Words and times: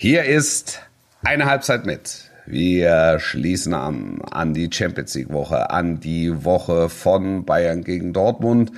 Hier 0.00 0.22
ist 0.22 0.82
eine 1.24 1.46
Halbzeit 1.46 1.84
mit. 1.84 2.30
Wir 2.46 3.18
schließen 3.18 3.74
an, 3.74 4.20
an 4.30 4.54
die 4.54 4.70
Champions 4.72 5.16
League 5.16 5.32
Woche, 5.32 5.70
an 5.70 5.98
die 5.98 6.44
Woche 6.44 6.88
von 6.88 7.44
Bayern 7.44 7.82
gegen 7.82 8.12
Dortmund. 8.12 8.70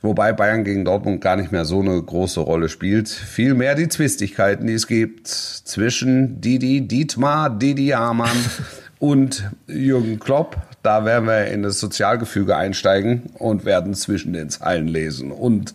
Wobei 0.00 0.32
Bayern 0.32 0.64
gegen 0.64 0.86
Dortmund 0.86 1.20
gar 1.20 1.36
nicht 1.36 1.52
mehr 1.52 1.66
so 1.66 1.80
eine 1.80 2.02
große 2.02 2.40
Rolle 2.40 2.70
spielt. 2.70 3.10
Vielmehr 3.10 3.74
die 3.74 3.90
Zwistigkeiten, 3.90 4.66
die 4.66 4.72
es 4.72 4.86
gibt 4.86 5.28
zwischen 5.28 6.40
Didi 6.40 6.88
Dietmar, 6.88 7.50
Didi 7.50 7.88
Hamann 7.88 8.30
und 8.98 9.50
Jürgen 9.66 10.18
Klopp. 10.20 10.56
Da 10.82 11.04
werden 11.04 11.28
wir 11.28 11.48
in 11.48 11.62
das 11.62 11.80
Sozialgefüge 11.80 12.56
einsteigen 12.56 13.24
und 13.34 13.66
werden 13.66 13.92
zwischen 13.92 14.32
den 14.32 14.48
Zeilen 14.48 14.88
lesen 14.88 15.32
und 15.32 15.74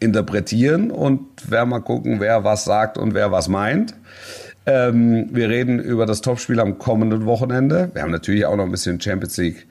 interpretieren 0.00 0.90
und 0.90 1.50
werden 1.50 1.70
mal 1.70 1.80
gucken, 1.80 2.20
wer 2.20 2.44
was 2.44 2.64
sagt 2.64 2.98
und 2.98 3.14
wer 3.14 3.32
was 3.32 3.48
meint. 3.48 3.94
Ähm, 4.66 5.28
wir 5.32 5.48
reden 5.48 5.78
über 5.78 6.06
das 6.06 6.20
Topspiel 6.20 6.60
am 6.60 6.78
kommenden 6.78 7.24
Wochenende. 7.26 7.90
Wir 7.94 8.02
haben 8.02 8.10
natürlich 8.10 8.44
auch 8.44 8.56
noch 8.56 8.64
ein 8.64 8.70
bisschen 8.70 9.00
Champions 9.00 9.36
League 9.38 9.66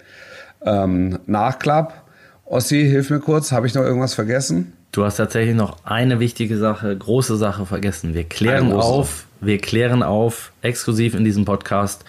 ähm, 0.66 1.20
Nachklapp. 1.27 2.04
Ossi, 2.45 2.85
hilf 2.85 3.09
mir 3.09 3.20
kurz. 3.20 3.52
Habe 3.52 3.68
ich 3.68 3.73
noch 3.73 3.84
irgendwas 3.84 4.13
vergessen? 4.13 4.73
Du 4.91 5.04
hast 5.04 5.18
tatsächlich 5.18 5.55
noch 5.55 5.77
eine 5.85 6.20
wichtige 6.20 6.57
Sache, 6.57 6.96
große 6.96 7.38
Sache 7.38 7.66
vergessen. 7.66 8.13
Wir 8.13 8.23
klären 8.23 8.71
auf, 8.73 9.27
wir 9.41 9.59
klären 9.59 10.02
auf, 10.02 10.52
exklusiv 10.62 11.13
in 11.13 11.23
diesem 11.23 11.46
Podcast, 11.46 12.04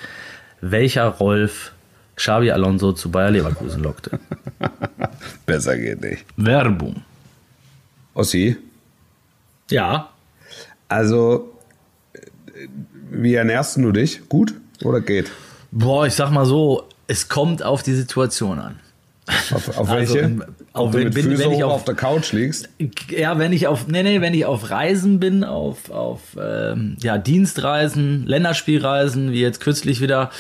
welcher 0.61 1.07
Rolf 1.07 1.73
Xabi 2.17 2.51
Alonso 2.51 2.93
zu 2.93 3.11
Bayer 3.11 3.31
Leverkusen 3.31 3.83
lockte. 3.83 4.19
Besser 5.47 5.77
geht 5.77 6.01
nicht. 6.01 6.25
Werbung. 6.37 7.03
Ossi? 8.19 8.57
Ja. 9.71 10.11
Also, 10.89 11.53
wie 13.11 13.35
ernährst 13.35 13.77
du 13.77 13.93
dich? 13.93 14.29
Gut 14.29 14.55
oder 14.83 15.01
geht? 15.01 15.31
Boah, 15.71 16.05
ich 16.05 16.15
sag 16.15 16.31
mal 16.31 16.45
so, 16.45 16.89
es 17.07 17.29
kommt 17.29 17.63
auf 17.63 17.85
die 17.85 17.95
Situation 17.95 18.59
an. 18.59 18.81
Auf, 19.53 19.69
auf 19.69 19.91
also, 19.91 19.93
welche? 19.93 20.25
Also, 20.25 20.45
auf, 20.73 20.95
wenn, 20.95 21.15
wenn, 21.15 21.39
wenn 21.39 21.53
ich 21.53 21.63
auf, 21.63 21.73
auf, 21.73 21.85
der 21.85 21.95
Couch 21.95 22.33
liegst? 22.33 22.69
Ja, 23.09 23.39
wenn 23.39 23.53
ich 23.53 23.69
auf, 23.69 23.87
nee, 23.87 24.03
nee, 24.03 24.21
wenn 24.21 24.35
ich 24.35 24.47
auf 24.47 24.69
Reisen 24.69 25.21
bin, 25.21 25.45
auf, 25.45 25.91
auf 25.91 26.21
ähm, 26.41 26.97
ja, 27.01 27.19
Dienstreisen, 27.19 28.27
Länderspielreisen, 28.27 29.31
wie 29.31 29.41
jetzt 29.41 29.61
kürzlich 29.61 30.01
wieder, 30.01 30.31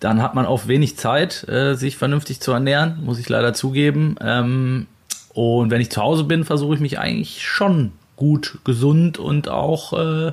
dann 0.00 0.22
hat 0.22 0.34
man 0.34 0.44
auch 0.44 0.66
wenig 0.66 0.96
Zeit, 0.96 1.46
äh, 1.48 1.74
sich 1.74 1.98
vernünftig 1.98 2.40
zu 2.40 2.50
ernähren, 2.50 2.98
muss 3.04 3.20
ich 3.20 3.28
leider 3.28 3.54
zugeben. 3.54 4.16
Ähm, 4.20 4.86
und 5.38 5.70
wenn 5.70 5.80
ich 5.80 5.88
zu 5.88 6.02
Hause 6.02 6.24
bin, 6.24 6.42
versuche 6.42 6.74
ich 6.74 6.80
mich 6.80 6.98
eigentlich 6.98 7.46
schon 7.46 7.92
gut, 8.16 8.58
gesund 8.64 9.18
und 9.18 9.48
auch 9.48 9.92
äh, 9.92 10.32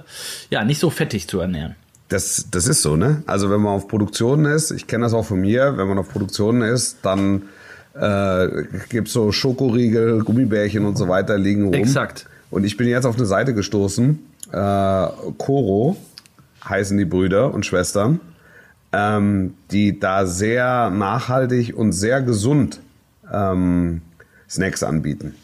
ja 0.50 0.66
nicht 0.66 0.80
so 0.80 0.90
fettig 0.90 1.28
zu 1.28 1.40
ernähren. 1.40 1.76
Das, 2.10 2.48
das 2.50 2.68
ist 2.68 2.82
so, 2.82 2.96
ne? 2.96 3.22
Also 3.28 3.52
wenn 3.52 3.62
man 3.62 3.74
auf 3.74 3.88
Produktionen 3.88 4.46
ist, 4.46 4.72
ich 4.72 4.88
kenne 4.88 5.04
das 5.04 5.14
auch 5.14 5.26
von 5.26 5.42
mir, 5.42 5.78
wenn 5.78 5.88
man 5.88 6.00
auf 6.00 6.10
Produktionen 6.10 6.64
ist, 6.64 6.98
dann 7.04 7.44
äh, 7.94 8.64
gibt 8.90 9.10
so 9.10 9.32
Schokoriegel, 9.32 10.24
Gummibärchen 10.24 10.86
und 10.86 10.98
so 10.98 11.08
weiter 11.08 11.38
liegen 11.38 11.66
rum. 11.66 11.76
Exakt. 11.76 12.26
Und 12.50 12.64
ich 12.64 12.76
bin 12.76 12.88
jetzt 12.88 13.06
auf 13.06 13.16
eine 13.16 13.28
Seite 13.28 13.54
gestoßen, 13.54 14.18
äh, 14.54 15.08
Koro 15.38 15.98
heißen 16.68 16.98
die 16.98 17.06
Brüder 17.06 17.54
und 17.54 17.64
Schwestern, 17.64 18.22
ähm, 18.92 19.54
die 19.70 20.00
da 20.00 20.26
sehr 20.26 20.90
nachhaltig 20.90 21.78
und 21.78 21.92
sehr 21.92 22.24
gesund 22.24 22.80
ähm, 23.32 24.02
Snacks 24.50 24.84
anbieten. 24.84 25.36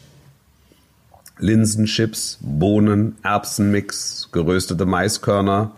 Linsenchips, 1.38 2.38
Bohnen, 2.40 3.16
Erbsenmix, 3.22 4.28
geröstete 4.32 4.86
Maiskörner 4.86 5.72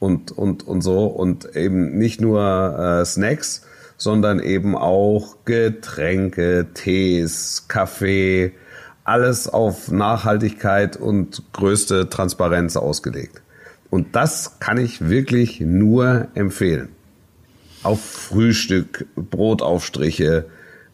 und, 0.00 0.32
und, 0.32 0.66
und 0.66 0.82
so. 0.82 1.06
Und 1.06 1.56
eben 1.56 1.96
nicht 1.98 2.20
nur 2.20 3.00
äh, 3.00 3.04
Snacks, 3.04 3.62
sondern 3.96 4.38
eben 4.38 4.76
auch 4.76 5.36
Getränke, 5.44 6.66
Tees, 6.74 7.64
Kaffee, 7.68 8.52
alles 9.04 9.48
auf 9.48 9.90
Nachhaltigkeit 9.90 10.96
und 10.96 11.42
größte 11.52 12.10
Transparenz 12.10 12.76
ausgelegt. 12.76 13.42
Und 13.90 14.14
das 14.14 14.60
kann 14.60 14.76
ich 14.76 15.08
wirklich 15.08 15.60
nur 15.60 16.28
empfehlen. 16.34 16.90
Auf 17.82 18.04
Frühstück, 18.04 19.06
Brotaufstriche, 19.16 20.46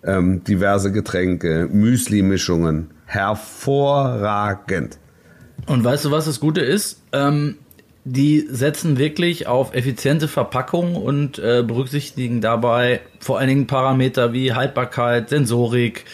ähm, 0.05 0.45
diverse 0.45 0.93
Getränke, 0.93 1.69
Müsli-Mischungen. 1.71 2.91
Hervorragend. 3.07 4.99
Und 5.67 5.85
weißt 5.85 6.07
du, 6.07 6.11
was 6.11 6.27
das 6.27 6.41
Gute 6.41 6.61
ist? 6.61 7.03
Ähm, 7.13 7.57
die 8.05 8.47
setzen 8.51 8.99
wirklich 8.99 9.47
auf 9.47 9.75
effiziente 9.75 10.29
Verpackung 10.29 10.95
und 10.95 11.39
äh, 11.39 11.63
berücksichtigen 11.67 12.43
dabei 12.43 13.01
vor 13.19 13.39
allen 13.39 13.49
Dingen 13.49 13.67
Parameter 13.67 14.35
wie 14.35 14.53
Haltbarkeit, 14.53 15.31
Sensorik, 15.31 16.05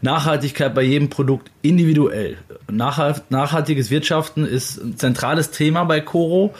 Nachhaltigkeit 0.00 0.74
bei 0.74 0.82
jedem 0.82 1.10
Produkt 1.10 1.50
individuell. 1.60 2.38
nachhaltiges 2.68 3.90
Wirtschaften 3.90 4.46
ist 4.46 4.78
ein 4.78 4.96
zentrales 4.96 5.50
Thema 5.50 5.84
bei 5.84 6.00
Coro 6.00 6.54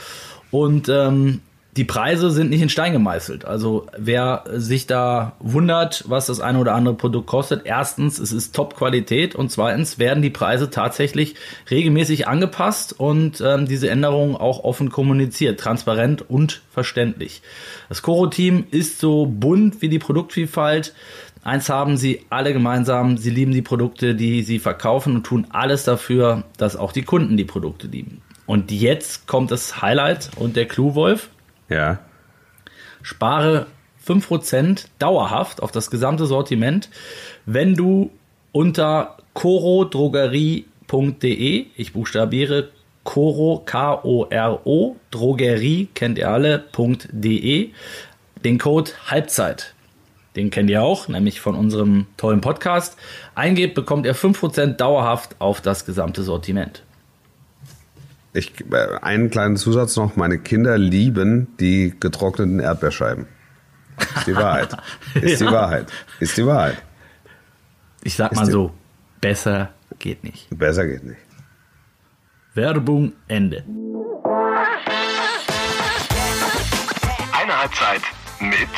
und 0.50 0.88
ähm, 0.88 1.40
die 1.76 1.84
Preise 1.84 2.30
sind 2.30 2.50
nicht 2.50 2.62
in 2.62 2.68
Stein 2.68 2.92
gemeißelt. 2.92 3.44
Also 3.44 3.86
wer 3.96 4.44
sich 4.54 4.86
da 4.86 5.36
wundert, 5.38 6.04
was 6.08 6.26
das 6.26 6.40
eine 6.40 6.58
oder 6.58 6.74
andere 6.74 6.94
Produkt 6.94 7.28
kostet, 7.28 7.62
erstens, 7.64 8.18
es 8.18 8.32
ist 8.32 8.54
Top-Qualität 8.54 9.36
und 9.36 9.52
zweitens 9.52 9.98
werden 9.98 10.22
die 10.22 10.30
Preise 10.30 10.70
tatsächlich 10.70 11.36
regelmäßig 11.70 12.26
angepasst 12.26 12.98
und 12.98 13.40
ähm, 13.40 13.66
diese 13.66 13.88
Änderungen 13.88 14.34
auch 14.34 14.64
offen 14.64 14.90
kommuniziert, 14.90 15.60
transparent 15.60 16.28
und 16.28 16.62
verständlich. 16.72 17.40
Das 17.88 18.02
Coro-Team 18.02 18.64
ist 18.72 18.98
so 18.98 19.26
bunt 19.26 19.80
wie 19.80 19.88
die 19.88 20.00
Produktvielfalt. 20.00 20.92
Eins 21.42 21.68
haben 21.68 21.96
sie 21.96 22.26
alle 22.30 22.52
gemeinsam, 22.52 23.16
sie 23.16 23.30
lieben 23.30 23.52
die 23.52 23.62
Produkte, 23.62 24.14
die 24.16 24.42
sie 24.42 24.58
verkaufen 24.58 25.14
und 25.14 25.24
tun 25.24 25.46
alles 25.50 25.84
dafür, 25.84 26.44
dass 26.58 26.76
auch 26.76 26.92
die 26.92 27.02
Kunden 27.02 27.36
die 27.36 27.44
Produkte 27.44 27.86
lieben. 27.86 28.22
Und 28.46 28.72
jetzt 28.72 29.28
kommt 29.28 29.52
das 29.52 29.80
Highlight 29.80 30.30
und 30.36 30.56
der 30.56 30.66
Clou, 30.66 30.96
Wolf. 30.96 31.30
Ja. 31.70 32.00
Spare 33.02 33.66
5% 34.06 34.86
dauerhaft 34.98 35.62
auf 35.62 35.72
das 35.72 35.90
gesamte 35.90 36.26
Sortiment, 36.26 36.90
wenn 37.46 37.74
du 37.74 38.10
unter 38.52 39.16
corodrogerie.de, 39.34 41.66
ich 41.76 41.92
buchstabiere 41.92 42.70
Coro, 43.04 43.62
K-O-R-O, 43.64 44.96
Drogerie, 45.10 45.88
kennt 45.94 46.18
ihr 46.18 46.30
alle.de, 46.30 47.70
den 48.44 48.58
Code 48.58 48.90
Halbzeit. 49.06 49.74
Den 50.36 50.50
kennt 50.50 50.68
ihr 50.70 50.82
auch, 50.82 51.08
nämlich 51.08 51.40
von 51.40 51.56
unserem 51.56 52.06
tollen 52.16 52.40
Podcast. 52.40 52.96
Eingebt, 53.34 53.74
bekommt 53.74 54.06
ihr 54.06 54.14
5% 54.14 54.74
dauerhaft 54.74 55.34
auf 55.40 55.60
das 55.60 55.84
gesamte 55.86 56.22
Sortiment. 56.22 56.84
Ich, 58.32 58.52
äh, 58.70 58.98
einen 59.02 59.30
kleinen 59.30 59.56
Zusatz 59.56 59.96
noch. 59.96 60.16
Meine 60.16 60.38
Kinder 60.38 60.78
lieben 60.78 61.48
die 61.58 61.94
getrockneten 61.98 62.60
Erdbeerscheiben. 62.60 63.26
Ist 64.16 64.26
die 64.26 64.36
Wahrheit. 64.36 64.76
Ist 65.14 65.40
ja. 65.40 65.46
die 65.48 65.52
Wahrheit. 65.52 65.92
Ist 66.20 66.36
die 66.36 66.46
Wahrheit. 66.46 66.82
Ich 68.02 68.14
sag 68.14 68.34
mal 68.34 68.46
so, 68.46 68.72
besser 69.20 69.72
geht 69.98 70.24
nicht. 70.24 70.46
Besser 70.50 70.86
geht 70.86 71.04
nicht. 71.04 71.20
Werbung 72.54 73.12
Ende. 73.28 73.64
Eine 77.32 77.60
Halbzeit 77.60 78.02
mit 78.40 78.68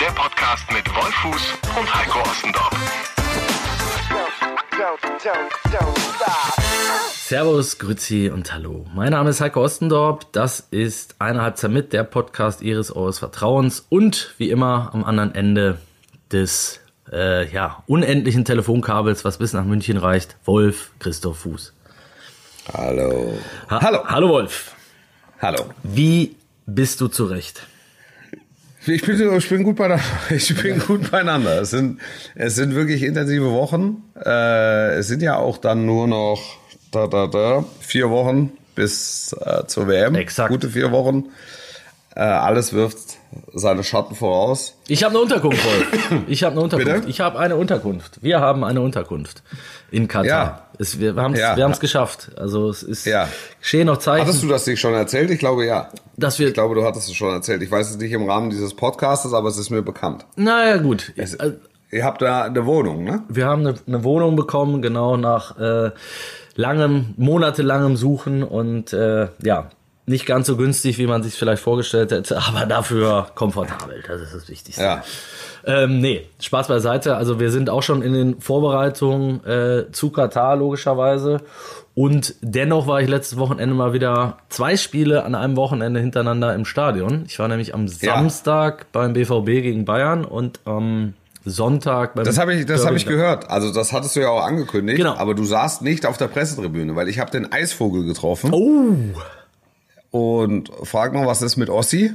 der 0.00 0.12
Podcast 0.14 0.64
mit 0.72 0.86
Wolfuß 0.94 1.54
und 1.78 1.94
Heiko 1.94 2.20
Ostendorf. 2.20 2.98
Servus, 7.28 7.76
Grüezi 7.76 8.30
und 8.32 8.54
Hallo. 8.54 8.86
Mein 8.94 9.10
Name 9.10 9.28
ist 9.28 9.42
Heiko 9.42 9.62
Ostendorp. 9.62 10.32
Das 10.32 10.66
ist 10.70 11.16
eine 11.18 11.42
Halbzeit 11.42 11.70
mit 11.70 11.92
der 11.92 12.02
Podcast 12.02 12.62
Ihres 12.62 12.90
Eures 12.96 13.18
Vertrauens 13.18 13.84
und 13.90 14.32
wie 14.38 14.48
immer 14.48 14.92
am 14.94 15.04
anderen 15.04 15.34
Ende 15.34 15.76
des 16.32 16.80
äh, 17.12 17.46
ja, 17.52 17.82
unendlichen 17.86 18.46
Telefonkabels, 18.46 19.26
was 19.26 19.36
bis 19.36 19.52
nach 19.52 19.66
München 19.66 19.98
reicht, 19.98 20.36
Wolf 20.46 20.92
Christoph 21.00 21.40
Fuß. 21.40 21.74
Hallo. 22.72 23.34
Ha 23.68 23.82
Hallo. 23.82 24.04
Hallo 24.06 24.28
Wolf. 24.30 24.74
Hallo. 25.42 25.66
Wie 25.82 26.34
bist 26.64 26.98
du 27.02 27.08
zurecht? 27.08 27.60
Ich 28.86 29.02
bin, 29.02 29.36
ich 29.36 29.48
bin 29.50 29.64
gut 29.64 29.76
beieinander. 29.76 30.02
Ich 30.30 30.62
bin 30.62 30.78
gut 30.78 31.10
beieinander. 31.10 31.60
Es 31.60 31.68
sind, 31.72 32.00
es 32.36 32.54
sind 32.54 32.74
wirklich 32.74 33.02
intensive 33.02 33.52
Wochen. 33.52 34.02
Äh, 34.16 34.94
es 34.94 35.08
sind 35.08 35.20
ja 35.20 35.36
auch 35.36 35.58
dann 35.58 35.84
nur 35.84 36.08
noch 36.08 36.40
da, 36.90 37.06
da, 37.06 37.26
da, 37.26 37.64
vier 37.80 38.10
Wochen 38.10 38.52
bis 38.74 39.32
äh, 39.40 39.66
zur 39.66 39.88
WM. 39.88 40.14
Exakt. 40.14 40.50
Gute 40.50 40.68
vier 40.70 40.90
Wochen. 40.92 41.26
Äh, 42.14 42.20
alles 42.22 42.72
wirft 42.72 42.98
seine 43.54 43.84
Schatten 43.84 44.14
voraus. 44.16 44.74
Ich 44.88 45.04
habe 45.04 45.14
eine 45.14 45.22
Unterkunft, 45.22 45.64
Wolf. 45.64 46.22
Ich 46.28 46.42
habe 46.42 46.52
eine 46.54 46.62
Unterkunft. 46.62 46.94
Bitte? 46.94 47.08
Ich 47.08 47.20
habe 47.20 47.38
eine 47.38 47.56
Unterkunft. 47.56 48.18
Wir 48.22 48.40
haben 48.40 48.64
eine 48.64 48.80
Unterkunft 48.80 49.42
in 49.90 50.08
Katar. 50.08 50.26
Ja. 50.26 50.62
Es, 50.78 50.98
wir 50.98 51.14
haben 51.16 51.34
es 51.34 51.40
Ja. 51.40 51.56
wir 51.56 51.68
geschafft. 51.68 52.30
Also 52.36 52.70
es 52.70 52.82
ist 52.82 53.04
Ja. 53.04 53.28
geschehen 53.60 53.86
noch 53.86 53.98
Zeichen, 53.98 54.26
Hattest 54.26 54.42
du 54.42 54.48
das 54.48 54.66
nicht 54.66 54.80
schon 54.80 54.94
erzählt? 54.94 55.30
Ich 55.30 55.38
glaube 55.38 55.66
ja. 55.66 55.90
dass 56.16 56.38
wir. 56.38 56.48
Ich 56.48 56.54
glaube, 56.54 56.74
du 56.74 56.84
hattest 56.84 57.08
es 57.08 57.14
schon 57.14 57.30
erzählt. 57.32 57.62
Ich 57.62 57.70
weiß 57.70 57.90
es 57.90 57.98
nicht 57.98 58.12
im 58.12 58.28
Rahmen 58.28 58.50
dieses 58.50 58.74
Podcastes, 58.74 59.32
aber 59.32 59.48
es 59.48 59.58
ist 59.58 59.70
mir 59.70 59.82
bekannt. 59.82 60.24
naja, 60.36 60.78
gut. 60.78 61.12
Es, 61.16 61.34
Äh, 61.34 61.52
ihr 61.90 62.04
habt 62.04 62.22
da 62.22 62.44
eine 62.44 62.64
Wohnung, 62.66 63.04
ne? 63.04 63.22
Wir 63.28 63.46
haben 63.46 63.66
eine, 63.66 63.74
eine 63.86 64.02
Wohnung 64.02 64.34
bekommen, 64.34 64.82
genau 64.82 65.16
nach 65.16 65.56
äh, 65.58 65.90
langem, 66.58 67.14
monatelangem 67.16 67.96
Suchen 67.96 68.42
und 68.42 68.92
äh, 68.92 69.28
ja, 69.42 69.70
nicht 70.06 70.26
ganz 70.26 70.46
so 70.48 70.56
günstig, 70.56 70.98
wie 70.98 71.06
man 71.06 71.22
sich 71.22 71.34
vielleicht 71.34 71.62
vorgestellt 71.62 72.10
hätte, 72.10 72.36
aber 72.48 72.66
dafür 72.66 73.28
komfortabel. 73.34 74.02
Das 74.06 74.20
ist 74.20 74.34
das 74.34 74.48
Wichtigste. 74.48 74.82
Ja. 74.82 75.04
Ähm, 75.64 76.00
nee, 76.00 76.26
Spaß 76.40 76.66
beiseite. 76.68 77.16
Also 77.16 77.38
wir 77.38 77.50
sind 77.50 77.70
auch 77.70 77.82
schon 77.82 78.02
in 78.02 78.12
den 78.12 78.40
Vorbereitungen 78.40 79.44
äh, 79.44 79.92
zu 79.92 80.10
Katar 80.10 80.56
logischerweise. 80.56 81.42
Und 81.94 82.34
dennoch 82.40 82.86
war 82.86 83.00
ich 83.02 83.08
letztes 83.08 83.38
Wochenende 83.38 83.74
mal 83.74 83.92
wieder 83.92 84.38
zwei 84.48 84.76
Spiele 84.76 85.24
an 85.24 85.34
einem 85.34 85.56
Wochenende 85.56 86.00
hintereinander 86.00 86.54
im 86.54 86.64
Stadion. 86.64 87.24
Ich 87.26 87.38
war 87.38 87.48
nämlich 87.48 87.74
am 87.74 87.86
Ja. 87.86 88.14
Samstag 88.14 88.86
beim 88.92 89.12
BVB 89.12 89.46
gegen 89.46 89.84
Bayern 89.84 90.24
und 90.24 90.60
am 90.64 91.14
Sonntag 91.48 92.14
Das 92.14 92.38
habe 92.38 92.54
ich, 92.54 92.66
das 92.66 92.84
habe 92.86 92.96
ich 92.96 93.06
gehört. 93.06 93.50
Also 93.50 93.72
das 93.72 93.92
hattest 93.92 94.16
du 94.16 94.20
ja 94.20 94.28
auch 94.28 94.42
angekündigt. 94.44 94.98
Genau. 94.98 95.14
Aber 95.16 95.34
du 95.34 95.44
saßt 95.44 95.82
nicht 95.82 96.06
auf 96.06 96.16
der 96.16 96.28
Pressetribüne, 96.28 96.94
weil 96.96 97.08
ich 97.08 97.18
habe 97.18 97.30
den 97.30 97.52
Eisvogel 97.52 98.04
getroffen. 98.04 98.50
Oh, 98.52 98.94
Und 100.10 100.70
frag 100.84 101.12
mal, 101.12 101.26
was 101.26 101.42
ist 101.42 101.56
mit 101.56 101.68
Ossi? 101.70 102.12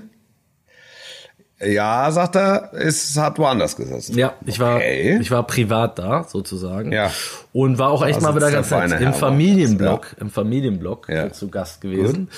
Ja, 1.66 2.12
sagt 2.12 2.36
er, 2.36 2.72
es 2.74 3.18
hat 3.18 3.40
woanders 3.40 3.78
gesessen. 3.78 4.18
Ja, 4.18 4.34
ich 4.46 4.60
war, 4.60 4.78
Okay. 4.78 5.18
ich 5.22 5.32
war 5.32 5.44
privat 5.48 5.98
da 5.98 6.26
sozusagen. 6.26 6.92
Ja. 6.92 7.10
Und 7.54 7.78
war 7.78 7.90
auch 7.90 8.06
echt 8.06 8.18
Da 8.22 8.24
mal 8.24 8.36
wieder 8.36 8.52
ganz 8.52 8.70
nett. 8.70 9.00
Im 9.00 9.14
Familienblock, 9.14 10.16
im 10.20 10.30
Familienblock 10.30 11.08
Ja. 11.08 11.32
zu 11.32 11.48
Gast 11.50 11.80
gewesen. 11.80 12.30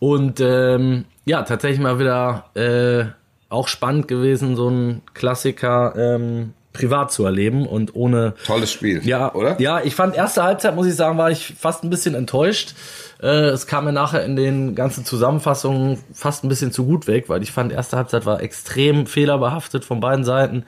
Und 0.00 0.40
ähm, 0.40 1.04
ja, 1.24 1.42
tatsächlich 1.42 1.78
mal 1.80 2.00
wieder 2.00 2.46
äh, 2.54 3.04
auch 3.52 3.68
spannend 3.68 4.08
gewesen, 4.08 4.56
so 4.56 4.68
ein 4.68 5.02
Klassiker 5.14 5.94
ähm, 5.96 6.54
privat 6.72 7.12
zu 7.12 7.24
erleben 7.24 7.66
und 7.66 7.94
ohne 7.94 8.34
Tolles 8.46 8.72
Spiel, 8.72 9.06
ja, 9.06 9.34
oder? 9.34 9.60
Ja, 9.60 9.82
ich 9.82 9.94
fand 9.94 10.16
erste 10.16 10.42
Halbzeit, 10.42 10.74
muss 10.74 10.86
ich 10.86 10.96
sagen, 10.96 11.18
war 11.18 11.30
ich 11.30 11.54
fast 11.58 11.84
ein 11.84 11.90
bisschen 11.90 12.14
enttäuscht. 12.14 12.74
Äh, 13.22 13.50
es 13.50 13.66
kam 13.66 13.84
mir 13.84 13.92
nachher 13.92 14.24
in 14.24 14.36
den 14.36 14.74
ganzen 14.74 15.04
Zusammenfassungen 15.04 15.98
fast 16.12 16.44
ein 16.44 16.48
bisschen 16.48 16.72
zu 16.72 16.84
gut 16.84 17.06
weg, 17.06 17.28
weil 17.28 17.42
ich 17.42 17.52
fand, 17.52 17.72
erste 17.72 17.96
Halbzeit 17.96 18.26
war 18.26 18.42
extrem 18.42 19.06
fehlerbehaftet 19.06 19.84
von 19.84 20.00
beiden 20.00 20.24
Seiten. 20.24 20.64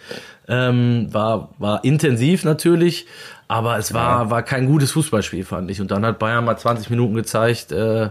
Ähm, 0.47 1.09
war, 1.11 1.55
war 1.59 1.85
intensiv 1.85 2.45
natürlich, 2.45 3.07
aber 3.47 3.79
es 3.79 3.93
war, 3.93 4.31
war 4.31 4.43
kein 4.43 4.67
gutes 4.67 4.93
Fußballspiel, 4.93 5.45
fand 5.45 5.71
ich. 5.71 5.81
Und 5.81 5.91
dann 5.91 6.05
hat 6.05 6.19
Bayern 6.19 6.45
mal 6.45 6.57
20 6.57 6.89
Minuten 6.91 7.15
gezeigt, 7.15 7.73
äh, 7.73 8.09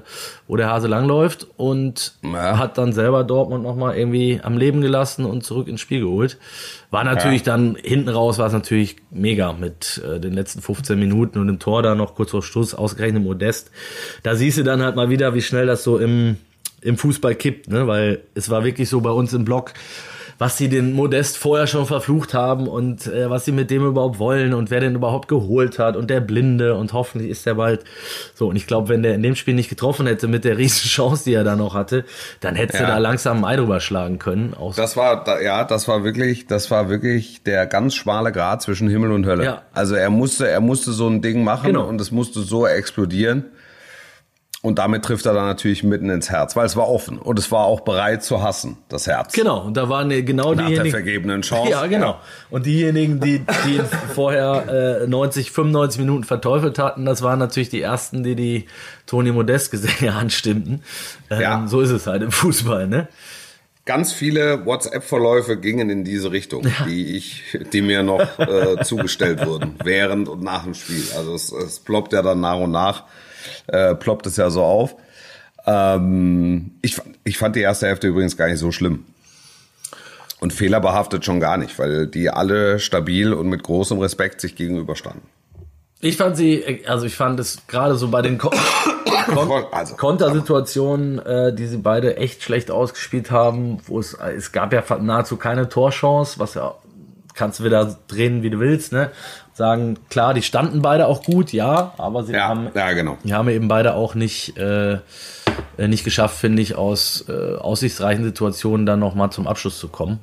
wo 0.48 0.56
der 0.56 0.70
Hase 0.70 0.88
langläuft 0.88 1.48
und 1.58 2.14
Ja. 2.22 2.58
hat 2.58 2.78
dann 2.78 2.94
selber 2.94 3.24
Dortmund 3.24 3.64
nochmal 3.64 3.98
irgendwie 3.98 4.40
am 4.44 4.58
Leben 4.58 4.82
gelassen 4.82 5.26
und 5.26 5.44
zurück 5.44 5.68
ins 5.68 5.82
Spiel 5.82 6.02
geholt. 6.02 6.38
War 6.92 7.04
natürlich 7.04 7.46
Ja. 7.46 7.54
dann 7.54 7.76
hinten 7.82 8.10
raus 8.10 8.38
war 8.38 8.48
es 8.48 8.54
natürlich 8.54 8.98
mega 9.10 9.54
mit 9.54 10.02
äh, 10.08 10.20
den 10.20 10.34
letzten 10.34 10.62
15 10.62 11.00
Minuten 11.00 11.40
und 11.40 11.48
dem 11.48 11.60
Tor 11.60 11.82
da 11.82 11.96
noch 11.96 12.14
kurz 12.16 12.32
vor 12.32 12.44
Schluss 12.44 12.74
ausgerechnet 12.76 13.24
Modest. 13.24 13.72
Da 14.22 14.36
siehst 14.36 14.60
du 14.60 14.64
dann 14.64 14.82
halt 14.84 14.96
mal 14.96 15.10
wieder, 15.10 15.34
wie 15.34 15.42
schnell 15.42 15.66
das 15.66 15.84
so 15.84 15.98
im, 15.98 16.38
im 16.82 16.98
Fußball 16.98 17.34
kippt, 17.36 17.70
ne? 17.70 17.88
Weil 17.88 18.22
es 18.36 18.50
war 18.50 18.64
wirklich 18.64 18.88
so 18.90 19.02
bei 19.02 19.10
uns 19.12 19.34
im 19.34 19.46
Block, 19.46 19.74
was 20.40 20.58
sie 20.58 20.70
den 20.70 20.94
Modest 20.94 21.38
vorher 21.38 21.68
schon 21.68 21.86
verflucht 21.86 22.34
haben 22.34 22.68
und 22.68 23.08
äh, 23.08 23.30
was 23.30 23.46
sie 23.46 23.52
mit 23.52 23.70
dem 23.72 23.86
überhaupt 23.86 24.20
wollen 24.20 24.54
und 24.54 24.72
wer 24.72 24.80
den 24.80 24.96
überhaupt 24.96 25.28
geholt 25.28 25.80
hat 25.80 25.96
und 25.96 26.10
der 26.10 26.20
Blinde 26.22 26.76
und 26.76 26.94
hoffentlich 26.94 27.30
ist 27.30 27.46
der 27.46 27.56
bald 27.56 27.84
so. 28.34 28.48
Und 28.50 28.56
ich 28.56 28.68
glaube, 28.68 28.90
wenn 28.90 29.04
der 29.04 29.16
in 29.16 29.24
dem 29.24 29.36
Spiel 29.36 29.54
nicht 29.54 29.70
getroffen 29.70 30.08
hätte 30.08 30.28
mit 30.28 30.44
der 30.46 30.58
riesen 30.58 30.88
Chance, 30.90 31.24
die 31.26 31.34
er 31.34 31.44
da 31.44 31.56
noch 31.56 31.74
hatte, 31.76 32.06
dann 32.42 32.56
hätte 32.56 32.74
Ja. 32.78 32.84
er 32.84 32.88
da 32.88 32.98
langsam 32.98 33.44
ein 33.44 33.54
Ei 33.54 33.56
drüber 33.56 33.80
schlagen 33.80 34.20
können. 34.20 34.54
Aus 34.54 34.76
Das 34.76 34.98
war, 34.98 35.42
ja, 35.42 35.64
das 35.64 35.88
war 35.88 36.04
wirklich, 36.04 36.48
das 36.48 36.70
war 36.72 36.90
wirklich 36.90 37.44
der 37.44 37.66
ganz 37.68 37.96
schmale 37.96 38.32
Grat 38.32 38.62
zwischen 38.62 38.90
Himmel 38.90 39.12
und 39.12 39.26
Hölle. 39.26 39.44
Ja. 39.46 39.62
Also 39.74 39.96
er 39.96 40.10
musste, 40.10 40.48
er 40.48 40.62
musste 40.62 40.92
so 40.92 41.08
ein 41.08 41.22
Ding 41.22 41.44
machen 41.44 41.68
Genau. 41.68 41.88
und 41.88 42.00
es 42.02 42.12
musste 42.12 42.42
so 42.42 42.66
explodieren. 42.68 43.46
Und 44.66 44.80
damit 44.80 45.04
trifft 45.04 45.26
er 45.26 45.34
dann 45.34 45.46
natürlich 45.46 45.84
mitten 45.84 46.10
ins 46.10 46.30
Herz, 46.30 46.56
weil 46.56 46.66
es 46.66 46.78
war 46.78 46.88
offen 46.88 47.20
und 47.20 47.38
es 47.38 47.52
war 47.52 47.66
auch 47.66 47.82
bereit 47.82 48.24
zu 48.24 48.42
hassen, 48.42 48.78
das 48.88 49.08
Herz. 49.08 49.34
Genau, 49.34 49.60
und 49.60 49.76
da 49.76 49.90
waren 49.90 50.10
ja 50.10 50.22
genau 50.22 50.52
Nach 50.52 50.60
der 50.60 50.68
diejenigen. 50.68 50.90
vergebenen 50.92 51.42
Chance. 51.42 51.70
Ja, 51.70 51.86
genau. 51.88 52.16
Und 52.50 52.66
diejenigen, 52.66 53.20
die, 53.20 53.40
die 53.68 53.76
ihn 53.76 53.86
vorher 54.16 55.02
äh, 55.04 55.08
90, 55.08 55.52
95 55.52 56.00
Minuten 56.00 56.24
verteufelt 56.24 56.80
hatten, 56.80 57.04
das 57.06 57.22
waren 57.22 57.40
natürlich 57.40 57.68
die 57.68 57.82
ersten, 57.82 58.24
die 58.24 58.36
die 58.36 58.66
Toni 59.06 59.34
Modest-Gesänge 59.34 60.14
anstimmten. 60.16 60.82
Ähm, 61.30 61.42
Ja. 61.42 61.66
So 61.68 61.82
ist 61.82 61.90
es 61.92 62.08
halt 62.08 62.24
im 62.24 62.32
Fußball, 62.32 62.88
ne? 62.88 63.10
Ganz 63.86 64.14
viele 64.14 64.66
WhatsApp-Verläufe 64.66 65.58
gingen 65.58 65.90
in 65.90 66.06
diese 66.06 66.32
Richtung, 66.32 66.66
die 66.88 67.18
ich, 67.18 67.44
die 67.74 67.82
mir 67.82 68.02
noch 68.02 68.40
äh, 68.40 68.78
zugestellt 68.86 69.46
wurden, 69.46 69.76
während 69.84 70.30
und 70.30 70.42
nach 70.42 70.64
dem 70.64 70.74
Spiel. 70.74 71.04
Also 71.18 71.36
es, 71.36 71.52
es 71.52 71.80
ploppt 71.82 72.14
ja 72.14 72.22
dann 72.22 72.40
nach 72.40 72.56
und 72.60 72.72
nach, 72.72 73.04
äh, 73.68 73.96
ploppt 73.96 74.28
es 74.28 74.38
ja 74.38 74.50
so 74.50 74.64
auf. 74.64 74.96
Ähm, 75.66 76.72
ich, 76.82 76.96
fand- 76.96 77.16
ich 77.24 77.38
fand 77.38 77.56
die 77.56 77.62
erste 77.62 77.88
Hälfte 77.88 78.08
übrigens 78.08 78.38
gar 78.38 78.48
nicht 78.48 78.60
so 78.60 78.72
schlimm. 78.72 79.06
Und 80.40 80.52
fehlerbehaftet 80.52 81.24
schon 81.24 81.40
gar 81.40 81.56
nicht, 81.58 81.80
weil 81.80 82.06
die 82.08 82.30
alle 82.30 82.80
stabil 82.80 83.32
und 83.34 83.48
mit 83.48 83.64
großem 83.64 83.98
Respekt 84.00 84.42
sich 84.42 84.56
gegenüberstanden. 84.58 85.22
Ich 86.02 86.18
fand 86.18 86.36
sie, 86.36 86.84
also 86.86 87.06
ich 87.06 87.16
fand 87.16 87.40
es 87.40 87.66
gerade 87.68 87.96
so 87.96 88.10
bei 88.10 88.22
den 88.22 88.38
Ko 88.38 88.52
Kon 89.34 89.50
Also, 89.72 89.96
Kontersituationen, 89.96 91.20
äh, 91.20 91.56
die 91.56 91.66
sie 91.66 91.78
beide 91.78 92.18
echt 92.18 92.44
schlecht 92.44 92.72
ausgespielt 92.72 93.32
haben, 93.32 93.78
wo 93.88 94.00
es, 94.02 94.14
es 94.16 94.52
gab 94.52 94.74
ja 94.74 94.84
nahezu 95.00 95.38
keine 95.38 95.70
Torchance, 95.70 96.40
was 96.40 96.56
ja 96.56 96.76
kannst 97.36 97.62
du 97.62 97.64
wieder 97.64 97.98
drehen, 98.10 98.44
wie 98.44 98.50
du 98.50 98.60
willst, 98.60 98.92
ne? 98.92 99.12
Sagen, 99.54 100.00
klar, 100.10 100.34
die 100.34 100.42
standen 100.42 100.82
beide 100.82 101.08
auch 101.08 101.22
gut, 101.22 101.54
ja, 101.54 101.94
aber 101.98 102.24
sie 102.24 102.34
ja, 102.34 102.48
haben, 102.48 102.70
ja, 102.74 102.92
genau. 102.94 103.18
die 103.24 103.34
haben 103.34 103.50
eben 103.50 103.68
beide 103.68 103.94
auch 103.94 104.16
nicht, 104.16 104.58
äh, 104.58 104.94
äh, 104.94 105.88
nicht 105.88 106.04
geschafft, 106.04 106.38
finde 106.38 106.64
ich, 106.64 106.76
aus 106.76 107.26
äh, 107.30 107.56
aussichtsreichen 107.56 108.24
Situationen 108.24 108.88
dann 108.88 109.00
nochmal 109.00 109.32
zum 109.32 109.46
Abschluss 109.46 109.78
zu 109.78 109.90
kommen. 109.90 110.20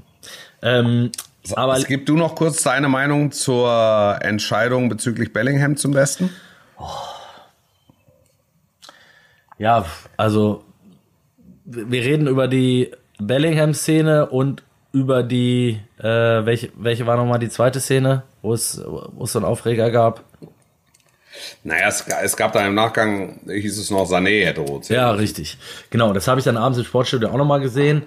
Ähm, 0.62 1.12
aber 1.54 1.76
Es 1.76 1.86
gibt 1.86 2.08
du 2.08 2.16
noch 2.16 2.34
kurz 2.34 2.62
deine 2.62 2.88
Meinung 2.88 3.30
zur 3.30 4.18
Entscheidung 4.20 4.88
bezüglich 4.88 5.32
Bellingham 5.32 5.76
zum 5.76 5.92
Besten? 5.92 6.30
Ja, 9.58 9.84
also 10.16 10.64
wir 11.64 12.02
reden 12.02 12.26
über 12.26 12.48
die 12.48 12.90
Bellingham-Szene 13.18 14.28
und 14.28 14.62
über 14.92 15.22
die, 15.22 15.80
äh, 15.98 16.04
welche, 16.04 16.70
welche 16.76 17.06
war 17.06 17.16
nochmal 17.16 17.38
die 17.38 17.48
zweite 17.48 17.80
Szene, 17.80 18.22
wo 18.42 18.54
es, 18.54 18.80
wo 18.84 19.24
es 19.24 19.32
so 19.32 19.38
einen 19.38 19.46
Aufreger 19.46 19.90
gab? 19.90 20.24
Naja, 21.62 21.88
es, 21.88 22.04
es 22.22 22.36
gab 22.36 22.52
da 22.52 22.66
im 22.66 22.74
Nachgang, 22.74 23.40
hieß 23.46 23.78
es 23.78 23.90
noch, 23.90 24.08
Sané 24.10 24.44
hätte 24.46 24.62
rot. 24.62 24.88
Ja, 24.88 25.10
richtig. 25.12 25.58
Genau, 25.90 26.12
das 26.12 26.26
habe 26.28 26.40
ich 26.40 26.44
dann 26.44 26.56
abends 26.56 26.78
im 26.78 26.84
Sportstudio 26.84 27.28
auch 27.30 27.36
nochmal 27.36 27.60
gesehen. 27.60 28.02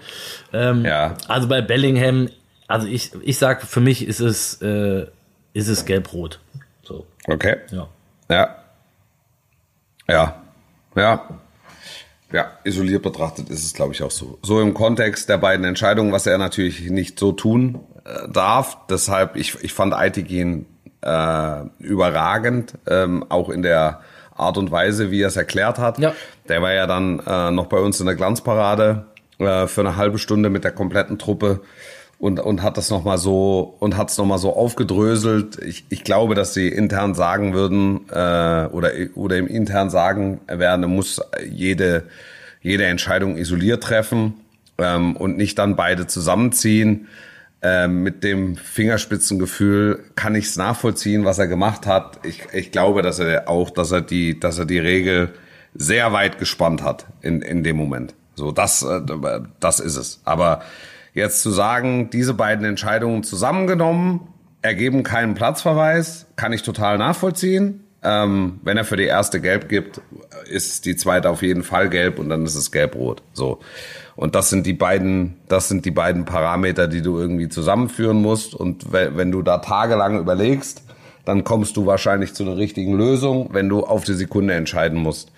Ähm, 0.51 0.83
Ja. 0.85 1.15
Also 1.27 1.47
bei 1.47 1.61
Bellingham, 1.61 2.29
also 2.67 2.87
ich, 2.87 3.11
ich 3.21 3.37
sag, 3.37 3.63
für 3.63 3.79
mich 3.79 4.05
ist 4.07 4.19
es, 4.19 4.61
äh, 4.61 5.07
ist 5.53 5.67
es 5.67 5.85
gelb-rot. 5.85 6.39
So, 6.83 7.05
Okay. 7.27 7.57
ja. 7.71 7.87
Ja. 8.29 8.55
Ja. 10.07 10.41
Ja. 10.95 11.29
Ja, 12.31 12.51
isoliert 12.63 13.03
betrachtet 13.03 13.49
ist 13.49 13.63
es, 13.63 13.73
glaube 13.73 13.93
ich, 13.93 14.01
auch 14.01 14.09
so. 14.11 14.39
So 14.41 14.59
im 14.59 14.73
Kontext 14.73 15.29
der 15.29 15.37
beiden 15.37 15.65
Entscheidungen, 15.65 16.11
was 16.11 16.25
er 16.25 16.39
natürlich 16.39 16.89
nicht 16.89 17.19
so 17.19 17.31
tun 17.31 17.79
darf. 18.27 18.77
Deshalb, 18.89 19.35
ich, 19.35 19.63
ich 19.63 19.73
fand 19.73 19.93
Aitigin 19.93 20.65
äh, 21.01 21.63
überragend, 21.79 22.73
ähm, 22.87 23.25
auch 23.29 23.49
in 23.49 23.61
der 23.61 24.01
Art 24.35 24.57
und 24.57 24.71
Weise, 24.71 25.11
wie 25.11 25.21
er 25.21 25.27
es 25.27 25.35
erklärt 25.35 25.77
hat. 25.77 25.99
Ja. 25.99 26.13
Der 26.49 26.61
war 26.61 26.73
ja 26.73 26.87
dann 26.87 27.19
äh, 27.19 27.51
noch 27.51 27.67
bei 27.67 27.77
uns 27.77 27.99
in 27.99 28.05
der 28.05 28.15
Glanzparade 28.15 29.05
äh, 29.39 29.67
für 29.67 29.81
eine 29.81 29.95
halbe 29.95 30.17
Stunde 30.17 30.49
mit 30.49 30.63
der 30.63 30.71
kompletten 30.71 31.19
Truppe 31.19 31.61
und, 32.19 32.39
und 32.39 32.61
hat 32.61 32.77
das 32.77 32.89
nochmal 32.89 33.17
so 33.17 33.75
und 33.79 33.97
hat 33.97 34.09
es 34.09 34.17
nochmal 34.17 34.37
so 34.37 34.55
aufgedröselt. 34.55 35.59
Ich, 35.59 35.85
ich 35.89 36.03
glaube, 36.03 36.35
dass 36.35 36.53
sie 36.53 36.69
intern 36.69 37.15
sagen 37.15 37.53
würden 37.53 38.09
äh, 38.09 38.67
oder, 38.67 38.91
oder 39.15 39.37
im 39.37 39.47
intern 39.47 39.89
sagen 39.89 40.39
werden, 40.47 40.83
er 40.83 40.89
muss 40.89 41.21
jede, 41.45 42.03
jede 42.61 42.85
Entscheidung 42.85 43.37
isoliert 43.37 43.83
treffen 43.83 44.35
ähm, 44.77 45.15
und 45.15 45.37
nicht 45.37 45.59
dann 45.59 45.75
beide 45.75 46.07
zusammenziehen. 46.07 47.07
Ähm, 47.65 48.03
mit 48.03 48.25
dem 48.25 48.57
Fingerspitzengefühl 48.57 50.03
kann 50.15 50.35
ich 50.35 50.47
es 50.47 50.57
nachvollziehen, 50.57 51.23
was 51.23 51.39
er 51.39 51.47
gemacht 51.47 51.87
hat. 51.87 52.19
Ich, 52.25 52.43
ich 52.51 52.71
glaube, 52.71 53.01
dass 53.01 53.19
er 53.19 53.47
auch, 53.47 53.69
dass 53.69 53.91
er 53.91 54.01
die, 54.01 54.37
dass 54.37 54.59
er 54.59 54.65
die 54.65 54.79
Regel 54.79 55.33
sehr 55.73 56.11
weit 56.11 56.39
gespannt 56.39 56.83
hat 56.83 57.05
in, 57.21 57.41
in 57.41 57.63
dem 57.63 57.77
Moment. 57.77 58.15
So, 58.35 58.51
das, 58.51 58.83
äh, 58.83 58.99
das 59.61 59.79
ist 59.79 59.95
es. 59.95 60.19
Aber 60.25 60.61
jetzt 61.13 61.41
zu 61.41 61.51
sagen, 61.51 62.09
diese 62.09 62.33
beiden 62.33 62.65
Entscheidungen 62.65 63.23
zusammengenommen 63.23 64.27
ergeben 64.61 65.03
keinen 65.03 65.33
Platzverweis, 65.33 66.25
kann 66.35 66.51
ich 66.51 66.63
total 66.63 66.97
nachvollziehen. 66.97 67.85
Ähm, 68.03 68.59
wenn 68.63 68.75
er 68.75 68.83
für 68.83 68.97
die 68.97 69.05
erste 69.05 69.39
gelb 69.39 69.69
gibt, 69.69 70.01
ist 70.49 70.85
die 70.85 70.97
zweite 70.97 71.29
auf 71.29 71.41
jeden 71.41 71.63
Fall 71.63 71.89
gelb 71.89 72.19
und 72.19 72.27
dann 72.27 72.45
ist 72.45 72.55
es 72.55 72.73
gelb-rot. 72.73 73.23
So. 73.31 73.61
Und 74.15 74.35
das 74.35 74.49
sind 74.49 74.65
die 74.65 74.73
beiden, 74.73 75.37
das 75.47 75.69
sind 75.69 75.85
die 75.85 75.91
beiden 75.91 76.25
Parameter, 76.25 76.87
die 76.87 77.01
du 77.01 77.17
irgendwie 77.17 77.49
zusammenführen 77.49 78.21
musst. 78.21 78.53
Und 78.53 78.91
wenn 78.91 79.31
du 79.31 79.41
da 79.41 79.57
tagelang 79.57 80.19
überlegst, 80.19 80.83
dann 81.25 81.43
kommst 81.43 81.77
du 81.77 81.85
wahrscheinlich 81.85 82.33
zu 82.33 82.43
einer 82.43 82.57
richtigen 82.57 82.95
Lösung. 82.95 83.49
Wenn 83.53 83.69
du 83.69 83.85
auf 83.85 84.03
die 84.03 84.13
Sekunde 84.13 84.53
entscheiden 84.53 84.99
musst, 84.99 85.31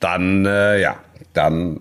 dann, 0.00 0.46
äh, 0.46 0.80
ja, 0.80 0.96
dann 1.32 1.80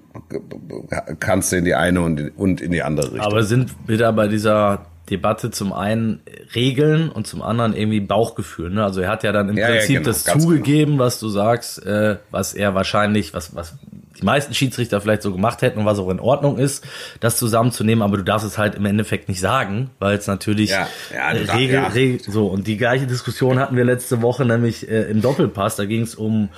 kannst 1.19 1.51
du 1.51 1.57
in 1.57 1.65
die 1.65 1.75
eine 1.75 2.01
und 2.01 2.61
in 2.61 2.71
die 2.71 2.83
andere 2.83 3.07
Richtung. 3.07 3.21
Aber 3.21 3.43
sind 3.43 3.73
wieder 3.87 4.11
bei 4.13 4.27
dieser 4.27 4.85
Debatte 5.09 5.51
zum 5.51 5.71
einen 5.71 6.19
Regeln 6.53 7.09
und 7.09 7.27
zum 7.27 7.41
anderen 7.41 7.73
irgendwie 7.73 8.01
Bauchgefühl. 8.01 8.69
Ne? 8.69 8.83
Also 8.83 9.01
er 9.01 9.09
hat 9.09 9.23
ja 9.23 9.31
dann 9.31 9.49
im 9.49 9.57
ja, 9.57 9.67
Prinzip 9.67 9.89
ja, 9.89 9.99
genau, 10.01 10.11
das 10.11 10.23
zugegeben, 10.25 10.93
genau. 10.93 11.03
was 11.05 11.19
du 11.19 11.29
sagst, 11.29 11.85
äh, 11.85 12.17
was 12.29 12.53
er 12.53 12.75
wahrscheinlich, 12.75 13.33
was, 13.33 13.55
was 13.55 13.75
die 14.19 14.25
meisten 14.25 14.53
Schiedsrichter 14.53 15.01
vielleicht 15.01 15.21
so 15.21 15.31
gemacht 15.31 15.61
hätten 15.61 15.79
und 15.79 15.85
was 15.85 15.99
auch 15.99 16.09
in 16.09 16.19
Ordnung 16.19 16.57
ist, 16.57 16.85
das 17.19 17.37
zusammenzunehmen, 17.37 18.01
aber 18.01 18.17
du 18.17 18.23
darfst 18.23 18.45
es 18.45 18.57
halt 18.57 18.75
im 18.75 18.85
Endeffekt 18.85 19.29
nicht 19.29 19.39
sagen, 19.39 19.89
weil 19.99 20.17
es 20.17 20.27
natürlich 20.27 20.71
ja, 20.71 20.87
ja, 21.13 21.31
äh, 21.31 21.51
Regel, 21.51 21.75
ja. 21.75 21.87
Regel, 21.87 22.21
so 22.31 22.47
und 22.47 22.67
die 22.67 22.77
gleiche 22.77 23.07
Diskussion 23.07 23.59
hatten 23.59 23.75
wir 23.75 23.85
letzte 23.85 24.21
Woche 24.21 24.45
nämlich 24.45 24.89
äh, 24.89 25.03
im 25.03 25.21
Doppelpass, 25.21 25.75
da 25.75 25.85
ging 25.85 26.01
es 26.01 26.15
um 26.15 26.49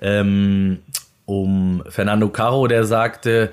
ähm, 0.00 0.78
um 1.24 1.82
Fernando 1.88 2.28
Caro, 2.28 2.68
der 2.68 2.84
sagte, 2.84 3.50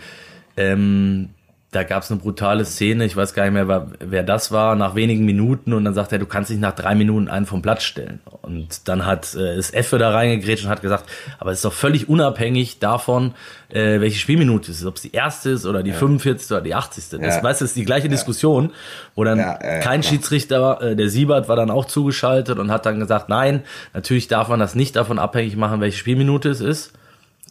ähm, 0.55 1.29
da 1.73 1.83
gab 1.83 2.03
es 2.03 2.11
eine 2.11 2.19
brutale 2.19 2.65
Szene, 2.65 3.05
ich 3.05 3.15
weiß 3.15 3.33
gar 3.33 3.43
nicht 3.43 3.53
mehr, 3.53 3.87
wer 3.99 4.23
das 4.23 4.51
war, 4.51 4.75
nach 4.75 4.95
wenigen 4.95 5.25
Minuten 5.25 5.73
und 5.73 5.83
dann 5.83 5.93
sagt 5.93 6.11
er, 6.11 6.19
du 6.19 6.25
kannst 6.25 6.51
dich 6.51 6.59
nach 6.59 6.73
drei 6.73 6.93
Minuten 6.93 7.27
einen 7.27 7.45
vom 7.45 7.61
Platz 7.61 7.83
stellen. 7.83 8.21
Und 8.41 8.87
dann 8.87 9.05
hat 9.05 9.33
äh, 9.33 9.57
ist 9.57 9.73
Effe 9.73 9.97
da 9.97 10.11
reingegrätscht 10.11 10.65
und 10.65 10.69
hat 10.69 10.81
gesagt, 10.81 11.09
aber 11.39 11.51
es 11.51 11.59
ist 11.59 11.65
doch 11.65 11.73
völlig 11.73 12.09
unabhängig 12.09 12.79
davon, 12.79 13.33
äh, 13.69 13.99
welche 13.99 14.19
Spielminute 14.19 14.71
es 14.71 14.81
ist, 14.81 14.85
ob 14.85 14.97
es 14.97 15.01
die 15.01 15.13
erste 15.13 15.49
ist 15.49 15.65
oder 15.65 15.81
die 15.81 15.91
ja. 15.91 15.97
45. 15.97 16.51
oder 16.51 16.61
die 16.61 16.75
80. 16.75 17.09
Das, 17.09 17.37
ja. 17.37 17.43
weißt 17.43 17.61
du, 17.61 17.65
ist 17.65 17.75
die 17.75 17.85
gleiche 17.85 18.07
ja. 18.07 18.11
Diskussion, 18.11 18.71
wo 19.15 19.23
dann 19.23 19.39
ja, 19.39 19.55
kein 19.55 19.81
klar. 19.81 20.03
Schiedsrichter, 20.03 20.81
äh, 20.81 20.95
der 20.95 21.09
Siebert 21.09 21.49
war 21.49 21.55
dann 21.55 21.71
auch 21.71 21.85
zugeschaltet 21.85 22.59
und 22.59 22.71
hat 22.71 22.85
dann 22.85 22.99
gesagt, 22.99 23.29
nein, 23.29 23.63
natürlich 23.93 24.27
darf 24.27 24.47
man 24.47 24.59
das 24.59 24.75
nicht 24.75 24.95
davon 24.95 25.17
abhängig 25.17 25.55
machen, 25.55 25.81
welche 25.81 25.97
Spielminute 25.97 26.49
es 26.49 26.61
ist. 26.61 26.93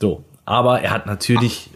So, 0.00 0.24
aber 0.44 0.80
er 0.80 0.90
hat 0.90 1.06
natürlich 1.06 1.70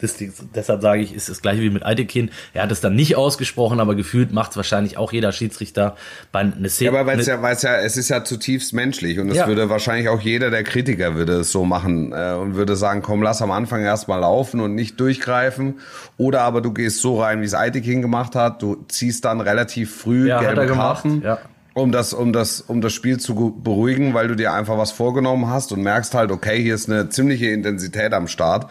Das, 0.00 0.16
deshalb 0.54 0.82
sage 0.82 1.02
ich, 1.02 1.14
ist 1.14 1.28
das 1.28 1.42
gleiche 1.42 1.62
wie 1.62 1.70
mit 1.70 1.82
Altekin. 1.82 2.30
Er 2.52 2.62
hat 2.62 2.72
es 2.72 2.80
dann 2.80 2.94
nicht 2.94 3.16
ausgesprochen, 3.16 3.80
aber 3.80 3.94
gefühlt 3.94 4.32
macht 4.32 4.52
es 4.52 4.56
wahrscheinlich 4.56 4.96
auch 4.96 5.12
jeder 5.12 5.32
Schiedsrichter 5.32 5.96
bei 6.32 6.40
einer 6.40 6.68
Szene. 6.68 6.92
Ja, 6.92 7.00
aber 7.00 7.10
weil 7.10 7.20
es 7.20 7.26
ja, 7.26 7.42
weil's 7.42 7.62
ja, 7.62 7.76
es 7.76 7.96
ist 7.96 8.08
ja 8.08 8.24
zutiefst 8.24 8.72
menschlich 8.72 9.18
und 9.18 9.30
es 9.30 9.36
ja. 9.36 9.46
würde 9.46 9.68
wahrscheinlich 9.68 10.08
auch 10.08 10.20
jeder 10.20 10.50
der 10.50 10.64
Kritiker 10.64 11.14
würde 11.14 11.40
es 11.40 11.52
so 11.52 11.64
machen 11.64 12.12
äh, 12.12 12.34
und 12.34 12.54
würde 12.54 12.76
sagen, 12.76 13.02
komm, 13.02 13.22
lass 13.22 13.42
am 13.42 13.50
Anfang 13.50 13.82
erstmal 13.82 14.20
laufen 14.20 14.60
und 14.60 14.74
nicht 14.74 14.98
durchgreifen. 15.00 15.80
Oder 16.16 16.42
aber 16.42 16.60
du 16.60 16.72
gehst 16.72 17.00
so 17.00 17.20
rein, 17.20 17.40
wie 17.40 17.46
es 17.46 17.54
Altekin 17.54 18.02
gemacht 18.02 18.34
hat, 18.34 18.62
du 18.62 18.84
ziehst 18.88 19.24
dann 19.24 19.40
relativ 19.40 19.94
früh 19.94 20.28
ja, 20.28 20.40
gelbe 20.40 20.66
Karten. 20.66 21.22
Ja 21.22 21.38
um 21.72 21.92
das, 21.92 22.12
um 22.12 22.32
das, 22.32 22.60
um 22.60 22.80
das 22.80 22.92
Spiel 22.92 23.18
zu 23.18 23.54
beruhigen, 23.62 24.14
weil 24.14 24.28
du 24.28 24.34
dir 24.34 24.52
einfach 24.52 24.76
was 24.76 24.92
vorgenommen 24.92 25.48
hast 25.48 25.72
und 25.72 25.82
merkst 25.82 26.14
halt, 26.14 26.30
okay, 26.30 26.60
hier 26.60 26.74
ist 26.74 26.90
eine 26.90 27.08
ziemliche 27.08 27.46
Intensität 27.46 28.12
am 28.12 28.28
Start. 28.28 28.70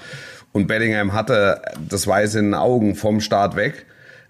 Und 0.51 0.67
Bellingham 0.67 1.13
hatte 1.13 1.61
das 1.87 2.07
Weiß 2.07 2.35
in 2.35 2.45
den 2.45 2.53
Augen 2.53 2.95
vom 2.95 3.21
Start 3.21 3.55
weg. 3.55 3.85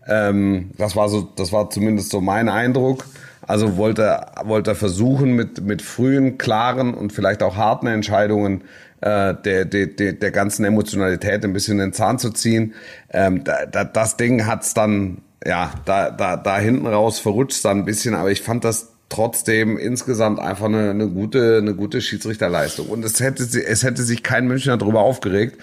Ähm, 0.07 0.71
das 0.77 0.95
war 0.95 1.09
so, 1.09 1.21
das 1.21 1.51
war 1.51 1.69
zumindest 1.69 2.09
so 2.09 2.21
mein 2.21 2.49
Eindruck. 2.49 3.05
Also 3.41 3.77
wollte, 3.77 4.21
wollte 4.43 4.71
er 4.71 4.75
versuchen, 4.75 5.33
mit, 5.33 5.61
mit 5.61 5.81
frühen, 5.81 6.37
klaren 6.37 6.93
und 6.93 7.13
vielleicht 7.13 7.41
auch 7.41 7.55
harten 7.55 7.87
Entscheidungen 7.87 8.63
äh, 9.01 9.33
der, 9.33 9.65
der, 9.65 9.87
der, 9.87 10.13
der 10.13 10.31
ganzen 10.31 10.65
Emotionalität 10.65 11.43
ein 11.43 11.53
bisschen 11.53 11.77
den 11.77 11.93
Zahn 11.93 12.19
zu 12.19 12.29
ziehen. 12.31 12.73
Ähm, 13.11 13.43
da, 13.43 13.65
da, 13.65 13.85
das 13.85 14.17
Ding 14.17 14.45
hat's 14.45 14.73
dann, 14.73 15.19
ja, 15.45 15.71
da, 15.85 16.11
da, 16.11 16.35
da 16.35 16.59
hinten 16.59 16.85
raus 16.85 17.19
verrutscht 17.19 17.63
dann 17.65 17.79
ein 17.79 17.85
bisschen, 17.85 18.13
aber 18.13 18.29
ich 18.29 18.41
fand 18.41 18.65
das 18.65 18.89
trotzdem 19.09 19.77
insgesamt 19.77 20.39
einfach 20.39 20.65
eine, 20.65 20.91
eine 20.91 21.07
gute, 21.07 21.57
eine 21.57 21.73
gute 21.73 21.99
Schiedsrichterleistung. 22.01 22.87
Und 22.87 23.03
es 23.03 23.19
hätte, 23.19 23.43
es 23.43 23.83
hätte 23.83 24.03
sich 24.03 24.21
kein 24.21 24.47
Münchner 24.47 24.77
darüber 24.77 25.01
aufgeregt, 25.01 25.59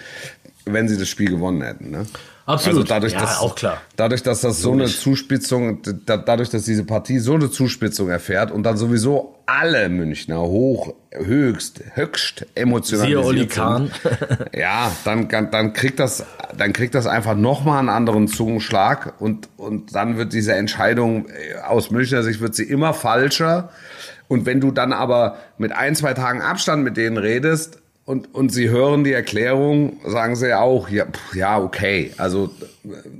wenn 0.73 0.87
sie 0.87 0.97
das 0.97 1.09
Spiel 1.09 1.29
gewonnen 1.29 1.61
hätten. 1.61 1.91
Ne? 1.91 2.05
Absolut. 2.47 2.83
Also 2.83 2.87
dadurch, 2.87 3.13
ja, 3.13 3.19
dass, 3.19 3.39
auch 3.39 3.55
klar. 3.55 3.81
Dadurch, 3.97 4.23
dass 4.23 4.39
das 4.39 4.61
so 4.61 4.71
eine 4.71 4.85
Zuspitzung, 4.85 5.81
dadurch, 6.05 6.49
dass 6.49 6.63
diese 6.63 6.85
Partie 6.85 7.19
so 7.19 7.33
eine 7.33 7.51
Zuspitzung 7.51 8.09
erfährt 8.09 8.51
und 8.51 8.63
dann 8.63 8.77
sowieso 8.77 9.35
alle 9.45 9.89
Münchner 9.89 10.39
hoch, 10.39 10.93
höchst, 11.11 11.81
höchst 11.95 12.45
emotionalisiert 12.55 13.51
sind. 13.51 13.91
ja, 14.53 14.93
dann, 15.03 15.27
dann 15.27 15.73
kriegt 15.73 15.99
das, 15.99 16.25
dann 16.57 16.71
kriegt 16.71 16.95
das 16.95 17.05
einfach 17.05 17.35
nochmal 17.35 17.79
einen 17.79 17.89
anderen 17.89 18.29
Zungenschlag 18.29 19.15
und, 19.19 19.49
und 19.57 19.93
dann 19.93 20.17
wird 20.17 20.31
diese 20.31 20.53
Entscheidung 20.53 21.27
äh, 21.27 21.59
aus 21.59 21.91
Münchner 21.91 22.23
Sicht 22.23 22.39
wird 22.39 22.55
sie 22.55 22.63
immer 22.63 22.93
falscher. 22.93 23.71
Und 24.29 24.45
wenn 24.45 24.61
du 24.61 24.71
dann 24.71 24.93
aber 24.93 25.35
mit 25.57 25.73
ein, 25.73 25.95
zwei 25.95 26.13
Tagen 26.13 26.41
Abstand 26.41 26.83
mit 26.83 26.95
denen 26.95 27.17
redest, 27.17 27.79
und, 28.07 28.33
und 28.33 28.53
Sie 28.53 28.69
hören 28.69 29.03
die 29.03 29.11
Erklärung, 29.11 29.97
sagen 30.05 30.37
Sie 30.37 30.57
auch, 30.57 30.87
ja, 30.87 31.07
ja, 31.35 31.59
okay. 31.59 32.13
Also, 32.15 32.49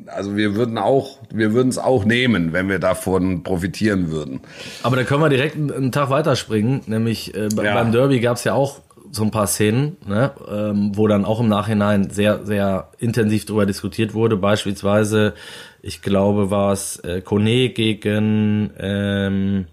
also 0.05 0.37
wir 0.37 0.55
würden 0.55 0.77
auch, 0.77 1.19
wir 1.29 1.51
würden 1.51 1.67
es 1.67 1.77
auch 1.77 2.05
nehmen, 2.05 2.53
wenn 2.53 2.69
wir 2.69 2.79
davon 2.79 3.43
profitieren 3.43 4.11
würden. 4.11 4.39
Aber 4.83 4.95
da 4.95 5.03
können 5.03 5.19
wir 5.19 5.27
direkt 5.27 5.57
einen 5.57 5.91
Tag 5.91 6.09
weiterspringen, 6.09 6.83
nämlich 6.85 7.35
äh, 7.35 7.49
ja. 7.53 7.73
beim 7.73 7.91
Derby 7.91 8.21
gab 8.21 8.37
es 8.37 8.45
ja 8.45 8.53
auch 8.53 8.79
so 9.11 9.23
ein 9.23 9.31
paar 9.31 9.47
Szenen, 9.47 9.97
ne, 10.07 10.31
ähm, 10.49 10.93
wo 10.95 11.09
dann 11.09 11.25
auch 11.25 11.41
im 11.41 11.49
Nachhinein 11.49 12.09
sehr, 12.09 12.45
sehr 12.45 12.87
intensiv 12.97 13.43
darüber 13.43 13.65
diskutiert 13.65 14.13
wurde. 14.13 14.37
Beispielsweise, 14.37 15.33
ich 15.81 16.01
glaube, 16.01 16.49
war 16.49 16.71
es 16.71 16.97
äh, 16.99 17.19
Kone 17.19 17.71
gegen 17.71 18.71
ähm, 18.79 19.65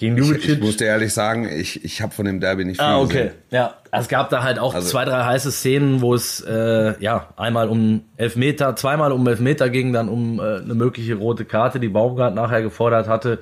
gegen 0.00 0.16
Ljubicic. 0.16 0.44
Ich, 0.44 0.48
ich 0.48 0.60
musste 0.60 0.86
ehrlich 0.86 1.12
sagen, 1.12 1.46
ich, 1.46 1.84
ich 1.84 2.00
habe 2.00 2.12
von 2.12 2.24
dem 2.24 2.40
Derby 2.40 2.64
nicht 2.64 2.80
viel 2.80 2.88
Ah, 2.88 2.98
okay. 2.98 3.24
Gesehen. 3.24 3.34
Ja, 3.50 3.74
es 3.92 4.08
gab 4.08 4.30
da 4.30 4.42
halt 4.42 4.58
auch 4.58 4.74
also, 4.74 4.88
zwei, 4.88 5.04
drei 5.04 5.24
heiße 5.24 5.52
Szenen, 5.52 6.00
wo 6.00 6.14
es 6.14 6.40
äh, 6.40 6.94
ja 7.00 7.28
einmal 7.36 7.68
um 7.68 8.04
Elfmeter, 8.16 8.74
zweimal 8.76 9.12
um 9.12 9.26
Elfmeter 9.28 9.68
ging, 9.68 9.92
dann 9.92 10.08
um 10.08 10.40
äh, 10.40 10.56
eine 10.56 10.74
mögliche 10.74 11.16
rote 11.16 11.44
Karte, 11.44 11.80
die 11.80 11.90
Baumgart 11.90 12.34
nachher 12.34 12.62
gefordert 12.62 13.08
hatte. 13.08 13.40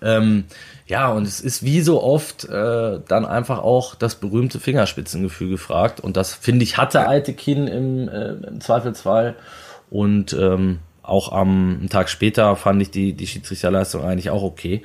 Ähm, 0.00 0.44
ja, 0.86 1.10
und 1.10 1.26
es 1.26 1.42
ist 1.42 1.62
wie 1.62 1.82
so 1.82 2.02
oft 2.02 2.46
äh, 2.46 3.00
dann 3.06 3.26
einfach 3.26 3.58
auch 3.58 3.94
das 3.94 4.14
berühmte 4.14 4.60
Fingerspitzengefühl 4.60 5.50
gefragt. 5.50 6.00
Und 6.00 6.16
das, 6.16 6.32
finde 6.32 6.62
ich, 6.62 6.78
hatte 6.78 7.06
Altekin 7.06 7.66
im, 7.66 8.08
äh, 8.08 8.30
im 8.48 8.62
Zweifelsfall. 8.62 9.34
Und 9.90 10.32
ähm, 10.32 10.78
auch 11.02 11.32
am 11.32 11.86
Tag 11.90 12.08
später 12.08 12.56
fand 12.56 12.80
ich 12.80 12.90
die, 12.90 13.12
die 13.12 13.26
Schiedsrichterleistung 13.26 14.02
eigentlich 14.02 14.30
auch 14.30 14.42
okay. 14.42 14.82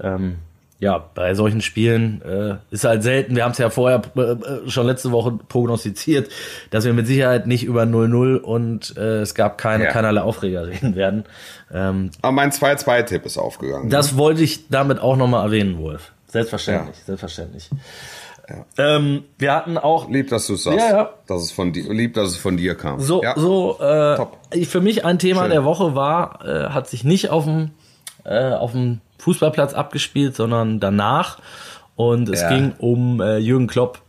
Ähm, 0.00 0.38
ja, 0.84 1.02
bei 1.14 1.32
solchen 1.32 1.62
Spielen 1.62 2.20
äh, 2.20 2.56
ist 2.70 2.84
halt 2.84 3.02
selten, 3.02 3.34
wir 3.36 3.44
haben 3.44 3.52
es 3.52 3.58
ja 3.58 3.70
vorher 3.70 4.02
äh, 4.16 4.20
äh, 4.20 4.68
schon 4.68 4.86
letzte 4.86 5.12
Woche 5.12 5.32
prognostiziert, 5.48 6.30
dass 6.68 6.84
wir 6.84 6.92
mit 6.92 7.06
Sicherheit 7.06 7.46
nicht 7.46 7.64
über 7.64 7.84
0-0 7.84 8.36
und 8.36 8.94
äh, 8.98 9.22
es 9.22 9.34
gab 9.34 9.56
keine, 9.56 9.84
ja. 9.84 9.90
keinerlei 9.92 10.20
Aufreger 10.20 10.66
reden 10.66 10.94
werden. 10.94 11.24
Ähm, 11.72 12.10
Aber 12.20 12.32
mein 12.32 12.50
2-2-Tipp 12.50 13.24
ist 13.24 13.38
aufgegangen. 13.38 13.88
Das 13.88 14.12
ne? 14.12 14.18
wollte 14.18 14.42
ich 14.42 14.68
damit 14.68 15.00
auch 15.00 15.16
nochmal 15.16 15.46
erwähnen, 15.46 15.78
Wolf. 15.78 16.12
Selbstverständlich, 16.26 16.98
ja. 16.98 17.04
selbstverständlich. 17.06 17.70
Ja. 18.46 18.66
Ähm, 18.96 19.24
wir 19.38 19.54
hatten 19.54 19.78
auch. 19.78 20.10
Lieb, 20.10 20.28
dass 20.28 20.48
du 20.48 20.54
es 20.54 20.64
sagst. 20.64 20.80
Ja, 20.80 20.90
ja. 20.90 21.10
Dass 21.26 21.44
es 21.44 21.50
von 21.50 21.72
dir, 21.72 21.90
lieb, 21.94 22.12
dass 22.12 22.28
es 22.28 22.36
von 22.36 22.58
dir 22.58 22.74
kam. 22.74 23.00
So, 23.00 23.22
ja. 23.22 23.32
so 23.38 23.78
äh, 23.80 24.16
Top. 24.16 24.36
für 24.66 24.82
mich 24.82 25.06
ein 25.06 25.18
Thema 25.18 25.42
Schön. 25.42 25.50
der 25.50 25.64
Woche 25.64 25.94
war, 25.94 26.44
äh, 26.44 26.68
hat 26.68 26.88
sich 26.88 27.04
nicht 27.04 27.30
auf 27.30 27.44
dem 27.44 27.70
äh, 28.24 28.52
auf 28.52 28.72
dem 28.72 29.00
Fußballplatz 29.18 29.74
abgespielt, 29.74 30.34
sondern 30.36 30.80
danach. 30.80 31.38
Und 31.96 32.28
es 32.28 32.42
ja. 32.42 32.48
ging 32.48 32.72
um 32.78 33.20
äh, 33.20 33.38
Jürgen 33.38 33.66
Klopp, 33.66 34.00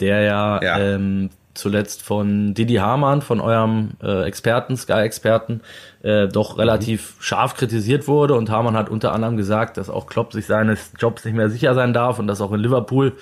der 0.00 0.22
ja, 0.22 0.62
ja. 0.62 0.78
Ähm, 0.78 1.30
zuletzt 1.54 2.02
von 2.02 2.54
Didi 2.54 2.76
Hamann, 2.76 3.22
von 3.22 3.40
eurem 3.40 3.90
äh, 4.02 4.24
Experten, 4.24 4.76
Sky-Experten, 4.76 5.60
äh, 6.02 6.28
doch 6.28 6.58
relativ 6.58 7.16
mhm. 7.16 7.22
scharf 7.22 7.54
kritisiert 7.54 8.08
wurde. 8.08 8.34
Und 8.34 8.50
Hamann 8.50 8.76
hat 8.76 8.88
unter 8.88 9.12
anderem 9.12 9.36
gesagt, 9.36 9.76
dass 9.76 9.90
auch 9.90 10.06
Klopp 10.06 10.32
sich 10.32 10.46
seines 10.46 10.92
Jobs 10.98 11.24
nicht 11.24 11.34
mehr 11.34 11.50
sicher 11.50 11.74
sein 11.74 11.92
darf 11.92 12.18
und 12.18 12.26
dass 12.26 12.40
auch 12.40 12.52
in 12.52 12.60
Liverpool 12.60 13.12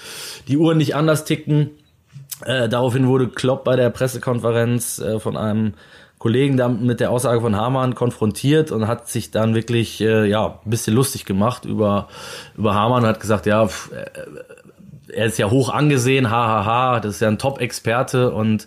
die 0.47 0.57
Uhren 0.57 0.79
nicht 0.79 0.95
anders 0.95 1.25
ticken. 1.25 1.71
Äh, 2.45 2.69
daraufhin 2.69 3.07
wurde 3.09 3.29
Klopp 3.29 3.65
bei 3.65 3.77
der 3.77 3.91
Pressekonferenz 3.91 5.01
äh, 5.01 5.19
von 5.19 5.37
einem 5.37 5.75
Kollegen 6.19 6.57
dann 6.57 6.85
mit 6.85 7.01
der 7.01 7.11
Aussage 7.11 7.41
von 7.41 7.57
Hamann 7.57 7.95
konfrontiert 7.95 8.73
und 8.73 8.89
hat 8.89 9.09
sich 9.09 9.31
dann 9.31 9.55
wirklich 9.55 10.01
äh, 10.01 10.29
ja 10.29 10.59
ein 10.65 10.71
bisschen 10.71 10.95
lustig 10.95 11.25
gemacht 11.25 11.65
über 11.65 12.09
über 12.57 12.75
Hamann 12.75 13.05
und 13.05 13.09
hat 13.09 13.21
gesagt, 13.21 13.47
ja, 13.47 13.67
pff, 13.67 13.93
äh, 13.93 14.07
er 15.13 15.27
ist 15.27 15.39
ja 15.39 15.51
hoch 15.51 15.71
angesehen, 15.71 16.31
hahaha, 16.31 17.01
das 17.01 17.15
ist 17.15 17.21
ja 17.21 17.29
ein 17.29 17.39
Top-Experte 17.39 18.31
und 18.33 18.67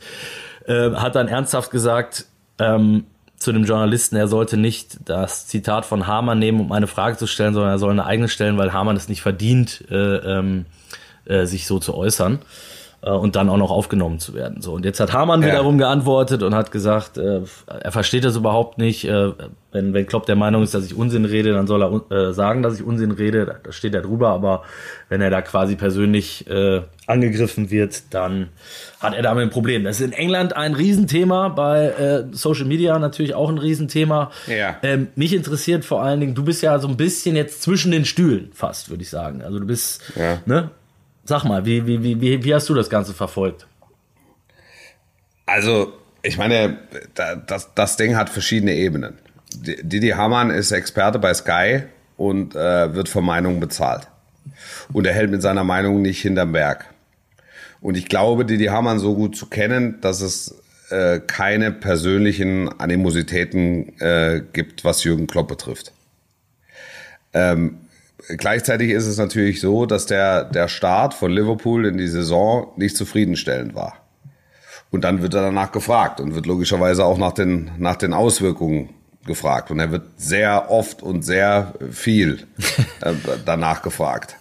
äh, 0.65 0.91
hat 0.91 1.15
dann 1.15 1.27
ernsthaft 1.27 1.72
gesagt, 1.72 2.25
ähm, 2.58 3.05
zu 3.38 3.51
dem 3.51 3.65
Journalisten, 3.65 4.15
er 4.15 4.27
sollte 4.27 4.55
nicht 4.55 4.98
das 5.05 5.48
Zitat 5.48 5.86
von 5.86 6.08
Hamann 6.08 6.39
nehmen, 6.39 6.62
um 6.62 6.72
eine 6.72 6.88
Frage 6.88 7.17
zu 7.17 7.27
stellen, 7.27 7.53
sondern 7.53 7.72
er 7.72 7.79
soll 7.79 7.91
eine 7.91 8.05
eigene 8.05 8.29
stellen, 8.29 8.58
weil 8.58 8.72
Hamann 8.72 8.96
es 8.96 9.10
nicht 9.10 9.22
verdient, 9.22 9.84
äh, 9.89 9.96
ähm, 9.96 10.65
äh, 11.25 11.46
sich 11.46 11.67
so 11.67 11.79
zu 11.79 11.96
äußern 11.96 12.39
äh, 13.03 13.10
und 13.10 13.36
dann 13.36 13.50
auch 13.50 13.58
noch 13.58 13.72
aufgenommen 13.72 14.20
zu 14.20 14.34
werden. 14.34 14.62
So 14.62 14.74
und 14.74 14.86
jetzt 14.86 15.00
hat 15.00 15.13
Hamann 15.13 15.41
ja. 15.41 15.50
wiederum 15.50 15.77
geantwortet 15.77 16.43
und 16.43 16.55
hat 16.55 16.72
gesagt, 16.72 17.17
äh, 17.17 17.41
er 17.67 17.91
versteht 17.91 18.24
das 18.24 18.36
überhaupt 18.36 18.77
nicht. 18.77 19.05
Äh, 19.05 19.31
wenn 19.72 19.93
wenn 19.93 20.05
Klopp 20.05 20.25
der 20.25 20.36
Meinung 20.36 20.63
ist, 20.63 20.74
dass 20.74 20.86
ich 20.86 20.96
Unsinn 20.96 21.25
rede, 21.25 21.53
dann 21.53 21.65
soll 21.65 21.81
er 21.81 22.12
äh, 22.12 22.34
sagen, 22.34 22.62
dass 22.62 22.75
ich 22.75 22.84
Unsinn 22.84 23.12
rede. 23.12 23.60
Da 23.63 23.72
steht 23.72 23.96
er 23.96 24.01
drüber. 24.01 24.29
Aber 24.29 24.63
wenn 25.10 25.22
er 25.22 25.29
da 25.29 25.41
quasi 25.41 25.75
persönlich 25.75 26.46
äh, 26.50 26.81
angegriffen 27.08 27.72
wird, 27.72 28.13
dann 28.13 28.50
hat 29.00 29.13
er 29.13 29.22
damit 29.22 29.43
ein 29.43 29.50
Problem. 29.50 29.84
Das 29.84 30.00
ist 30.00 30.05
in 30.05 30.13
England 30.13 30.55
ein 30.55 30.74
Riesenthema, 30.74 31.50
bei 31.50 31.88
äh, 31.88 32.24
Social 32.31 32.65
Media 32.65 33.00
natürlich 33.00 33.34
auch 33.34 33.50
ein 33.50 33.58
Riesenthema. 33.58 34.31
Ja. 34.48 34.77
Ähm, 34.84 35.08
mich 35.15 35.34
interessiert 35.34 35.86
vor 35.86 36.03
allen 36.03 36.20
Dingen, 36.20 36.36
du 36.36 36.43
bist 36.43 36.62
ja 36.62 36.77
so 36.79 36.88
ein 36.88 36.98
bisschen 36.98 37.36
jetzt 37.36 37.62
zwischen 37.62 37.91
den 37.91 38.05
Stühlen 38.05 38.51
fast, 38.53 38.89
würde 38.89 39.03
ich 39.03 39.10
sagen. 39.10 39.41
Also 39.41 39.60
du 39.60 39.65
bist, 39.65 40.01
ja. 40.15 40.39
ne? 40.46 40.72
Sag 41.23 41.43
mal, 41.43 41.65
wie, 41.65 41.85
wie, 41.85 42.21
wie, 42.21 42.43
wie 42.43 42.53
hast 42.53 42.67
du 42.69 42.73
das 42.73 42.89
Ganze 42.89 43.13
verfolgt? 43.13 43.67
Also, 45.45 45.93
ich 46.23 46.37
meine, 46.37 46.79
das, 47.47 47.73
das 47.75 47.97
Ding 47.97 48.15
hat 48.15 48.29
verschiedene 48.29 48.73
Ebenen. 48.73 49.17
Didi 49.53 50.09
Hamann 50.09 50.49
ist 50.49 50.71
Experte 50.71 51.19
bei 51.19 51.33
Sky 51.33 51.83
und 52.17 52.55
äh, 52.55 52.93
wird 52.93 53.09
von 53.09 53.25
Meinungen 53.25 53.59
bezahlt. 53.59 54.07
Und 54.93 55.05
er 55.05 55.13
hält 55.13 55.31
mit 55.31 55.41
seiner 55.41 55.63
Meinung 55.63 56.01
nicht 56.01 56.21
hinterm 56.21 56.53
Berg. 56.53 56.85
Und 57.81 57.97
ich 57.97 58.07
glaube, 58.07 58.45
Didi 58.45 58.65
Hamann 58.65 58.99
so 58.99 59.15
gut 59.15 59.35
zu 59.35 59.47
kennen, 59.47 59.99
dass 60.01 60.21
es 60.21 60.55
äh, 60.89 61.19
keine 61.19 61.71
persönlichen 61.71 62.69
Animositäten 62.79 63.99
äh, 63.99 64.41
gibt, 64.53 64.83
was 64.83 65.03
Jürgen 65.03 65.27
Klopp 65.27 65.47
betrifft. 65.47 65.91
Ähm, 67.33 67.77
gleichzeitig 68.27 68.91
ist 68.91 69.07
es 69.07 69.17
natürlich 69.17 69.61
so, 69.61 69.85
dass 69.85 70.05
der, 70.05 70.45
der 70.45 70.67
Start 70.67 71.13
von 71.13 71.31
Liverpool 71.31 71.85
in 71.85 71.97
die 71.97 72.07
Saison 72.07 72.71
nicht 72.75 72.95
zufriedenstellend 72.97 73.75
war. 73.75 73.97
Und 74.89 75.03
dann 75.03 75.21
wird 75.21 75.33
er 75.33 75.41
danach 75.41 75.71
gefragt 75.71 76.19
und 76.19 76.35
wird 76.35 76.45
logischerweise 76.45 77.05
auch 77.05 77.17
nach 77.17 77.31
den, 77.31 77.71
nach 77.77 77.95
den 77.95 78.13
Auswirkungen 78.13 78.89
gefragt. 79.25 79.71
Und 79.71 79.79
er 79.79 79.91
wird 79.91 80.03
sehr 80.17 80.69
oft 80.69 81.01
und 81.01 81.23
sehr 81.23 81.73
viel 81.91 82.47
äh, 83.01 83.13
danach 83.45 83.81
gefragt 83.81 84.35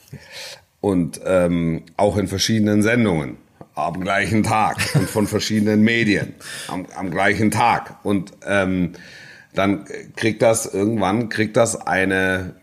und 0.81 1.21
ähm, 1.25 1.83
auch 1.97 2.17
in 2.17 2.27
verschiedenen 2.27 2.83
Sendungen 2.83 3.37
am 3.75 4.01
gleichen 4.01 4.43
Tag 4.43 4.77
und 4.95 5.09
von 5.09 5.27
verschiedenen 5.27 5.83
Medien 5.83 6.35
am, 6.69 6.87
am 6.97 7.11
gleichen 7.11 7.51
Tag 7.51 7.97
und 8.03 8.33
ähm, 8.47 8.93
dann 9.55 9.85
kriegt 10.17 10.43
das 10.43 10.67
irgendwann 10.67 11.29
kriegt 11.29 11.57
das 11.57 11.87
eine 11.87 12.55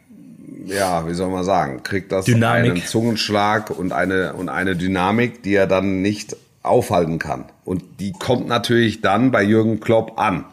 ja 0.65 1.07
wie 1.07 1.13
soll 1.13 1.29
man 1.29 1.43
sagen 1.43 1.83
kriegt 1.83 2.11
das 2.11 2.25
Dynamik. 2.25 2.71
einen 2.71 2.85
Zungenschlag 2.85 3.69
und 3.69 3.91
eine 3.91 4.33
und 4.33 4.49
eine 4.49 4.75
Dynamik 4.75 5.43
die 5.43 5.55
er 5.55 5.67
dann 5.67 6.01
nicht 6.01 6.35
aufhalten 6.63 7.19
kann 7.19 7.45
und 7.63 7.83
die 7.99 8.13
kommt 8.13 8.47
natürlich 8.47 9.01
dann 9.01 9.31
bei 9.31 9.43
Jürgen 9.43 9.79
Klopp 9.79 10.19
an 10.19 10.45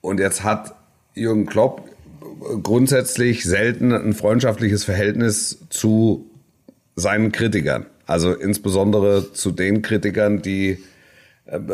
und 0.00 0.20
jetzt 0.20 0.44
hat 0.44 0.74
Jürgen 1.14 1.46
Klopp 1.46 1.88
grundsätzlich 2.62 3.44
selten 3.44 3.92
ein 3.92 4.12
freundschaftliches 4.12 4.84
Verhältnis 4.84 5.58
zu 5.70 6.30
seinen 6.96 7.32
Kritikern. 7.32 7.86
Also 8.06 8.34
insbesondere 8.34 9.32
zu 9.32 9.50
den 9.50 9.82
Kritikern, 9.82 10.42
die 10.42 10.84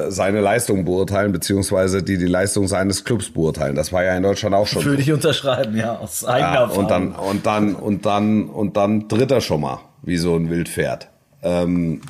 seine 0.08 0.40
Leistung 0.40 0.84
beurteilen, 0.84 1.30
beziehungsweise 1.30 2.02
die 2.02 2.18
die 2.18 2.26
Leistung 2.26 2.66
seines 2.66 3.04
Clubs 3.04 3.30
beurteilen. 3.30 3.76
Das 3.76 3.92
war 3.92 4.02
ja 4.02 4.16
in 4.16 4.22
Deutschland 4.22 4.54
auch 4.54 4.66
schon. 4.66 4.84
Würde 4.84 5.00
ich 5.00 5.12
unterschreiben, 5.12 5.76
ja, 5.76 5.96
aus 5.96 6.24
eigener 6.24 6.54
ja, 6.54 6.64
Und 6.64 6.90
dann, 6.90 7.12
und 7.12 7.46
dann, 7.46 7.74
und 7.76 8.04
dann, 8.04 8.48
und 8.48 8.76
dann 8.76 9.08
tritt 9.08 9.30
er 9.30 9.40
schon 9.40 9.60
mal, 9.60 9.80
wie 10.02 10.16
so 10.16 10.34
ein 10.34 10.50
Wildpferd. 10.50 11.08
Ähm, 11.42 12.00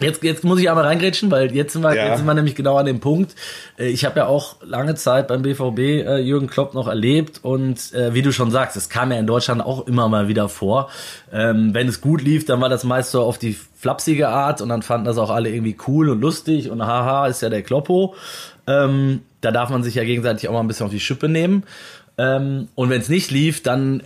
Jetzt, 0.00 0.22
jetzt 0.22 0.44
muss 0.44 0.60
ich 0.60 0.70
aber 0.70 0.84
reingrätschen, 0.84 1.30
weil 1.30 1.54
jetzt 1.54 1.72
sind, 1.72 1.82
wir, 1.82 1.94
ja. 1.94 2.08
jetzt 2.08 2.18
sind 2.18 2.26
wir 2.26 2.34
nämlich 2.34 2.54
genau 2.54 2.76
an 2.76 2.86
dem 2.86 3.00
Punkt. 3.00 3.34
Äh, 3.78 3.88
ich 3.88 4.04
habe 4.04 4.20
ja 4.20 4.26
auch 4.26 4.56
lange 4.62 4.94
Zeit 4.94 5.26
beim 5.28 5.42
BVB 5.42 5.78
äh, 5.78 6.18
Jürgen 6.18 6.48
Klopp 6.48 6.74
noch 6.74 6.86
erlebt 6.86 7.40
und 7.42 7.94
äh, 7.94 8.12
wie 8.12 8.22
du 8.22 8.32
schon 8.32 8.50
sagst, 8.50 8.76
es 8.76 8.88
kam 8.88 9.10
ja 9.10 9.18
in 9.18 9.26
Deutschland 9.26 9.62
auch 9.62 9.86
immer 9.86 10.08
mal 10.08 10.28
wieder 10.28 10.48
vor. 10.48 10.90
Ähm, 11.32 11.72
wenn 11.72 11.88
es 11.88 12.00
gut 12.00 12.22
lief, 12.22 12.44
dann 12.44 12.60
war 12.60 12.68
das 12.68 12.84
meist 12.84 13.10
so 13.10 13.22
auf 13.22 13.38
die 13.38 13.56
flapsige 13.76 14.28
Art 14.28 14.60
und 14.60 14.68
dann 14.68 14.82
fanden 14.82 15.06
das 15.06 15.16
auch 15.16 15.30
alle 15.30 15.48
irgendwie 15.48 15.76
cool 15.86 16.10
und 16.10 16.20
lustig 16.20 16.70
und 16.70 16.84
haha, 16.84 17.26
ist 17.26 17.40
ja 17.40 17.48
der 17.48 17.62
Kloppo. 17.62 18.14
Ähm, 18.66 19.22
da 19.40 19.50
darf 19.50 19.70
man 19.70 19.82
sich 19.82 19.94
ja 19.94 20.04
gegenseitig 20.04 20.48
auch 20.48 20.52
mal 20.52 20.60
ein 20.60 20.68
bisschen 20.68 20.86
auf 20.86 20.92
die 20.92 21.00
Schippe 21.00 21.28
nehmen. 21.28 21.64
Ähm, 22.18 22.68
und 22.74 22.90
wenn 22.90 23.00
es 23.00 23.08
nicht 23.08 23.30
lief, 23.30 23.62
dann 23.62 24.02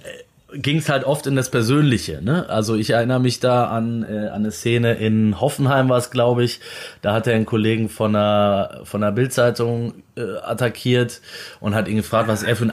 ging 0.54 0.78
es 0.78 0.88
halt 0.88 1.04
oft 1.04 1.26
in 1.26 1.36
das 1.36 1.50
Persönliche. 1.50 2.20
Ne? 2.22 2.48
Also 2.48 2.74
ich 2.74 2.90
erinnere 2.90 3.20
mich 3.20 3.40
da 3.40 3.66
an, 3.68 4.02
äh, 4.02 4.28
an 4.28 4.42
eine 4.42 4.50
Szene 4.50 4.94
in 4.94 5.40
Hoffenheim 5.40 5.88
war 5.88 5.98
es, 5.98 6.10
glaube 6.10 6.44
ich. 6.44 6.60
Da 7.02 7.12
hat 7.12 7.26
er 7.26 7.34
einen 7.34 7.46
Kollegen 7.46 7.88
von 7.88 8.14
einer, 8.14 8.80
von 8.84 9.02
einer 9.02 9.12
Bildzeitung 9.12 9.94
äh, 10.20 10.38
attackiert 10.44 11.20
und 11.60 11.74
hat 11.74 11.88
ihn 11.88 11.96
gefragt, 11.96 12.28
was 12.28 12.42
er 12.42 12.56
für 12.56 12.64
ein 12.64 12.70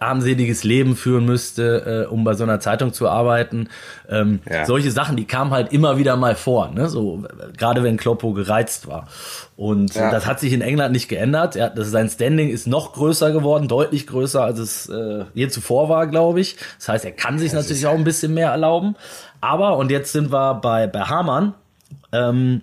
armseliges 0.00 0.64
Leben 0.64 0.96
führen 0.96 1.24
müsste, 1.24 2.06
äh, 2.06 2.12
um 2.12 2.24
bei 2.24 2.34
so 2.34 2.44
einer 2.44 2.60
Zeitung 2.60 2.92
zu 2.92 3.08
arbeiten. 3.08 3.68
Ähm, 4.08 4.40
ja. 4.50 4.64
Solche 4.64 4.90
Sachen, 4.90 5.16
die 5.16 5.26
kamen 5.26 5.50
halt 5.50 5.72
immer 5.72 5.98
wieder 5.98 6.16
mal 6.16 6.34
vor, 6.34 6.70
ne? 6.70 6.88
so 6.88 7.24
gerade 7.56 7.82
wenn 7.82 7.96
Kloppo 7.96 8.32
gereizt 8.32 8.86
war. 8.86 9.08
Und 9.56 9.94
ja. 9.94 10.10
das 10.10 10.26
hat 10.26 10.40
sich 10.40 10.52
in 10.52 10.60
England 10.60 10.92
nicht 10.92 11.08
geändert. 11.08 11.56
Er, 11.56 11.70
das, 11.70 11.90
sein 11.90 12.08
Standing 12.08 12.50
ist 12.50 12.66
noch 12.66 12.92
größer 12.92 13.32
geworden, 13.32 13.68
deutlich 13.68 14.06
größer, 14.06 14.42
als 14.42 14.58
es 14.58 14.88
äh, 14.88 15.24
je 15.34 15.48
zuvor 15.48 15.88
war, 15.88 16.06
glaube 16.06 16.40
ich. 16.40 16.56
Das 16.78 16.88
heißt, 16.88 17.04
er 17.04 17.12
kann 17.12 17.38
sich 17.38 17.52
das 17.52 17.64
natürlich 17.64 17.86
auch 17.86 17.94
ein 17.94 18.04
bisschen 18.04 18.34
mehr 18.34 18.50
erlauben. 18.50 18.96
Aber, 19.40 19.76
und 19.76 19.90
jetzt 19.90 20.12
sind 20.12 20.32
wir 20.32 20.54
bei, 20.54 20.86
bei 20.86 21.00
Hamann, 21.00 21.54
ähm, 22.12 22.62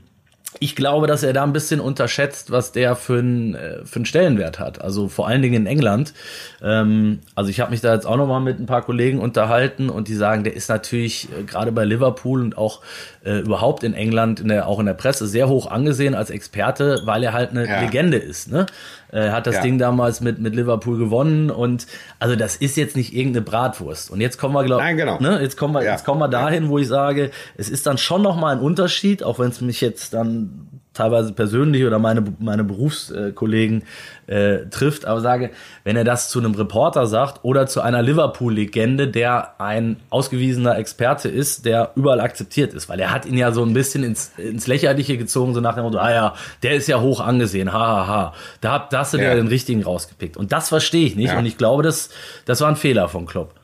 ich 0.60 0.76
glaube, 0.76 1.08
dass 1.08 1.24
er 1.24 1.34
da 1.34 1.44
ein 1.44 1.54
bisschen 1.54 1.80
unterschätzt, 1.80 2.52
was 2.52 2.72
der 2.72 2.96
für 2.96 3.20
einen 3.20 3.56
äh, 3.56 3.86
für 3.86 3.98
einen 3.98 4.06
Stellenwert 4.06 4.60
hat. 4.60 4.82
Also 4.82 5.08
vor 5.08 5.28
allen 5.28 5.42
Dingen 5.42 5.56
in 5.56 5.66
England. 5.66 6.14
Ähm, 6.62 7.20
also 7.36 7.50
ich 7.50 7.60
habe 7.60 7.72
mich 7.72 7.82
da 7.82 7.94
jetzt 7.94 8.06
auch 8.06 8.18
noch 8.18 8.28
mal 8.28 8.40
mit 8.40 8.60
ein 8.60 8.66
paar 8.66 8.82
Kollegen 8.82 9.20
unterhalten 9.20 9.90
und 9.90 10.08
die 10.08 10.16
sagen, 10.16 10.44
der 10.44 10.56
ist 10.56 10.70
natürlich 10.70 11.30
äh, 11.32 11.44
gerade 11.44 11.72
bei 11.72 11.86
Liverpool 11.86 12.42
und 12.42 12.58
auch 12.58 12.82
äh, 13.26 13.40
überhaupt 13.40 13.84
in 13.84 13.94
England, 13.94 14.40
in 14.40 14.48
der, 14.48 14.68
auch 14.68 14.80
in 14.80 14.86
der 14.86 14.94
Presse, 14.94 15.28
sehr 15.28 15.50
hoch 15.50 15.68
angesehen 15.68 16.16
als 16.16 16.30
Experte, 16.30 17.02
weil 17.06 17.24
er 17.24 17.34
halt 17.34 17.52
eine 17.52 17.68
ja. 17.68 17.82
Legende 17.82 18.18
ist. 18.18 18.52
Ne? 18.52 18.66
Er 19.14 19.32
hat 19.32 19.46
das 19.46 19.56
ja. 19.56 19.62
Ding 19.62 19.78
damals 19.78 20.22
mit, 20.22 20.40
mit 20.40 20.56
Liverpool 20.56 20.98
gewonnen 20.98 21.52
und 21.52 21.86
also 22.20 22.36
das 22.36 22.56
ist 22.56 22.78
jetzt 22.78 22.96
nicht 22.96 23.14
irgendeine 23.14 23.46
Bratwurst. 23.46 24.10
Und 24.10 24.22
jetzt 24.22 24.38
kommen 24.38 24.56
wir, 24.56 24.64
glaube 24.64 24.84
ich, 24.90 24.98
genau. 24.98 25.20
ne, 25.20 25.40
jetzt 25.42 25.56
kommen 25.56 25.74
wir, 25.74 25.84
ja. 25.84 25.92
jetzt 25.92 26.04
kommen 26.04 26.20
wir 26.20 26.28
dahin, 26.28 26.70
wo 26.70 26.80
ich 26.80 26.88
sage, 26.88 27.32
es 27.56 27.70
ist 27.70 27.86
dann 27.86 27.98
schon 27.98 28.24
noch 28.24 28.36
mal 28.36 28.56
ein 28.56 28.60
Unterschied, 28.60 29.24
auch 29.24 29.38
wenn 29.38 29.50
es 29.50 29.62
mich 29.62 29.82
jetzt 29.82 30.14
dann 30.14 30.73
teilweise 30.94 31.34
persönlich 31.34 31.86
oder 31.86 32.00
meine, 32.00 32.24
meine 32.40 32.64
Berufskollegen 32.64 33.84
äh, 34.28 34.66
trifft, 34.70 35.06
aber 35.06 35.22
sage, 35.22 35.50
wenn 35.84 35.96
er 35.96 36.04
das 36.04 36.30
zu 36.30 36.40
einem 36.40 36.54
Reporter 36.54 37.08
sagt 37.08 37.44
oder 37.44 37.68
zu 37.68 37.82
einer 37.82 38.02
Liverpool-Legende, 38.02 39.08
der 39.08 39.60
ein 39.60 39.98
ausgewiesener 40.10 40.78
Experte 40.78 41.30
ist, 41.30 41.66
der 41.66 41.92
überall 41.96 42.22
akzeptiert 42.22 42.74
ist, 42.74 42.90
weil 42.90 43.00
er 43.00 43.12
hat 43.12 43.26
ihn 43.26 43.38
ja 43.38 43.52
so 43.52 43.64
ein 43.64 43.74
bisschen 43.74 44.04
ins, 44.04 44.32
ins 44.38 44.68
Lächerliche 44.68 45.18
gezogen, 45.18 45.54
so 45.54 45.62
nach 45.62 45.76
dem 45.76 45.84
Motto, 45.84 45.98
ah 45.98 46.12
ja, 46.12 46.34
der 46.62 46.76
ist 46.76 46.88
ja 46.88 47.02
hoch 47.02 47.20
angesehen, 47.20 47.74
hahaha, 47.74 48.08
ha, 48.08 48.08
ha. 48.08 48.34
da, 48.62 48.88
da 48.90 49.00
hast 49.00 49.14
du 49.14 49.18
ja. 49.18 49.32
dir 49.32 49.36
den 49.36 49.48
richtigen 49.48 49.84
rausgepickt. 49.84 50.38
Und 50.38 50.52
das 50.52 50.70
verstehe 50.70 51.06
ich 51.06 51.16
nicht 51.16 51.32
ja. 51.32 51.40
und 51.40 51.46
ich 51.46 51.58
glaube, 51.58 51.84
das, 51.84 52.10
das 52.46 52.62
war 52.62 52.70
ein 52.70 52.76
Fehler 52.76 53.10
von 53.10 53.26
Klopp. 53.26 53.56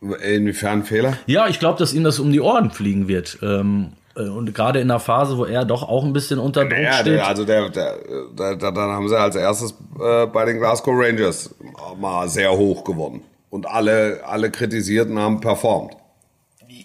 Inwiefern 0.00 0.84
Fehler? 0.84 1.18
Ja, 1.26 1.46
ich 1.48 1.58
glaube, 1.58 1.78
dass 1.78 1.92
ihm 1.92 2.04
das 2.04 2.18
um 2.18 2.32
die 2.32 2.40
Ohren 2.40 2.70
fliegen 2.70 3.06
wird. 3.06 3.38
Ähm, 3.42 3.92
äh, 3.92 3.99
und 4.14 4.52
gerade 4.54 4.80
in 4.80 4.90
einer 4.90 5.00
Phase, 5.00 5.38
wo 5.38 5.44
er 5.44 5.64
doch 5.64 5.82
auch 5.88 6.04
ein 6.04 6.12
bisschen 6.12 6.38
unter 6.38 6.64
Druck 6.64 6.78
ja, 6.78 6.94
steht. 6.94 7.14
Der, 7.14 7.26
also 7.26 7.44
der, 7.44 7.68
der, 7.70 7.98
der, 8.36 8.56
der, 8.56 8.72
dann 8.72 8.90
haben 8.90 9.08
sie 9.08 9.18
als 9.18 9.36
erstes 9.36 9.74
äh, 10.00 10.26
bei 10.26 10.44
den 10.44 10.58
Glasgow 10.58 10.94
Rangers 10.96 11.54
mal 12.00 12.28
sehr 12.28 12.50
hoch 12.50 12.82
gewonnen. 12.82 13.22
Und 13.50 13.66
alle, 13.66 14.20
alle 14.24 14.50
kritisierten 14.50 15.18
haben 15.18 15.40
performt. 15.40 15.96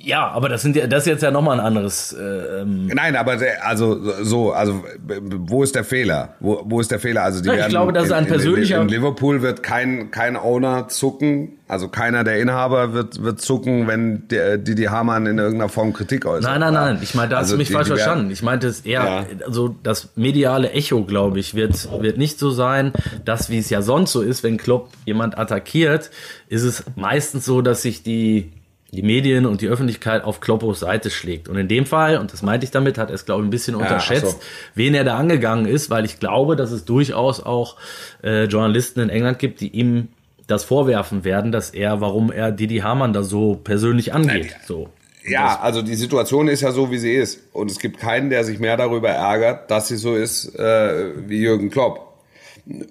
Ja, 0.03 0.29
aber 0.29 0.49
das 0.49 0.62
sind 0.62 0.75
ja, 0.75 0.88
das 0.88 1.03
ist 1.03 1.08
jetzt 1.08 1.23
ja 1.23 1.31
nochmal 1.31 1.60
ein 1.60 1.65
anderes. 1.65 2.13
Äh, 2.13 2.62
ähm 2.62 2.88
Nein, 2.88 3.15
aber 3.15 3.38
also 3.62 3.97
so, 4.23 4.51
also 4.51 4.84
wo 5.31 5.63
ist 5.63 5.75
der 5.75 5.84
Fehler? 5.84 6.36
Wo, 6.39 6.62
wo 6.65 6.81
ist 6.81 6.91
der 6.91 6.99
Fehler? 6.99 7.23
Also 7.23 7.41
die 7.41 7.49
ich 7.49 7.55
werden 7.55 7.69
glaube, 7.69 7.93
das 7.93 8.05
ist 8.05 8.12
ein 8.12 8.25
persönlicher. 8.25 8.77
In, 8.77 8.84
in, 8.84 8.89
Liverpool 8.89 9.41
wird 9.41 9.63
kein 9.63 10.12
kein 10.12 10.38
Owner 10.38 10.88
zucken, 10.88 11.60
also 11.67 11.88
keiner 11.88 12.23
der 12.23 12.39
Inhaber 12.39 12.93
wird 12.93 13.23
wird 13.23 13.41
zucken, 13.41 13.88
wenn 13.88 14.27
die 14.27 14.58
die, 14.60 14.75
die 14.75 14.89
Hamann 14.89 15.25
in 15.25 15.38
irgendeiner 15.38 15.69
Form 15.69 15.93
Kritik 15.93 16.25
äußert. 16.25 16.51
Nein, 16.51 16.60
nein, 16.60 16.73
nein. 16.73 16.99
Ich 17.01 17.15
meine, 17.15 17.29
da 17.29 17.38
also 17.38 17.47
hast 17.47 17.53
du 17.53 17.58
mich 17.58 17.67
die, 17.67 17.73
falsch 17.73 17.88
die 17.88 17.93
verstanden. 17.93 18.31
Ich 18.31 18.43
meinte 18.43 18.67
es 18.67 18.81
eher, 18.81 19.03
ja. 19.03 19.25
also 19.45 19.75
das 19.84 20.10
mediale 20.15 20.71
Echo, 20.71 21.03
glaube 21.03 21.39
ich, 21.39 21.55
wird 21.55 21.89
wird 22.01 22.17
nicht 22.17 22.39
so 22.39 22.51
sein, 22.51 22.91
dass 23.23 23.49
wie 23.49 23.60
es 23.60 23.69
ja 23.69 23.81
sonst 23.81 24.12
so 24.12 24.21
ist, 24.21 24.43
wenn 24.43 24.58
Klopp 24.58 24.89
jemand 25.05 25.38
attackiert, 25.38 26.12
ist 26.47 26.63
es 26.63 26.84
meistens 26.95 27.45
so, 27.45 27.62
dass 27.62 27.81
sich 27.81 28.03
die 28.03 28.51
die 28.95 29.03
Medien 29.03 29.45
und 29.45 29.62
die 29.62 29.67
Öffentlichkeit 29.67 30.23
auf 30.23 30.39
Kloppos 30.39 30.79
Seite 30.79 31.12
schlägt. 31.12 31.47
Und 31.47 31.58
in 31.58 31.67
dem 31.67 31.86
Fall, 31.86 32.17
und 32.17 32.34
das 32.34 32.41
meinte 32.41 32.65
ich 32.65 32.71
damit, 32.71 32.97
hat 32.97 33.10
er 33.10 33.15
es, 33.15 33.25
glaube 33.25 33.43
ich, 33.43 33.47
ein 33.47 33.51
bisschen 33.51 33.75
unterschätzt, 33.75 34.31
so. 34.31 34.39
wen 34.73 34.95
er 34.95 35.03
da 35.03 35.17
angegangen 35.17 35.65
ist, 35.65 35.89
weil 35.89 36.05
ich 36.05 36.19
glaube, 36.19 36.55
dass 36.55 36.71
es 36.71 36.86
durchaus 36.86 37.41
auch 37.41 37.77
äh, 38.23 38.45
Journalisten 38.45 39.01
in 39.01 39.10
England 39.10 39.39
gibt, 39.39 39.62
die 39.62 39.69
ihm 39.69 40.08
das 40.47 40.63
vorwerfen 40.63 41.23
werden, 41.23 41.51
dass 41.51 41.71
er, 41.71 42.01
warum 42.01 42.31
er 42.31 42.51
Didi 42.51 42.77
Hamann 42.77 43.13
da 43.13 43.23
so 43.23 43.55
persönlich 43.55 44.13
angeht. 44.13 44.47
Nein, 44.51 44.62
so. 44.65 44.89
Ja, 45.27 45.60
also 45.60 45.81
die 45.81 45.95
Situation 45.95 46.47
ist 46.47 46.62
ja 46.62 46.71
so, 46.71 46.91
wie 46.91 46.99
sie 46.99 47.13
ist. 47.13 47.39
Und 47.51 47.71
es 47.71 47.79
gibt 47.79 47.99
keinen, 47.99 48.29
der 48.29 48.43
sich 48.43 48.60
mehr 48.60 48.77
darüber 48.77 49.10
ärgert, 49.10 49.71
dass 49.71 49.88
sie 49.88 49.97
so 49.97 50.15
ist 50.15 50.55
äh, 50.58 51.27
wie 51.27 51.39
Jürgen 51.39 51.71
Klopp. 51.71 52.13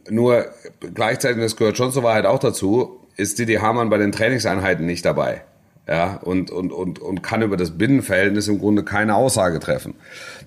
Nur 0.09 0.47
gleichzeitig, 0.95 1.43
das 1.43 1.57
gehört 1.57 1.77
schon 1.77 1.93
zur 1.93 2.03
Wahrheit 2.03 2.27
auch 2.27 2.39
dazu, 2.39 3.01
ist 3.17 3.39
Didi 3.39 3.55
Hamann 3.55 3.91
bei 3.91 3.99
den 3.99 4.13
Trainingseinheiten 4.13 4.87
nicht 4.87 5.05
dabei. 5.05 5.43
Ja, 5.87 6.17
und, 6.23 6.51
und, 6.51 6.73
und, 6.73 6.99
und 6.99 7.23
kann 7.23 7.43
über 7.43 7.59
das 7.59 7.73
Binnenverhältnis 7.73 8.49
im 8.49 8.59
Grunde 8.59 8.85
keine 8.85 9.15
Aussage 9.17 9.61
treffen. 9.61 9.95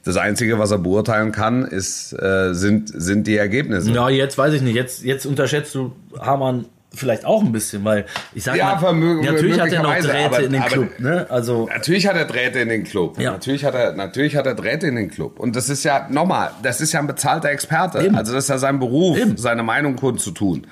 Das 0.03 0.17
Einzige, 0.17 0.57
was 0.57 0.71
er 0.71 0.79
beurteilen 0.79 1.31
kann, 1.31 1.63
ist, 1.63 2.11
äh, 2.13 2.53
sind, 2.55 2.89
sind 2.93 3.27
die 3.27 3.37
Ergebnisse. 3.37 3.91
Ja, 3.91 4.09
jetzt 4.09 4.37
weiß 4.37 4.53
ich 4.53 4.63
nicht. 4.63 4.73
Jetzt, 4.75 5.03
jetzt 5.03 5.25
unterschätzt 5.27 5.75
du 5.75 5.91
Hamann 6.19 6.65
vielleicht 6.91 7.25
auch 7.25 7.43
ein 7.43 7.51
bisschen, 7.51 7.85
weil 7.85 8.05
ich 8.33 8.43
sage 8.45 8.57
Ja, 8.57 8.79
mal, 8.81 8.89
vermö- 8.89 9.23
natürlich 9.23 9.59
hat 9.61 9.71
er 9.71 9.83
noch 9.83 9.93
Drähte 9.95 10.25
aber- 10.25 10.39
in 10.39 10.51
den 10.53 10.61
aber- 10.61 10.71
Club, 10.71 10.99
ne? 10.99 11.27
Also 11.29 11.67
Natürlich 11.71 12.07
hat 12.07 12.15
er 12.15 12.25
Drähte 12.25 12.59
in 12.59 12.69
den 12.69 12.83
Club. 12.85 13.19
Ja. 13.19 13.33
Natürlich 13.33 13.63
hat 13.63 13.75
er, 13.75 13.93
natürlich 13.93 14.35
hat 14.35 14.47
er 14.47 14.55
Drähte 14.55 14.87
in 14.87 14.95
den 14.95 15.11
Club. 15.11 15.39
Und 15.39 15.55
das 15.55 15.69
ist 15.69 15.83
ja, 15.83 16.07
nochmal, 16.09 16.49
das 16.63 16.81
ist 16.81 16.93
ja 16.93 16.99
ein 16.99 17.05
bezahlter 17.05 17.49
Experte. 17.51 17.99
Eben. 17.99 18.15
Also 18.15 18.33
das 18.33 18.45
ist 18.45 18.49
ja 18.49 18.57
sein 18.57 18.79
Beruf, 18.79 19.19
Eben. 19.19 19.37
seine 19.37 19.61
Meinung 19.61 19.95
kundzutun. 19.97 20.65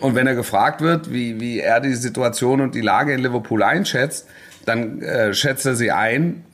Und 0.00 0.14
wenn 0.14 0.26
er 0.26 0.34
gefragt 0.34 0.80
wird, 0.80 1.12
wie, 1.12 1.40
wie 1.40 1.60
er 1.60 1.80
die 1.80 1.94
Situation 1.94 2.60
und 2.60 2.74
die 2.74 2.80
Lage 2.80 3.12
in 3.12 3.20
Liverpool 3.20 3.62
einschätzt, 3.62 4.28
dann 4.64 5.02
äh, 5.02 5.34
schätzt 5.34 5.66
er 5.66 5.74
sie 5.74 5.90
ein, 5.90 6.44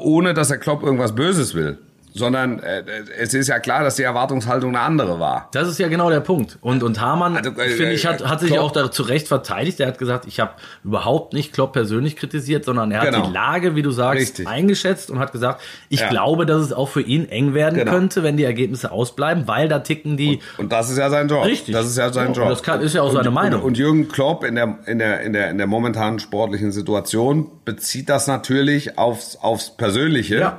ohne 0.00 0.34
dass 0.34 0.50
er 0.50 0.58
Klopp 0.58 0.82
irgendwas 0.82 1.14
Böses 1.14 1.54
will. 1.54 1.78
Sondern 2.16 2.60
äh, 2.60 2.84
es 3.18 3.34
ist 3.34 3.48
ja 3.48 3.58
klar, 3.58 3.82
dass 3.82 3.96
die 3.96 4.04
Erwartungshaltung 4.04 4.70
eine 4.70 4.80
andere 4.84 5.18
war. 5.18 5.48
Das 5.52 5.66
ist 5.66 5.80
ja 5.80 5.88
genau 5.88 6.10
der 6.10 6.20
Punkt. 6.20 6.58
Und, 6.60 6.84
und 6.84 7.00
Hamann, 7.00 7.36
Also, 7.36 7.50
äh, 7.50 7.68
finde 7.70 7.92
ich, 7.92 8.06
hat, 8.06 8.24
hat 8.24 8.38
sich 8.38 8.52
Klopp- 8.52 8.60
auch 8.66 8.70
da 8.70 8.88
zu 8.92 9.02
Recht 9.02 9.26
verteidigt. 9.26 9.80
Er 9.80 9.88
hat 9.88 9.98
gesagt, 9.98 10.24
ich 10.28 10.38
habe 10.38 10.52
überhaupt 10.84 11.32
nicht 11.32 11.52
Klopp 11.52 11.72
persönlich 11.72 12.14
kritisiert, 12.14 12.64
sondern 12.64 12.92
er 12.92 13.00
hat 13.00 13.10
Genau. 13.10 13.26
die 13.26 13.32
Lage, 13.32 13.74
wie 13.74 13.82
du 13.82 13.90
sagst, 13.90 14.20
Richtig. 14.20 14.46
eingeschätzt 14.46 15.10
und 15.10 15.18
hat 15.18 15.32
gesagt, 15.32 15.60
ich 15.88 16.00
Ja. 16.00 16.08
glaube, 16.08 16.46
dass 16.46 16.62
es 16.62 16.72
auch 16.72 16.88
für 16.88 17.00
ihn 17.02 17.28
eng 17.28 17.52
werden 17.52 17.80
Genau. 17.80 17.90
könnte, 17.90 18.22
wenn 18.22 18.36
die 18.36 18.44
Ergebnisse 18.44 18.92
ausbleiben, 18.92 19.48
weil 19.48 19.66
da 19.68 19.80
ticken 19.80 20.16
die. 20.16 20.38
Und 20.56 20.70
das 20.70 20.90
ist 20.90 20.98
ja 20.98 21.10
sein 21.10 21.26
Job. 21.26 21.44
Richtig. 21.44 21.74
Das 21.74 21.86
ist 21.86 21.98
ja 21.98 22.12
sein 22.12 22.32
Job. 22.32 22.48
das 22.48 22.62
kann- 22.62 22.80
ist 22.80 22.94
ja 22.94 23.02
auch 23.02 23.12
seine 23.12 23.28
und, 23.30 23.34
Meinung. 23.34 23.60
Und, 23.62 23.66
und 23.66 23.78
Jürgen 23.78 24.06
Klopp 24.06 24.44
in 24.44 24.54
der, 24.54 24.78
in, 24.86 25.00
der, 25.00 25.20
in, 25.22 25.32
der, 25.32 25.50
in 25.50 25.58
der 25.58 25.66
momentanen 25.66 26.20
sportlichen 26.20 26.70
Situation 26.70 27.50
bezieht 27.64 28.08
das 28.08 28.28
natürlich 28.28 28.98
aufs, 28.98 29.34
aufs 29.34 29.76
Persönliche. 29.76 30.38
Ja. 30.38 30.58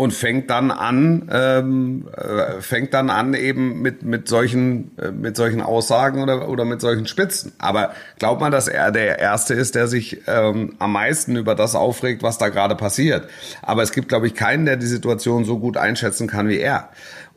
Und 0.00 0.14
fängt 0.14 0.48
dann 0.48 0.70
an, 0.70 1.28
ähm, 1.30 2.08
äh, 2.16 2.62
fängt 2.62 2.94
dann 2.94 3.10
an 3.10 3.34
eben 3.34 3.82
mit 3.82 4.02
mit 4.02 4.28
solchen 4.28 4.96
äh, 4.96 5.10
mit 5.10 5.36
solchen 5.36 5.60
Aussagen 5.60 6.22
oder 6.22 6.48
oder 6.48 6.64
mit 6.64 6.80
solchen 6.80 7.06
Spitzen. 7.06 7.52
Aber 7.58 7.90
glaubt 8.18 8.40
man, 8.40 8.50
dass 8.50 8.66
er 8.66 8.92
der 8.92 9.18
Erste 9.18 9.52
ist, 9.52 9.74
der 9.74 9.88
sich 9.88 10.22
ähm, 10.26 10.74
am 10.78 10.94
meisten 10.94 11.36
über 11.36 11.54
das 11.54 11.74
aufregt, 11.74 12.22
was 12.22 12.38
da 12.38 12.48
gerade 12.48 12.76
passiert? 12.76 13.28
Aber 13.60 13.82
es 13.82 13.92
gibt, 13.92 14.08
glaube 14.08 14.26
ich, 14.26 14.34
keinen, 14.34 14.64
der 14.64 14.78
die 14.78 14.86
Situation 14.86 15.44
so 15.44 15.58
gut 15.58 15.76
einschätzen 15.76 16.28
kann 16.28 16.48
wie 16.48 16.60
er. 16.60 16.88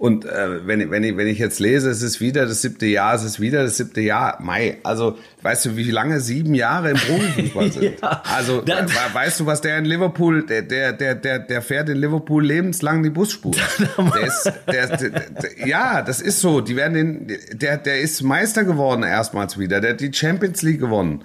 Und 0.04 0.26
äh, 0.26 0.68
wenn, 0.68 0.82
ich- 0.82 0.90
wenn, 0.92 1.02
ich, 1.06 1.16
wenn 1.16 1.28
ich 1.28 1.40
jetzt 1.40 1.62
lese, 1.62 1.90
es 1.90 2.02
ist 2.02 2.20
wieder 2.20 2.46
das 2.46 2.62
siebte 2.62 2.86
Jahr, 2.86 3.16
es 3.16 3.24
ist 3.24 3.40
wieder 3.40 3.64
das 3.64 3.78
siebte 3.78 4.02
Jahr, 4.02 4.38
Mai, 4.42 4.76
also 4.84 5.18
weißt 5.44 5.64
du, 5.68 5.78
wie 5.78 5.90
lange 5.92 6.20
sieben 6.20 6.54
Jahre 6.56 6.90
im 6.92 6.98
Profifußball 6.98 7.72
sind? 7.72 8.02
Ja. 8.02 8.22
Also 8.36 8.60
Da- 8.60 8.86
we- 8.86 9.14
weißt 9.14 9.40
du, 9.40 9.46
was 9.46 9.62
der 9.62 9.78
in 9.78 9.86
Liverpool, 9.86 10.46
der, 10.46 10.62
der, 10.64 10.92
der, 10.92 11.16
der, 11.16 11.40
der 11.40 11.62
fährt 11.62 11.88
in 11.88 11.96
Liverpool 12.00 12.46
lebenslang 12.46 13.02
die 13.02 13.12
Busspur. 13.12 13.54
Der 13.98 14.28
ist, 14.28 14.52
der, 14.68 14.88
der, 14.98 15.10
der, 15.10 15.68
ja, 15.68 16.02
das 16.02 16.20
ist 16.20 16.42
so. 16.42 16.60
Die 16.60 16.76
werden 16.76 17.28
den, 17.28 17.38
der, 17.54 17.78
der 17.78 18.02
ist 18.02 18.22
Meister 18.24 18.66
geworden 18.66 19.04
erstmals 19.04 19.58
wieder. 19.58 19.80
Der 19.80 19.92
hat 19.92 20.02
die 20.02 20.12
Champions 20.12 20.62
League 20.64 20.82
gewonnen. 20.82 21.24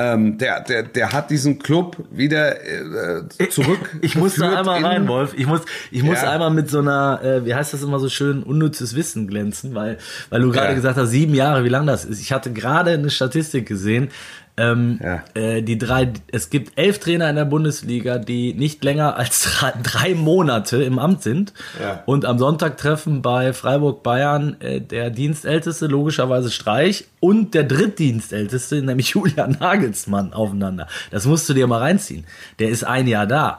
Ähm, 0.00 0.38
der, 0.38 0.60
der, 0.60 0.84
der 0.84 1.12
hat 1.12 1.28
diesen 1.28 1.58
Club 1.58 1.96
wieder 2.10 2.56
äh, 2.64 3.48
zurück. 3.50 3.96
Ich 4.00 4.14
muss 4.14 4.36
da 4.36 4.56
einmal 4.60 4.78
in- 4.78 4.84
rein, 4.86 5.08
Wolf. 5.08 5.34
Ich 5.36 5.46
muss, 5.46 5.62
ich 5.90 6.04
muss 6.04 6.22
Ja. 6.22 6.30
einmal 6.30 6.50
mit 6.52 6.70
so 6.70 6.78
einer, 6.78 7.20
äh, 7.22 7.44
wie 7.44 7.54
heißt 7.54 7.74
das 7.74 7.82
immer 7.82 7.98
so 7.98 8.08
schön, 8.08 8.44
unnützes 8.44 8.94
Wissen 8.94 9.26
glänzen, 9.26 9.74
weil, 9.74 9.98
weil 10.30 10.40
du 10.40 10.50
gerade 10.52 10.68
Ja. 10.68 10.74
gesagt 10.74 10.96
hast, 10.98 11.10
sieben 11.10 11.34
Jahre, 11.34 11.64
wie 11.64 11.68
lang 11.68 11.84
das 11.86 12.04
ist. 12.04 12.20
Ich 12.20 12.32
hatte 12.32 12.52
gerade 12.52 12.92
eine 12.92 13.10
Statistik 13.10 13.66
gesehen. 13.66 14.08
Ähm, 14.56 14.98
Ja. 15.00 15.22
äh, 15.40 15.62
die 15.62 15.78
drei, 15.78 16.12
es 16.32 16.50
gibt 16.50 16.76
elf 16.76 16.98
Trainer 16.98 17.30
in 17.30 17.36
der 17.36 17.44
Bundesliga, 17.44 18.18
die 18.18 18.54
nicht 18.54 18.82
länger 18.82 19.16
als 19.16 19.40
drei, 19.60 19.72
drei 19.82 20.14
Monate 20.14 20.82
im 20.82 20.98
Amt 20.98 21.22
sind. 21.22 21.52
Ja. 21.80 22.02
Und 22.06 22.24
am 22.24 22.38
Sonntag 22.40 22.76
treffen 22.76 23.22
bei 23.22 23.52
Freiburg 23.52 24.02
Bayern 24.02 24.56
äh, 24.60 24.80
der 24.80 25.10
Dienstälteste, 25.10 25.86
logischerweise 25.86 26.50
Streich, 26.50 27.04
und 27.20 27.54
der 27.54 27.64
Drittdienstälteste, 27.64 28.82
nämlich 28.82 29.10
Julian 29.10 29.56
Nagelsmann, 29.60 30.32
aufeinander. 30.32 30.86
Das 31.10 31.26
musst 31.26 31.48
du 31.48 31.54
dir 31.54 31.66
mal 31.66 31.78
reinziehen. 31.78 32.24
Der 32.58 32.68
ist 32.68 32.84
ein 32.84 33.06
Jahr 33.06 33.26
da. 33.26 33.58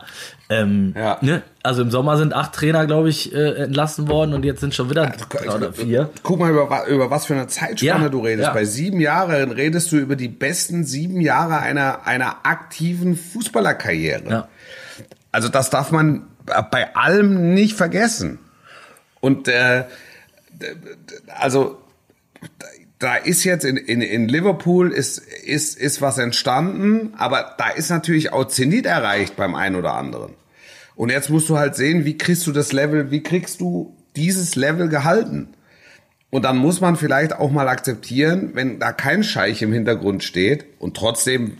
Ähm, 0.49 0.93
Ja. 0.97 1.17
ne? 1.21 1.43
Also 1.61 1.81
im 1.83 1.91
Sommer 1.91 2.17
sind 2.17 2.33
acht 2.33 2.53
Trainer, 2.53 2.87
glaube 2.87 3.09
ich, 3.09 3.33
äh, 3.33 3.63
entlassen 3.65 4.07
worden 4.07 4.33
und 4.33 4.43
jetzt 4.45 4.61
sind 4.61 4.73
schon 4.73 4.89
wieder 4.89 5.05
drei 5.29 5.51
oder 5.53 5.71
vier. 5.73 6.09
Guck 6.23 6.39
mal, 6.39 6.49
über, 6.49 6.87
über 6.87 7.11
was 7.11 7.25
für 7.27 7.35
eine 7.35 7.47
Zeitspanne 7.47 8.03
Ja, 8.05 8.09
du 8.09 8.21
redest. 8.21 8.47
ja. 8.47 8.53
Bei 8.53 8.65
sieben 8.65 8.99
Jahren 8.99 9.51
redest 9.51 9.91
du 9.91 9.97
über 9.97 10.15
die 10.15 10.29
besten 10.29 10.85
sieben 10.85 11.21
Jahre 11.21 11.59
einer, 11.59 12.07
einer 12.07 12.37
aktiven 12.47 13.15
Fußballerkarriere. 13.15 14.23
Ja. 14.29 14.47
Also 15.31 15.49
das 15.49 15.69
darf 15.69 15.91
man 15.91 16.25
bei 16.71 16.95
allem 16.95 17.53
nicht 17.53 17.75
vergessen. 17.75 18.39
Und 19.19 19.47
äh, 19.47 19.83
also 21.37 21.77
da 22.99 23.15
ist 23.15 23.45
jetzt 23.45 23.63
in, 23.63 23.77
in, 23.77 24.01
in 24.01 24.27
Liverpool 24.27 24.91
ist, 24.91 25.19
ist, 25.19 25.77
ist 25.77 26.01
was 26.01 26.17
entstanden, 26.17 27.13
aber 27.17 27.55
da 27.57 27.69
ist 27.69 27.89
natürlich 27.89 28.33
auch 28.33 28.45
Zenit 28.45 28.85
erreicht 28.85 29.37
beim 29.37 29.55
einen 29.55 29.77
oder 29.77 29.93
anderen. 29.93 30.33
Und 30.95 31.09
jetzt 31.09 31.29
musst 31.29 31.47
du 31.47 31.57
halt 31.57 31.75
sehen, 31.75 32.03
wie 32.03 32.17
kriegst 32.17 32.45
du 32.45 32.51
das 32.51 32.73
Level, 32.73 33.09
wie 33.09 33.23
kriegst 33.23 33.61
du 33.61 33.95
dieses 34.17 34.57
Level 34.57 34.89
gehalten? 34.89 35.47
Und 36.29 36.43
dann 36.43 36.57
muss 36.57 36.81
man 36.81 36.97
vielleicht 36.97 37.33
auch 37.33 37.51
mal 37.51 37.69
akzeptieren, 37.69 38.51
wenn 38.53 38.79
da 38.79 38.91
kein 38.91 39.23
Scheich 39.23 39.61
im 39.61 39.71
Hintergrund 39.71 40.23
steht 40.23 40.65
und 40.77 40.97
trotzdem 40.97 41.57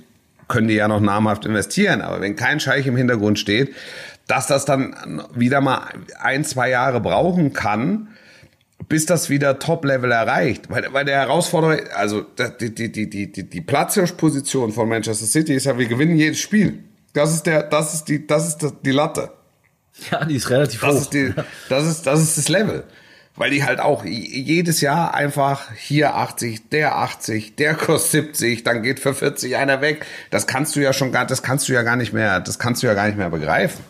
können 0.49 0.67
die 0.67 0.75
ja 0.75 0.87
noch 0.89 0.99
namhaft 0.99 1.45
investieren, 1.45 2.01
aber 2.01 2.19
wenn 2.19 2.35
kein 2.35 2.59
Scheich 2.59 2.85
im 2.85 2.97
Hintergrund 2.97 3.39
steht, 3.39 3.73
dass 4.27 4.47
das 4.47 4.65
dann 4.65 5.23
wieder 5.33 5.61
mal 5.61 5.87
ein, 6.19 6.43
zwei 6.43 6.69
Jahre 6.69 6.99
brauchen 6.99 7.53
kann, 7.53 8.09
bis 8.87 9.05
das 9.05 9.29
wieder 9.29 9.59
Top-Level 9.59 10.11
erreicht. 10.11 10.69
Weil, 10.69 10.87
weil 10.93 11.05
der 11.05 11.17
Herausforderer, 11.17 11.79
also 11.95 12.21
die, 12.59 12.73
die, 12.73 12.91
die, 12.91 13.09
die, 13.09 13.31
die, 13.31 13.49
die 13.49 13.61
Platzhirschposition 13.61 14.71
von 14.71 14.87
Manchester 14.87 15.25
City 15.25 15.53
ist 15.53 15.65
ja, 15.65 15.77
wir 15.77 15.87
gewinnen 15.87 16.15
jedes 16.17 16.39
Spiel. 16.39 16.83
Das 17.13 17.33
ist 17.33 17.43
der, 17.43 17.63
das 17.63 17.93
ist 17.93 18.05
die, 18.05 18.25
das 18.25 18.47
ist 18.47 18.73
die 18.85 18.91
Latte. 18.91 19.31
Ja, 20.11 20.23
die 20.23 20.35
ist 20.35 20.49
relativ 20.49 20.79
Das 20.81 20.95
hoch. 20.95 21.01
ist, 21.01 21.13
die, 21.13 21.33
das, 21.67 21.85
ist, 21.85 22.07
das 22.07 22.21
ist 22.21 22.37
das 22.37 22.47
Level. 22.47 22.83
Weil 23.35 23.51
die 23.51 23.63
halt 23.63 23.79
auch 23.79 24.03
jedes 24.05 24.81
Jahr 24.81 25.13
einfach 25.13 25.71
hier 25.75 26.15
80, 26.15 26.69
der 26.69 26.97
80, 26.97 27.55
der 27.55 27.73
kostet 27.75 28.35
70, 28.35 28.63
dann 28.63 28.83
geht 28.83 28.99
für 28.99 29.13
40 29.13 29.55
einer 29.55 29.81
weg. 29.81 30.05
Das 30.29 30.45
kannst 30.45 30.75
du 30.75 30.81
ja 30.81 30.93
schon 30.93 31.11
gar, 31.11 31.25
das 31.25 31.41
kannst 31.41 31.67
du 31.69 31.73
ja 31.73 31.83
gar 31.83 31.95
nicht 31.95 32.11
mehr, 32.11 32.39
das 32.39 32.59
kannst 32.59 32.83
du 32.83 32.87
ja 32.87 32.93
gar 32.93 33.07
nicht 33.07 33.17
mehr 33.17 33.29
begreifen. 33.29 33.83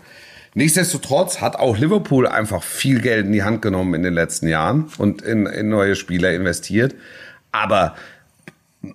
Nichtsdestotrotz 0.53 1.41
hat 1.41 1.55
auch 1.57 1.77
Liverpool 1.77 2.27
einfach 2.27 2.63
viel 2.63 3.01
Geld 3.01 3.25
in 3.25 3.33
die 3.33 3.43
Hand 3.43 3.61
genommen 3.61 3.93
in 3.93 4.03
den 4.03 4.13
letzten 4.13 4.47
Jahren 4.47 4.91
und 4.97 5.21
in, 5.21 5.45
in 5.45 5.69
neue 5.69 5.95
Spieler 5.95 6.33
investiert. 6.33 6.95
Aber 7.51 7.95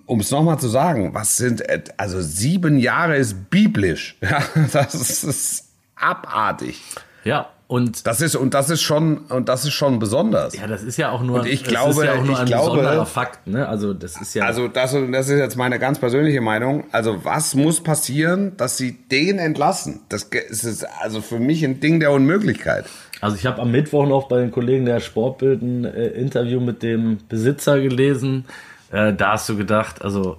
um 0.05 0.19
es 0.19 0.31
nochmal 0.31 0.59
zu 0.59 0.67
sagen, 0.67 1.13
was 1.13 1.37
sind, 1.37 1.63
also 1.99 2.21
sieben 2.21 2.77
Jahre 2.77 3.17
ist 3.17 3.49
biblisch. 3.49 4.17
Ja, 4.21 4.43
das 4.71 5.23
ist 5.23 5.65
abartig. 5.95 6.81
ja, 7.23 7.49
und 7.67 8.05
Das 8.05 8.21
ist 8.21 8.35
und 8.35 8.53
das 8.53 8.69
ist 8.69 8.81
schon 8.83 9.17
und 9.29 9.49
das 9.49 9.65
ist 9.65 9.73
schon 9.73 9.97
besonders. 9.99 10.55
ja, 10.55 10.67
das 10.67 10.83
ist 10.83 10.97
ja 10.97 11.09
auch 11.11 11.23
nur, 11.23 11.39
Und 11.39 11.47
ich 11.47 11.61
das 11.63 11.69
glaube- 11.69 11.89
ist 11.91 12.03
ja 12.03 12.13
auch 12.13 12.23
nur 12.23 12.33
ich 12.33 12.39
ein 12.39 12.45
glaube- 12.45 12.77
besonderer 12.77 13.05
Fakt, 13.07 13.47
ne? 13.47 13.67
Also 13.67 13.93
das 13.93 14.21
ist 14.21 14.35
ja 14.35 14.45
Also 14.45 14.67
das, 14.67 14.91
das 15.11 15.29
ist 15.29 15.39
jetzt 15.39 15.55
meine 15.57 15.79
ganz 15.79 15.97
persönliche 15.99 16.41
Meinung. 16.41 16.83
Also 16.91 17.25
was 17.25 17.55
muss 17.55 17.81
passieren, 17.81 18.55
dass 18.57 18.77
sie 18.77 18.91
den 19.11 19.39
entlassen? 19.39 20.01
Das 20.09 20.23
ist 20.23 20.85
also 21.01 21.21
für 21.21 21.39
mich 21.39 21.63
ein 21.65 21.79
Ding 21.79 21.99
der 21.99 22.11
Unmöglichkeit. 22.11 22.85
Also 23.21 23.35
ich 23.37 23.45
habe 23.47 23.61
am 23.61 23.71
Mittwoch 23.71 24.05
noch 24.07 24.27
bei 24.27 24.39
den 24.41 24.51
Kollegen 24.51 24.85
der 24.85 24.99
Sportbild 24.99 25.61
ein 25.63 25.85
äh, 25.85 26.07
Interview 26.09 26.59
mit 26.59 26.83
dem 26.83 27.17
Besitzer 27.29 27.79
gelesen. 27.79 28.45
Äh, 28.91 29.13
da 29.13 29.31
hast 29.31 29.49
du 29.49 29.57
gedacht, 29.57 30.03
also 30.03 30.37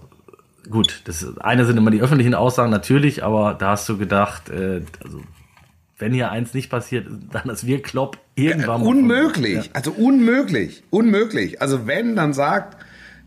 gut, 0.70 1.00
das 1.06 1.26
eine 1.40 1.64
sind 1.64 1.76
immer 1.76 1.90
die 1.90 2.00
öffentlichen 2.02 2.34
Aussagen 2.34 2.70
natürlich, 2.70 3.24
aber 3.24 3.54
da 3.54 3.70
hast 3.70 3.88
du 3.88 3.96
gedacht, 3.98 4.50
äh, 4.50 4.82
also 5.02 5.20
wenn 5.98 6.12
hier 6.12 6.30
eins 6.30 6.52
nicht 6.54 6.70
passiert, 6.70 7.06
dann 7.32 7.48
ist 7.48 7.66
wir 7.66 7.82
Klopp 7.82 8.18
irgendwann 8.34 8.80
mal- 8.82 8.88
Unmöglich, 8.88 9.70
also 9.72 9.92
unmöglich, 9.92 10.82
unmöglich. 10.90 11.62
Also 11.62 11.86
wenn 11.86 12.16
dann 12.16 12.32
sagt 12.34 12.76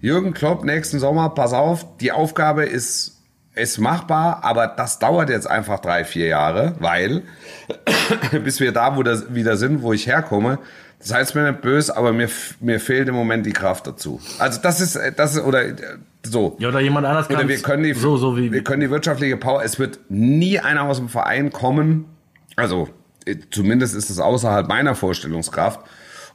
Jürgen 0.02 0.34
Klopp 0.34 0.64
nächsten 0.64 1.00
Sommer, 1.00 1.30
pass 1.30 1.54
auf, 1.54 1.98
die 1.98 2.12
Aufgabe 2.12 2.66
ist 2.66 3.16
ist 3.56 3.78
machbar, 3.80 4.44
aber 4.44 4.68
das 4.68 5.00
dauert 5.00 5.30
jetzt 5.30 5.50
einfach 5.50 5.80
drei, 5.80 6.06
vier 6.06 6.28
Jahre, 6.28 6.76
weil 6.80 7.24
bis 8.44 8.60
wir 8.62 8.72
da 8.72 8.96
wo 8.96 9.04
das 9.04 9.34
wieder 9.34 9.58
sind, 9.58 9.82
wo 9.82 9.92
ich 9.92 10.08
herkomme, 10.08 10.60
das 11.00 11.14
heißt 11.14 11.36
mir 11.36 11.50
nicht 11.52 11.62
böse, 11.62 11.98
aber 11.98 12.14
mir, 12.14 12.30
mir 12.62 12.80
fehlt 12.80 13.10
im 13.10 13.16
Moment 13.16 13.46
die 13.46 13.52
Kraft 13.52 13.88
dazu. 13.88 14.22
Also 14.38 14.62
das 14.62 14.80
ist, 14.80 14.98
das 15.18 15.36
ist, 15.36 15.44
oder 15.44 15.64
so. 16.24 16.56
Ja, 16.60 16.70
oder 16.70 16.80
jemand 16.80 17.08
anders 17.08 17.28
kann 17.28 17.38
Oder 17.38 17.48
wir 17.48 17.58
können 17.58 17.84
die, 17.84 17.94
so, 17.94 18.18
so 18.18 18.38
wie, 18.38 18.52
wir 18.52 18.64
können 18.64 18.82
die 18.82 18.90
wirtschaftliche 18.90 19.36
Power, 19.36 19.64
es 19.64 19.80
wird 19.80 20.00
nie 20.10 20.60
einer 20.60 20.84
aus 20.84 20.98
dem 20.98 21.10
Verein 21.10 21.52
kommen, 21.52 22.06
also 22.60 22.90
äh, 23.26 23.36
zumindest 23.52 23.96
ist 23.96 24.10
es 24.10 24.20
außerhalb 24.20 24.68
meiner 24.68 24.96
Vorstellungskraft 24.96 25.82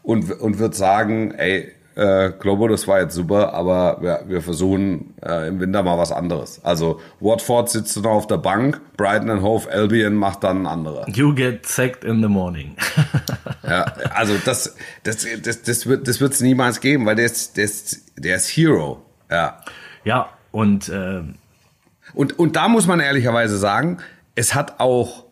und, 0.02 0.30
und 0.40 0.58
wird 0.58 0.74
sagen, 0.74 1.32
ey, 1.32 1.72
äh, 1.96 2.32
Globo, 2.40 2.66
das 2.68 2.88
war 2.88 3.00
jetzt 3.00 3.14
super, 3.14 3.54
aber 3.54 3.98
wir, 4.00 4.24
wir 4.26 4.42
versuchen 4.42 5.14
äh, 5.22 5.48
im 5.48 5.60
Winter 5.60 5.82
mal 5.82 5.96
was 5.96 6.10
anderes. 6.10 6.60
Also 6.64 7.00
Watford 7.20 7.70
sitzt 7.70 7.96
noch 7.96 8.10
auf 8.10 8.26
der 8.26 8.38
Bank, 8.38 8.80
Brighton 8.96 9.30
and 9.30 9.42
Hove 9.42 9.70
Albion 9.70 10.14
macht 10.14 10.42
dann 10.42 10.62
ein 10.62 10.66
anderer. 10.66 11.08
You 11.08 11.34
get 11.34 11.66
sacked 11.66 12.04
in 12.04 12.20
the 12.20 12.28
morning. 12.28 12.76
ja, 13.62 13.84
also 14.12 14.34
das, 14.44 14.76
das, 15.04 15.26
das, 15.42 15.62
das 15.62 15.86
wird 15.86 16.08
das 16.08 16.20
wird's 16.20 16.40
niemals 16.40 16.80
geben, 16.80 17.06
weil 17.06 17.16
der 17.16 17.26
ist, 17.26 17.56
der 17.56 17.64
ist, 17.64 18.12
der 18.18 18.36
ist 18.36 18.48
Hero. 18.48 19.02
Ja. 19.30 19.60
Ja, 20.04 20.30
und, 20.50 20.88
äh, 20.88 21.22
und, 22.12 22.38
und 22.38 22.56
da 22.56 22.68
muss 22.68 22.86
man 22.86 23.00
ehrlicherweise 23.00 23.56
sagen, 23.56 23.98
es 24.34 24.54
hat 24.54 24.80
auch 24.80 25.23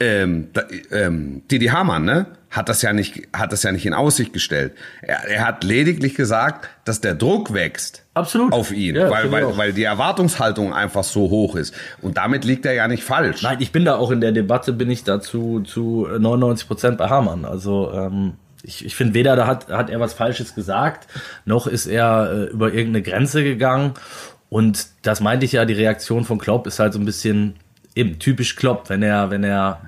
ähm, 0.00 0.48
ähm, 0.90 1.42
Didi 1.48 1.66
Hamann, 1.66 2.04
ne? 2.04 2.26
hat 2.50 2.68
das 2.68 2.82
ja 2.82 2.92
nicht, 2.92 3.28
hat 3.32 3.52
das 3.52 3.62
ja 3.62 3.70
nicht 3.70 3.86
in 3.86 3.94
Aussicht 3.94 4.32
gestellt. 4.32 4.72
Er, 5.02 5.24
er 5.28 5.46
hat 5.46 5.62
lediglich 5.62 6.16
gesagt, 6.16 6.68
dass 6.84 7.00
der 7.00 7.14
Druck 7.14 7.54
wächst. 7.54 8.04
Absolut. 8.14 8.52
Auf 8.52 8.72
ihn, 8.72 8.96
Ja, 8.96 9.08
weil, 9.08 9.30
weil, 9.30 9.44
auch. 9.44 9.56
weil 9.56 9.72
die 9.72 9.84
Erwartungshaltung 9.84 10.74
einfach 10.74 11.04
so 11.04 11.30
hoch 11.30 11.54
ist. 11.54 11.72
Und 12.02 12.16
damit 12.16 12.44
liegt 12.44 12.66
er 12.66 12.72
ja 12.72 12.88
nicht 12.88 13.04
falsch. 13.04 13.42
Nein, 13.42 13.58
ich 13.60 13.70
bin 13.70 13.84
da 13.84 13.96
auch 13.96 14.10
in 14.10 14.20
der 14.20 14.32
Debatte, 14.32 14.72
bin 14.72 14.90
ich 14.90 15.04
dazu 15.04 15.60
zu 15.60 16.08
99 16.18 16.66
Prozent 16.66 16.98
bei 16.98 17.08
Hamann. 17.08 17.44
Also 17.44 17.92
ähm, 17.92 18.32
ich, 18.64 18.84
ich 18.84 18.96
finde, 18.96 19.14
weder 19.14 19.36
da 19.36 19.46
hat, 19.46 19.68
hat 19.68 19.88
er 19.88 20.00
was 20.00 20.12
Falsches 20.12 20.56
gesagt, 20.56 21.06
noch 21.44 21.68
ist 21.68 21.86
er 21.86 22.32
äh, 22.32 22.44
über 22.46 22.72
irgendeine 22.72 23.02
Grenze 23.02 23.44
gegangen. 23.44 23.94
Und 24.48 24.88
das 25.02 25.20
meinte 25.20 25.46
ich 25.46 25.52
ja, 25.52 25.64
die 25.64 25.74
Reaktion 25.74 26.24
von 26.24 26.38
Klopp 26.38 26.66
ist 26.66 26.80
halt 26.80 26.94
so 26.94 26.98
ein 26.98 27.04
bisschen 27.04 27.54
eben 27.94 28.18
typisch 28.18 28.56
Klopp, 28.56 28.88
wenn 28.88 29.02
er, 29.02 29.30
wenn 29.30 29.44
er 29.44 29.80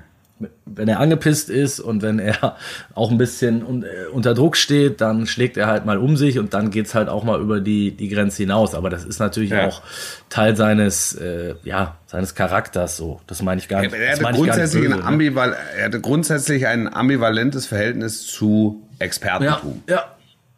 wenn 0.65 0.87
er 0.87 0.99
angepisst 0.99 1.49
ist 1.49 1.79
und 1.79 2.01
wenn 2.01 2.19
er 2.19 2.57
auch 2.95 3.11
ein 3.11 3.17
bisschen 3.17 3.63
un, 3.63 3.83
äh, 3.83 4.07
unter 4.11 4.33
Druck 4.33 4.57
steht, 4.57 4.99
dann 5.01 5.27
schlägt 5.27 5.57
er 5.57 5.67
halt 5.67 5.85
mal 5.85 5.97
um 5.97 6.17
sich 6.17 6.39
und 6.39 6.53
dann 6.53 6.71
geht's 6.71 6.95
halt 6.95 7.09
auch 7.09 7.23
mal 7.23 7.39
über 7.39 7.61
die, 7.61 7.91
die 7.91 8.09
Grenze 8.09 8.43
hinaus. 8.43 8.75
Aber 8.75 8.89
das 8.89 9.05
ist 9.05 9.19
natürlich 9.19 9.51
Ja. 9.51 9.67
auch 9.67 9.81
Teil 10.29 10.55
seines, 10.55 11.13
äh, 11.15 11.55
ja, 11.63 11.97
seines 12.07 12.35
Charakters 12.35 12.97
so. 12.97 13.21
Das 13.27 13.41
meine 13.41 13.59
ich 13.61 13.67
gar 13.67 13.81
nicht. 13.81 13.93
Er 13.93 14.13
hatte, 14.13 14.21
meine 14.23 14.37
ich 14.37 14.43
gar 14.43 14.57
nicht 14.57 14.71
grundsätzlich 14.73 15.05
ein 15.05 15.17
böse, 15.17 15.31
ne? 15.49 15.55
er 15.77 15.85
hatte 15.85 16.01
grundsätzlich 16.01 16.67
ein 16.67 16.93
ambivalentes 16.93 17.65
Verhältnis 17.65 18.25
zu 18.25 18.81
ja, 18.99 19.05
Expertentum. 19.05 19.83
ja. 19.87 20.05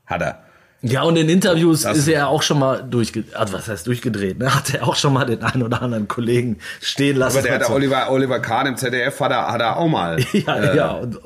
Hat 0.06 0.22
er. 0.22 0.45
Ja, 0.88 1.02
und 1.04 1.16
in 1.16 1.30
Interviews 1.30 1.82
Das- 1.82 1.98
ist 1.98 2.08
er 2.08 2.28
auch 2.28 2.42
schon 2.44 2.60
mal 2.60 2.84
durchgedreht, 2.84 3.36
also 3.36 3.54
was 3.54 3.68
heißt 3.68 3.88
durchgedreht, 3.88 4.38
ne? 4.40 4.54
Hat 4.56 4.74
er 4.74 4.88
auch 4.88 4.96
schon 4.96 5.14
mal 5.14 5.26
den 5.26 5.42
einen 5.44 5.64
oder 5.64 5.82
anderen 5.82 6.08
Kollegen 6.08 6.58
stehen 6.82 7.18
lassen. 7.18 7.38
Aber 7.40 7.48
der, 7.48 7.58
der 7.58 7.68
Also- 7.68 7.76
Oliver, 7.76 8.12
Oliver 8.12 8.40
Kahn 8.40 8.68
im 8.68 8.78
ZDF 8.78 9.20
hat 9.20 9.32
er, 9.32 9.52
hat 9.52 9.62
er 9.62 9.78
auch 9.78 9.88
mal. 9.88 10.18
ja, 10.34 10.74
ja, 10.74 10.92
und 10.92 11.18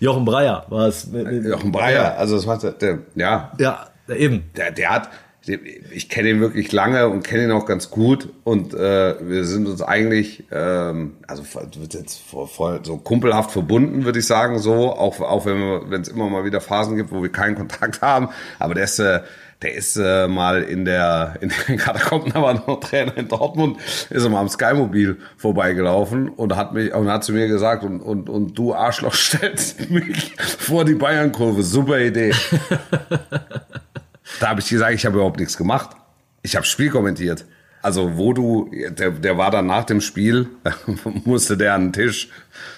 Jochen 0.00 0.24
Breyer 0.24 0.64
war 0.68 0.88
es. 0.88 1.12
Äh, 1.12 1.48
Jochen 1.48 1.72
Breyer, 1.72 2.16
also 2.18 2.36
das 2.36 2.46
war 2.46 2.58
der, 2.58 2.72
der 2.72 2.98
ja, 3.14 3.52
Ja, 3.58 3.86
eben. 4.14 4.50
der, 4.56 4.70
der 4.70 4.90
hat, 4.90 5.08
ich 5.44 6.08
kenne 6.08 6.30
ihn 6.30 6.40
wirklich 6.40 6.70
lange 6.70 7.08
und 7.08 7.24
kenne 7.24 7.44
ihn 7.44 7.50
auch 7.50 7.66
ganz 7.66 7.90
gut 7.90 8.28
und 8.44 8.74
äh, 8.74 9.14
wir 9.28 9.44
sind 9.44 9.66
uns 9.66 9.82
eigentlich, 9.82 10.44
ähm, 10.52 11.16
also 11.26 11.42
wird 11.76 11.94
jetzt 11.94 12.20
voll, 12.20 12.46
voll 12.46 12.80
so 12.84 12.96
kumpelhaft 12.96 13.50
verbunden, 13.50 14.04
würde 14.04 14.20
ich 14.20 14.26
sagen, 14.26 14.60
so, 14.60 14.92
auch, 14.92 15.20
auch 15.20 15.44
wenn 15.44 16.00
es 16.00 16.08
immer 16.08 16.28
mal 16.28 16.44
wieder 16.44 16.60
Phasen 16.60 16.96
gibt, 16.96 17.10
wo 17.10 17.22
wir 17.22 17.32
keinen 17.32 17.56
Kontakt 17.56 18.02
haben, 18.02 18.28
aber 18.60 18.74
der 18.74 18.84
ist, 18.84 19.00
äh, 19.00 19.20
der 19.62 19.74
ist 19.74 19.96
äh, 19.96 20.28
mal 20.28 20.62
in 20.62 20.84
der, 20.84 21.34
in 21.40 21.52
den 21.66 21.76
Katakomben, 21.76 22.32
war 22.40 22.54
noch 22.54 22.78
Trainer 22.78 23.16
in 23.16 23.26
Dortmund, 23.26 23.78
ist 24.10 24.22
er 24.22 24.28
mal 24.28 24.40
am 24.40 24.48
Skymobil 24.48 25.18
vorbeigelaufen 25.36 26.28
und 26.28 26.54
hat 26.54 26.72
mich, 26.72 26.94
und 26.94 27.08
hat 27.08 27.24
zu 27.24 27.32
mir 27.32 27.48
gesagt, 27.48 27.82
und, 27.82 28.00
und, 28.00 28.28
und 28.28 28.56
du 28.56 28.74
Arschloch 28.74 29.14
stellst 29.14 29.90
mich 29.90 30.36
vor 30.36 30.84
die 30.84 30.94
Bayern-Kurve, 30.94 31.64
super 31.64 31.98
Idee. 31.98 32.32
Da 34.40 34.48
habe 34.48 34.60
ich 34.60 34.68
gesagt, 34.68 34.94
ich 34.94 35.06
habe 35.06 35.16
überhaupt 35.16 35.38
nichts 35.38 35.56
gemacht. 35.56 35.90
Ich 36.42 36.56
habe 36.56 36.66
Spiel 36.66 36.90
kommentiert. 36.90 37.44
Also 37.82 38.16
wo 38.16 38.32
du, 38.32 38.70
der, 38.90 39.10
der 39.10 39.38
war 39.38 39.50
dann 39.50 39.66
nach 39.66 39.84
dem 39.84 40.00
Spiel, 40.00 40.48
musste 41.24 41.56
der 41.56 41.74
an 41.74 41.86
den 41.86 41.92
Tisch. 41.92 42.28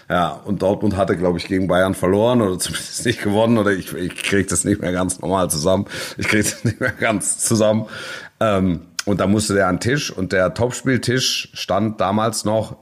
Ja, 0.09 0.31
und 0.31 0.63
Dortmund 0.63 0.97
hatte, 0.97 1.17
glaube 1.17 1.39
ich, 1.39 1.47
gegen 1.47 1.69
Bayern 1.69 1.95
verloren 1.95 2.41
oder 2.41 2.59
zumindest 2.59 3.05
nicht 3.05 3.23
gewonnen 3.23 3.59
oder 3.59 3.73
ich, 3.73 3.93
ich 3.93 4.23
kriege 4.23 4.49
das 4.49 4.65
nicht 4.65 4.81
mehr 4.81 4.93
ganz 4.93 5.21
normal 5.21 5.51
zusammen. 5.51 5.87
Ich 6.17 6.27
kriege 6.27 6.43
das 6.43 6.65
nicht 6.65 6.81
mehr 6.81 6.93
ganz 6.93 7.39
zusammen. 7.39 7.87
Ähm, 8.41 8.81
und 9.05 9.21
da 9.21 9.27
musste 9.27 9.53
der 9.53 9.69
an 9.69 9.77
den 9.77 9.81
Tisch 9.81 10.11
und 10.11 10.33
der 10.33 10.55
Topspieltisch 10.55 11.51
stand 11.53 12.01
damals 12.01 12.47
noch 12.47 12.77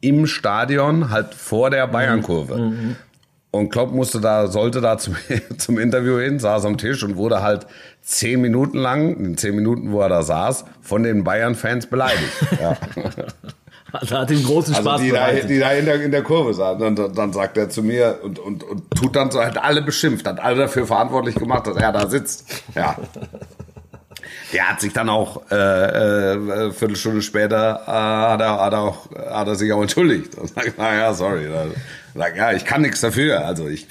im 0.00 0.26
Stadion, 0.26 1.10
halt 1.10 1.34
vor 1.34 1.70
der 1.70 1.88
Bayern-Kurve. 1.88 2.96
Und 3.54 3.68
Klopp 3.68 3.92
musste 3.92 4.20
da, 4.20 4.48
sollte 4.48 4.80
da 4.80 4.98
zum, 4.98 5.14
zum 5.58 5.78
Interview 5.78 6.18
hin, 6.18 6.40
saß 6.40 6.64
am 6.64 6.76
Tisch 6.76 7.04
und 7.04 7.16
wurde 7.16 7.40
halt 7.40 7.68
zehn 8.02 8.40
Minuten 8.40 8.78
lang, 8.78 9.16
in 9.16 9.36
zehn 9.36 9.54
Minuten, 9.54 9.92
wo 9.92 10.00
er 10.00 10.08
da 10.08 10.24
saß, 10.24 10.64
von 10.80 11.04
den 11.04 11.22
Bayern-Fans 11.22 11.86
beleidigt. 11.86 12.32
Ja. 12.60 12.76
Also 13.92 14.18
hat 14.18 14.30
ihm 14.30 14.42
großen 14.42 14.74
Also 14.74 14.88
Spaß 14.88 15.00
die 15.02 15.10
da, 15.10 15.32
die 15.32 15.58
da 15.60 15.70
in 15.72 15.84
der, 15.84 16.02
in 16.02 16.10
der 16.10 16.22
Kurve 16.22 16.52
saßen. 16.52 16.82
Und 16.82 16.98
dann, 16.98 17.14
dann 17.14 17.32
sagt 17.32 17.56
er 17.56 17.68
zu 17.68 17.82
mir 17.82 18.18
und, 18.22 18.40
und, 18.40 18.64
und 18.64 18.90
tut 18.96 19.14
dann 19.14 19.30
so, 19.30 19.40
hat 19.40 19.62
alle 19.62 19.82
beschimpft, 19.82 20.26
hat 20.26 20.40
alle 20.40 20.56
dafür 20.56 20.86
verantwortlich 20.86 21.36
gemacht, 21.36 21.68
dass 21.68 21.76
er 21.76 21.92
da 21.92 22.08
sitzt. 22.08 22.64
Ja. 22.74 22.96
Der 24.52 24.68
hat 24.70 24.80
sich 24.80 24.92
dann 24.92 25.08
auch 25.08 25.42
äh, 25.50 25.54
äh, 25.56 26.72
Viertelstunde 26.72 27.22
später 27.22 27.82
äh, 27.86 27.90
hat, 27.90 28.40
er, 28.40 28.60
hat, 28.60 28.72
er 28.72 28.80
auch, 28.80 29.10
hat 29.30 29.48
er 29.48 29.54
sich 29.54 29.72
auch 29.72 29.82
entschuldigt 29.82 30.34
und 30.36 30.48
sagt, 30.54 30.78
naja, 30.78 31.12
sorry. 31.14 31.48
Dann 31.52 31.72
Sagt, 32.16 32.36
ja, 32.36 32.52
ich 32.52 32.64
kann 32.64 32.82
nichts 32.82 33.00
dafür. 33.00 33.44
Also 33.44 33.66
ich, 33.66 33.88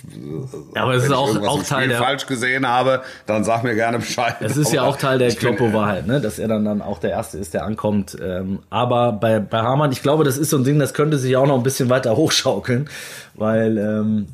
Ja, 0.73 0.83
aber 0.83 0.93
es 0.93 1.03
ist 1.03 1.11
auch- 1.11 1.35
auch 1.45 1.61
Teil 1.63 1.89
der- 1.89 1.97
falsch 1.97 2.25
gesehen 2.25 2.65
habe, 2.65 3.01
dann 3.25 3.43
sag 3.43 3.63
mir 3.65 3.75
gerne 3.75 3.99
Bescheid. 3.99 4.35
Es 4.39 4.55
ist 4.55 4.71
ja 4.71 4.83
auch 4.83 4.95
Teil 4.95 5.17
der 5.19 5.29
Kloppo-Wahrheit, 5.35 6.07
ne? 6.07 6.21
dass 6.21 6.39
er 6.39 6.47
dann, 6.47 6.63
dann 6.63 6.81
auch 6.81 6.99
der 6.99 7.09
Erste 7.09 7.37
ist, 7.37 7.53
der 7.53 7.65
ankommt. 7.65 8.15
Ähm, 8.23 8.59
aber 8.69 9.11
bei, 9.11 9.39
bei 9.39 9.57
Hamann, 9.59 9.91
ich 9.91 10.01
glaube, 10.01 10.23
das 10.23 10.37
ist 10.37 10.51
so 10.51 10.57
ein 10.57 10.63
Ding, 10.63 10.79
das 10.79 10.93
könnte 10.93 11.17
sich 11.17 11.35
auch 11.35 11.45
noch 11.47 11.57
ein 11.57 11.63
bisschen 11.63 11.89
weiter 11.89 12.15
hochschaukeln, 12.15 12.89
weil 13.33 13.77
ähm, 13.77 14.27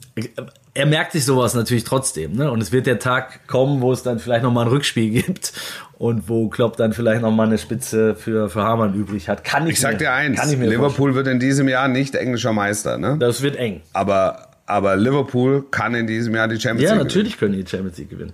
er 0.74 0.86
merkt 0.86 1.12
sich 1.14 1.26
sowas 1.26 1.54
natürlich 1.56 1.84
trotzdem. 1.84 2.34
Ne? 2.34 2.52
Und 2.52 2.62
es 2.62 2.72
wird 2.72 2.86
der 2.86 3.00
Tag 3.00 3.48
kommen, 3.48 3.82
wo 3.82 3.92
es 3.92 4.04
dann 4.04 4.20
vielleicht 4.20 4.44
noch 4.44 4.52
mal 4.52 4.62
ein 4.64 4.68
Rückspiel 4.68 5.10
gibt 5.24 5.54
und 5.98 6.30
wo 6.30 6.48
Klopp 6.50 6.78
dann 6.78 6.94
vielleicht 6.94 7.22
noch 7.22 7.32
mal 7.32 7.48
eine 7.48 7.58
Spitze 7.58 8.16
für, 8.16 8.50
für 8.50 8.62
Hamann 8.64 8.94
übrig 8.94 9.28
hat. 9.30 9.44
Kann 9.44 9.66
ich, 9.68 9.74
Ich 9.74 9.80
sag 9.80 9.94
mir, 9.94 9.98
dir 9.98 10.14
eins, 10.14 10.40
kann 10.40 10.50
ich 10.50 10.58
mir 10.58 10.70
Liverpool 10.70 11.16
wird 11.16 11.28
in 11.28 11.40
diesem 11.40 11.68
Jahr 11.68 11.88
nicht 11.88 12.16
englischer 12.16 12.54
Meister, 12.54 12.98
ne? 12.98 13.08
vorstellen. 13.08 13.20
Das 13.20 13.42
wird 13.42 13.56
eng. 13.58 13.82
Aber, 13.94 14.50
aber 14.66 14.96
Liverpool 14.96 15.66
kann 15.70 15.96
in 15.96 16.08
diesem 16.08 16.36
Jahr 16.36 16.48
die 16.48 16.60
Champions 16.60 16.90
Ja, 16.90 16.96
League 16.96 17.04
natürlich 17.06 17.38
können 17.38 17.54
die 17.54 17.66
Champions 17.68 17.98
League 17.98 18.10
gewinnen. 18.10 18.34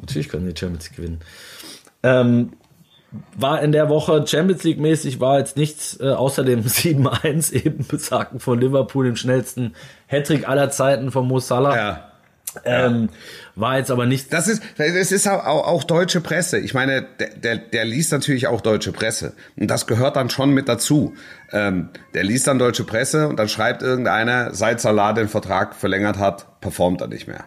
Natürlich 0.00 0.28
können 0.28 0.46
die 0.46 0.58
Champions 0.58 0.88
League 0.88 0.96
gewinnen. 0.96 1.20
Ähm, 2.02 2.52
war 3.36 3.62
in 3.62 3.72
der 3.72 3.88
Woche 3.88 4.24
Champions 4.26 4.62
League 4.64 4.80
mäßig 4.80 5.20
war 5.20 5.38
jetzt 5.38 5.56
nichts 5.56 5.98
äh, 6.00 6.10
außer 6.10 6.44
dem 6.44 6.62
7-1 6.64 7.52
eben 7.52 7.86
besagten 7.86 8.40
von 8.40 8.60
Liverpool, 8.60 9.04
dem 9.04 9.16
schnellsten 9.16 9.74
Hattrick 10.06 10.48
aller 10.48 10.70
Zeiten 10.70 11.10
von 11.10 11.26
Mo 11.26 11.38
Salah. 11.38 11.76
Ja. 11.76 12.08
Ähm, 12.64 13.08
war 13.54 13.78
jetzt 13.78 13.90
aber 13.90 14.04
nicht 14.04 14.30
Das 14.30 14.46
ist, 14.46 14.62
das 14.76 15.10
ist 15.10 15.26
auch, 15.26 15.46
auch, 15.46 15.66
auch 15.66 15.84
deutsche 15.84 16.20
Presse. 16.20 16.58
Ich 16.58 16.74
meine, 16.74 17.06
der, 17.18 17.30
der, 17.30 17.56
der 17.56 17.84
liest 17.86 18.12
natürlich 18.12 18.46
auch 18.46 18.60
deutsche 18.60 18.92
Presse. 18.92 19.32
Und 19.56 19.70
das 19.70 19.86
gehört 19.86 20.16
dann 20.16 20.28
schon 20.28 20.50
mit 20.50 20.68
dazu. 20.68 21.14
Ähm, 21.50 21.88
der 22.12 22.24
liest 22.24 22.46
dann 22.46 22.58
deutsche 22.58 22.84
Presse 22.84 23.28
und 23.28 23.38
dann 23.38 23.48
schreibt 23.48 23.82
irgendeiner, 23.82 24.54
seit 24.54 24.82
Salah 24.82 25.14
den 25.14 25.28
Vertrag 25.28 25.74
verlängert 25.74 26.18
hat, 26.18 26.60
performt 26.60 27.00
er 27.00 27.08
nicht 27.08 27.26
mehr. 27.26 27.44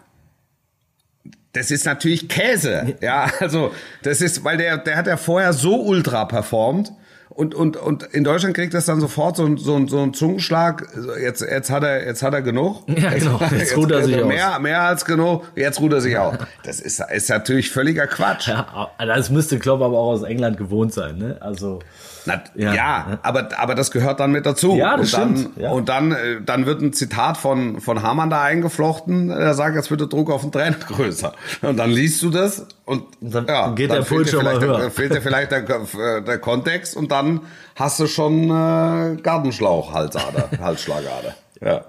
Das 1.56 1.70
ist 1.70 1.86
natürlich 1.86 2.28
Käse. 2.28 2.96
Ja, 3.00 3.30
also, 3.40 3.72
das 4.02 4.20
ist, 4.20 4.44
weil 4.44 4.58
der, 4.58 4.76
der 4.76 4.96
hat 4.96 5.06
ja 5.06 5.16
vorher 5.16 5.54
so 5.54 5.80
ultra 5.82 6.26
performt. 6.26 6.92
Und, 7.30 7.54
und, 7.54 7.76
und 7.76 8.02
in 8.02 8.24
Deutschland 8.24 8.54
kriegt 8.54 8.72
das 8.72 8.86
dann 8.86 9.00
sofort 9.00 9.36
so, 9.36 9.56
so, 9.56 9.86
so 9.86 10.00
einen 10.00 10.14
Zungenschlag. 10.14 10.86
Jetzt, 11.20 11.42
jetzt 11.42 11.70
hat 11.70 11.82
er, 11.82 12.06
jetzt 12.06 12.22
hat 12.22 12.34
er 12.34 12.42
genug. 12.42 12.84
Ja, 12.96 13.10
genau. 13.10 13.40
Jetzt 13.56 13.76
ruht 13.76 13.90
er 13.90 14.04
sich 14.04 14.16
aus. 14.16 14.26
mehr, 14.26 14.58
mehr 14.58 14.82
als 14.82 15.04
genug. 15.04 15.44
Jetzt 15.54 15.80
ruht 15.80 15.92
er 15.92 16.00
sich 16.00 16.16
aus. 16.16 16.36
Das 16.62 16.80
ist, 16.80 17.00
ist 17.00 17.28
natürlich 17.28 17.70
völliger 17.70 18.06
Quatsch. 18.06 18.48
ja, 18.48 18.90
das 18.98 19.30
müsste 19.30 19.58
Klopp 19.58 19.80
aber 19.80 19.98
auch 19.98 20.12
aus 20.12 20.22
England 20.22 20.56
gewohnt 20.56 20.92
sein, 20.92 21.18
ne? 21.18 21.36
Also 21.40 21.80
Na, 22.26 22.42
Ja. 22.54 22.74
ja, 22.74 23.18
aber, 23.22 23.48
aber 23.56 23.74
das 23.74 23.90
gehört 23.90 24.20
dann 24.20 24.32
mit 24.32 24.46
dazu. 24.46 24.76
Ja, 24.76 24.96
das 24.96 25.14
und 25.14 25.20
dann, 25.20 25.36
stimmt, 25.36 25.56
ja. 25.58 25.70
Und 25.70 25.88
dann, 25.88 26.12
äh, 26.12 26.40
dann 26.44 26.66
wird 26.66 26.82
ein 26.82 26.92
Zitat 26.92 27.36
von, 27.36 27.80
von 27.80 28.02
Hamann 28.02 28.30
da 28.30 28.42
eingeflochten, 28.42 29.28
der 29.28 29.54
sagt, 29.54 29.76
jetzt 29.76 29.90
wird 29.90 30.00
der 30.00 30.08
Druck 30.08 30.30
auf 30.30 30.42
den 30.42 30.52
Trainer 30.52 30.76
größer. 30.86 31.32
Und 31.62 31.76
dann 31.76 31.90
liest 31.90 32.22
du 32.22 32.30
das 32.30 32.66
und 32.84 33.04
dann 33.20 33.46
ja, 33.46 33.70
geht 33.70 33.90
dann 33.90 33.98
der 33.98 34.04
Puls 34.04 34.08
fehlt 34.08 34.26
dir 34.26 34.30
schon 34.30 34.44
mal 34.44 34.50
vielleicht 34.56 34.66
höher. 34.66 34.78
Der, 34.80 34.90
fehlt 34.90 35.14
dir 35.14 35.22
vielleicht 35.22 35.50
der, 35.52 35.64
äh, 35.64 36.22
der 36.22 36.38
Kontext 36.38 36.96
und 36.96 37.10
dann 37.12 37.40
hast 37.74 38.00
du 38.00 38.06
schon 38.06 38.44
äh, 38.44 39.16
Gartenschlauch, 39.22 39.92
Halsader, 39.92 40.48
Halsschlagader. 40.60 41.34
Ja. 41.60 41.84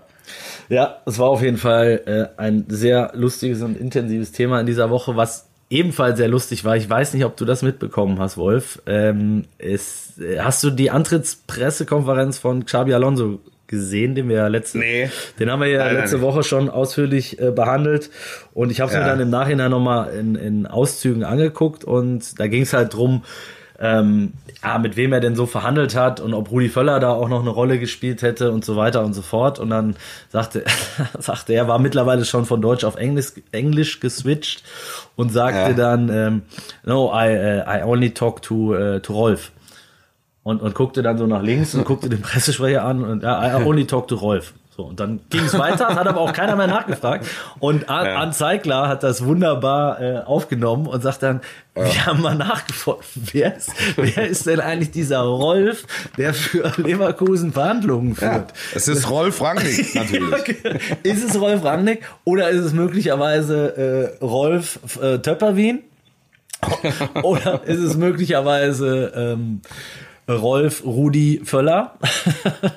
Ja, 0.70 0.98
es 1.06 1.18
war 1.20 1.30
auf 1.30 1.42
jeden 1.42 1.58
Fall 1.58 2.02
äh, 2.38 2.42
ein 2.42 2.66
sehr 2.68 3.12
lustiges 3.14 3.62
und 3.62 3.78
intensives 3.78 4.34
Thema 4.34 4.60
in 4.60 4.66
dieser 4.66 4.90
Woche, 4.90 5.16
was 5.16 5.47
ebenfalls 5.70 6.18
sehr 6.18 6.28
lustig 6.30 6.64
war. 6.66 6.78
Ich 6.78 6.90
weiß 6.90 7.14
nicht, 7.14 7.26
ob 7.26 7.36
du 7.38 7.46
das 7.46 7.62
mitbekommen 7.62 8.20
hast, 8.20 8.38
Wolf. 8.38 8.82
Ähm, 8.86 9.46
ist, 9.58 10.20
äh, 10.22 10.40
hast 10.40 10.64
du 10.64 10.70
die 10.70 10.92
Antrittspressekonferenz 10.92 12.38
von 12.38 12.66
Xabi 12.66 12.94
Alonso 12.94 13.40
gesehen, 13.68 14.16
den 14.16 14.30
wir 14.30 14.38
ja 14.38 14.48
letzte, 14.48 14.78
Nee. 14.78 15.10
den 15.40 15.52
haben 15.52 15.60
wir 15.60 15.68
ja 15.68 15.80
Leider 15.86 16.00
letzte 16.00 16.16
nicht. 16.18 16.26
Woche 16.26 16.44
schon 16.44 16.70
ausführlich 16.70 17.38
äh, 17.42 17.52
behandelt 17.52 18.10
und 18.54 18.72
ich 18.72 18.80
habe 18.80 18.90
es 18.92 18.96
mir 18.96 19.02
Ja. 19.04 19.10
dann 19.10 19.20
im 19.20 19.30
Nachhinein 19.30 19.72
nochmal 19.72 20.14
in, 20.14 20.36
in 20.36 20.68
Auszügen 20.68 21.26
angeguckt 21.26 21.84
und 21.84 22.40
da 22.40 22.48
ging 22.48 22.62
es 22.62 22.72
halt 22.72 22.94
drum, 22.94 23.24
ähm, 23.80 24.34
ja, 24.64 24.78
mit 24.80 24.98
wem 24.98 25.14
er 25.14 25.20
denn 25.20 25.36
so 25.36 25.46
verhandelt 25.46 25.96
hat 25.96 26.20
und 26.20 26.34
ob 26.34 26.50
Rudi 26.50 26.70
Völler 26.70 27.00
da 27.00 27.12
auch 27.12 27.30
noch 27.30 27.42
eine 27.42 27.50
Rolle 27.52 27.78
gespielt 27.80 28.22
hätte 28.24 28.52
und 28.52 28.66
so 28.66 28.76
weiter 28.76 29.04
und 29.04 29.14
so 29.14 29.22
fort. 29.22 29.60
Und 29.60 29.70
dann 29.70 29.96
sagte, 30.30 30.64
sagte 31.20 31.54
er, 31.54 31.68
war 31.68 31.78
mittlerweile 31.78 32.26
schon 32.26 32.46
von 32.46 32.62
Deutsch 32.62 32.84
auf 32.84 32.96
Englisch, 32.96 33.34
Englisch 33.52 34.00
geswitcht 34.00 34.64
und 35.16 35.32
sagte 35.32 35.72
Ja. 35.72 35.74
dann, 35.74 36.10
ähm, 36.10 36.42
no, 36.84 37.12
I, 37.14 37.30
uh, 37.30 37.70
I 37.70 37.84
only 37.84 38.12
talk 38.12 38.42
to, 38.42 38.74
uh, 38.76 39.00
to 39.00 39.14
Rolf. 39.14 39.52
Und, 40.44 40.62
und 40.62 40.74
guckte 40.76 41.04
dann 41.04 41.18
so 41.18 41.28
nach 41.28 41.44
links 41.44 41.76
und 41.76 41.84
guckte 41.84 42.08
den 42.08 42.22
Pressesprecher 42.22 42.84
an 42.84 43.04
und 43.04 43.22
ja, 43.24 43.60
I 43.60 43.64
only 43.64 43.86
talk 43.86 44.08
to 44.08 44.16
Rolf. 44.16 44.54
So, 44.78 44.84
und 44.84 45.00
dann 45.00 45.22
ging 45.32 45.44
es 45.44 45.58
weiter, 45.58 45.96
hat 45.96 46.06
aber 46.06 46.22
auch 46.22 46.34
keiner 46.34 46.56
mehr 46.56 46.68
nachgefragt. 46.68 47.26
Und 47.58 47.90
An, 47.90 48.06
Ja. 48.06 48.32
Zeigler 48.32 48.88
hat 48.88 49.02
das 49.02 49.26
wunderbar 49.26 50.00
äh, 50.00 50.20
aufgenommen 50.20 50.86
und 50.86 51.02
sagt 51.02 51.24
dann, 51.24 51.42
wir 51.74 52.06
haben 52.06 52.22
mal 52.22 52.36
nachgeforscht, 52.36 53.10
wer 53.16 53.58
ist, 53.58 53.72
wer 53.96 54.28
ist 54.28 54.46
denn 54.46 54.60
eigentlich 54.60 54.92
dieser 54.92 55.22
Rolf, 55.22 55.88
der 56.20 56.36
für 56.36 56.72
Leverkusen 56.78 57.54
Verhandlungen 57.54 58.16
ja. 58.22 58.34
führt? 58.34 58.54
Es 58.76 58.88
ist 58.88 59.10
Rolf 59.10 59.42
Rangnick, 59.42 59.96
natürlich. 59.96 60.96
ist 61.02 61.24
es 61.28 61.42
Rolf 61.42 61.64
Rangnick 61.64 62.04
oder 62.24 62.50
ist 62.50 62.64
es 62.64 62.74
möglicherweise 62.74 64.14
äh, 64.22 64.24
Rolf 64.24 64.80
äh, 65.02 65.18
Töpperwien? 65.18 65.82
oder 67.24 67.64
ist 67.66 67.80
es 67.80 67.98
möglicherweise 67.98 69.12
ähm, 69.16 69.62
Rolf 70.30 70.84
Rudi 70.86 71.42
Völler? 71.46 71.94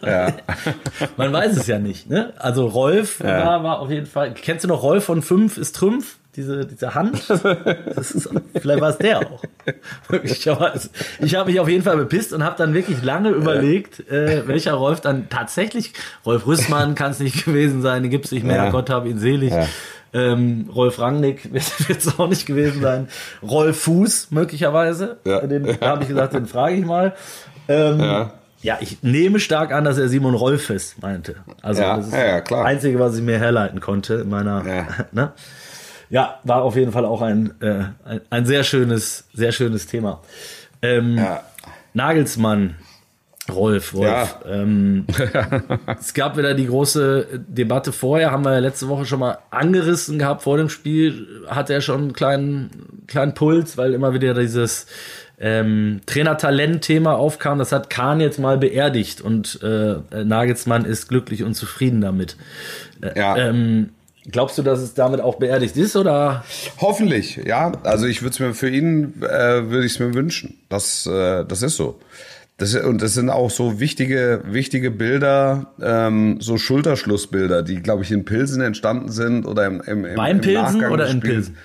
Ja. 0.07 0.35
Man 1.17 1.33
weiß 1.33 1.57
es 1.57 1.67
ja 1.67 1.79
nicht. 1.79 2.09
Ne? 2.09 2.33
Also 2.39 2.67
Rolf 2.67 3.21
Ja. 3.21 3.45
war, 3.47 3.65
war 3.65 3.79
auf 3.81 3.91
jeden 3.91 4.07
Fall. 4.07 4.33
Kennst 4.35 4.65
du 4.65 4.69
noch 4.69 4.83
Rolf 4.83 5.05
von 5.05 5.21
5 5.23 5.59
ist 5.59 5.75
Trümpf? 5.77 6.17
Diese, 6.37 6.65
diese 6.65 6.95
Hand? 6.95 7.29
Das 7.29 8.13
ist, 8.13 8.31
vielleicht 8.55 8.81
war 8.81 8.91
es 8.91 8.99
der 8.99 9.19
auch. 9.19 9.43
Ich 10.23 10.47
habe 10.47 11.51
mich 11.51 11.59
auf 11.59 11.69
jeden 11.69 11.83
Fall 11.83 11.97
bepisst 11.97 12.33
und 12.33 12.45
habe 12.45 12.55
dann 12.57 12.73
wirklich 12.73 13.03
lange 13.03 13.31
überlegt, 13.31 14.09
äh, 14.09 14.47
welcher 14.47 14.75
Rolf 14.75 15.01
dann 15.01 15.29
tatsächlich. 15.29 15.93
Rolf 16.25 16.47
Rüssmann 16.47 16.95
kann 16.95 17.11
es 17.11 17.19
nicht 17.19 17.45
gewesen 17.45 17.83
sein, 17.83 18.03
den 18.05 18.11
gibt's 18.11 18.31
nicht 18.31 18.45
mehr, 18.45 18.57
Ja. 18.57 18.71
Gott 18.71 18.91
hab 18.91 19.07
ihn 19.07 19.19
selig. 19.19 19.53
Ähm, 20.13 20.69
Rolf 20.75 20.99
Rangnick 20.99 21.53
wird 21.53 21.99
es 21.99 22.19
auch 22.19 22.29
nicht 22.29 22.47
gewesen 22.47 22.83
sein. 22.83 23.09
Rolf 23.43 23.83
Fuß 23.83 24.31
möglicherweise. 24.31 25.19
Ja. 25.25 25.41
Den 25.47 25.65
da 25.81 25.87
habe 25.89 26.03
ich 26.03 26.09
gesagt, 26.09 26.35
den 26.35 26.47
frage 26.47 26.77
ich 26.77 26.85
mal. 26.85 27.15
Ähm, 27.69 28.01
Ja. 28.01 28.33
ja, 28.63 28.79
ich 28.81 29.03
nehme 29.03 29.39
stark 29.41 29.73
an, 29.73 29.85
dass 29.85 29.99
er 29.99 30.09
Simon 30.09 30.35
Rolfes 30.35 30.97
meinte. 31.01 31.37
Also 31.63 31.83
Ja, 31.83 31.97
das 31.97 32.09
ist 32.09 32.15
ja, 32.15 32.41
das 32.41 32.59
Einzige, 32.59 32.99
was 32.99 33.17
ich 33.17 33.23
mir 33.23 33.39
herleiten 33.39 33.81
konnte 33.81 34.15
in 34.15 34.29
meiner. 34.29 34.67
Ja. 34.67 34.87
Ne? 35.13 35.33
ja, 36.09 36.41
war 36.45 36.63
auf 36.63 36.75
jeden 36.77 36.91
Fall 36.91 37.05
auch 37.05 37.23
ein, 37.23 37.55
äh, 37.61 37.85
ein, 38.05 38.21
ein 38.31 38.47
sehr 38.47 38.65
schönes, 38.65 39.25
sehr 39.33 39.53
schönes 39.53 39.87
Thema. 39.87 40.21
Ähm. 40.83 41.25
Nagelsmann, 41.93 42.77
Rolf, 43.55 43.95
Wolf. 43.95 44.07
Ja. 44.09 44.29
Ähm, 44.47 45.07
es 45.99 46.15
gab 46.15 46.37
wieder 46.37 46.55
die 46.55 46.67
große 46.67 47.27
Debatte 47.49 47.93
vorher, 47.93 48.31
haben 48.31 48.45
wir 48.45 48.53
ja 48.53 48.59
letzte 48.59 48.89
Woche 48.89 49.05
schon 49.05 49.21
mal 49.21 49.39
angerissen 49.51 50.19
gehabt. 50.19 50.43
Vor 50.43 50.57
dem 50.57 50.69
Spiel 50.69 51.27
hatte 51.49 51.73
er 51.73 51.81
schon 51.81 52.01
einen 52.01 52.13
kleinen, 52.13 53.05
kleinen 53.07 53.35
Puls, 53.35 53.77
weil 53.77 53.95
immer 53.95 54.15
wieder 54.15 54.35
dieses 54.35 54.87
ähm, 55.41 56.01
Trainertalent-Thema 56.07 57.15
aufkam. 57.17 57.59
Das 57.59 57.73
hat 57.73 57.91
Kahn 57.91 58.21
jetzt 58.21 58.39
mal 58.39 58.59
beerdigt 58.59 59.21
und 59.21 59.61
äh, 59.63 60.25
Nagelsmann 60.25 60.85
ist 60.85 61.09
glücklich 61.09 61.43
und 61.45 61.55
zufrieden 61.55 62.01
damit. 62.01 62.37
Äh, 63.01 63.19
Ja. 63.19 63.37
Ähm, 63.37 63.91
glaubst 64.31 64.59
du, 64.59 64.63
dass 64.63 64.81
es 64.81 64.95
damit 64.95 65.21
auch 65.21 65.37
beerdigt 65.37 65.77
ist 65.77 65.97
oder? 65.97 66.45
Hoffentlich, 66.79 67.37
ja. 67.37 67.73
Also 67.85 68.07
ich 68.07 68.21
würde 68.23 68.33
es 68.35 68.41
mir 68.41 68.55
für 68.55 68.69
ihn, 68.69 69.15
äh, 69.23 69.71
würde 69.71 69.87
ich 69.87 69.93
es 69.93 69.99
mir 69.99 70.13
wünschen. 70.15 70.59
Das, 70.69 71.07
äh, 71.07 71.45
das 71.47 71.63
ist 71.63 71.77
so. 71.77 71.99
Das, 72.61 72.75
und 72.75 73.01
das 73.01 73.15
sind 73.15 73.31
auch 73.31 73.49
so 73.49 73.81
wichtige, 73.81 74.43
wichtige 74.45 74.91
Bilder, 74.91 75.73
ähm, 75.81 76.43
so 76.43 76.59
Schulterschlussbilder, 76.59 77.63
die, 77.63 77.81
glaube 77.81 78.03
ich, 78.03 78.13
in 78.13 78.27
Pilsen 78.27 78.61
entstanden 78.61 79.11
sind 79.11 79.47
oder 79.47 79.65
im, 79.65 79.81
im, 79.81 80.05
im 80.05 80.15
Beim 80.15 80.37
im 80.37 80.43
Pilsen 80.43 80.63
Nachgang 80.75 80.93
oder 80.93 81.09
in. 81.09 81.21
Pilsen? 81.21 81.57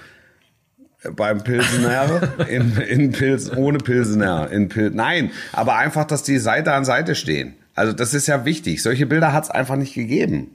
Beim 1.17 1.43
Pilsener, 1.43 2.21
in, 2.49 2.77
in 2.77 3.11
Pilsen, 3.11 3.57
ohne 3.57 3.79
Pilsener, 3.79 4.49
in 4.49 4.69
Pil 4.69 4.91
Nein, 4.91 5.31
aber 5.51 5.75
einfach, 5.75 6.05
dass 6.05 6.23
die 6.23 6.37
Seite 6.37 6.71
an 6.71 6.85
Seite 6.85 7.15
stehen. 7.15 7.55
Also 7.75 7.91
das 7.91 8.13
ist 8.13 8.27
ja 8.27 8.45
wichtig. 8.45 8.81
Solche 8.81 9.05
Bilder 9.05 9.33
hat 9.33 9.43
es 9.43 9.51
einfach 9.51 9.75
nicht 9.75 9.95
gegeben. 9.95 10.51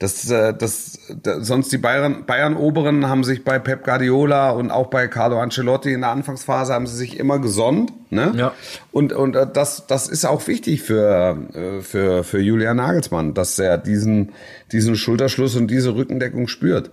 Das, 0.00 0.30
äh, 0.30 0.54
das, 0.54 0.98
da, 1.22 1.42
sonst 1.42 1.70
die 1.72 1.76
Bayern, 1.76 2.24
Bayern-Oberen 2.24 3.06
haben 3.06 3.22
sich 3.22 3.44
bei 3.44 3.58
Pep 3.58 3.84
Guardiola 3.84 4.48
und 4.50 4.70
auch 4.70 4.86
bei 4.86 5.08
Carlo 5.08 5.38
Ancelotti 5.38 5.92
in 5.92 6.00
der 6.00 6.08
Anfangsphase 6.08 6.72
haben 6.72 6.86
sie 6.86 6.96
sich 6.96 7.20
immer 7.20 7.38
gesonnt. 7.38 7.92
Ne? 8.10 8.32
Ja. 8.34 8.54
Und, 8.92 9.12
und 9.12 9.36
äh, 9.36 9.46
das, 9.52 9.86
das 9.86 10.08
ist 10.08 10.24
auch 10.24 10.46
wichtig 10.46 10.80
für, 10.80 11.36
äh, 11.52 11.82
für, 11.82 12.24
für 12.24 12.40
Julian 12.40 12.78
Nagelsmann, 12.78 13.34
dass 13.34 13.58
er 13.58 13.76
diesen, 13.76 14.32
diesen 14.72 14.96
Schulterschluss 14.96 15.54
und 15.54 15.66
diese 15.70 15.94
Rückendeckung 15.94 16.48
spürt. 16.48 16.90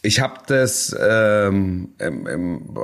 Ich 0.00 0.20
habe 0.20 0.40
das 0.46 0.96
ähm, 0.98 1.90
im, 1.98 2.26
im, 2.26 2.74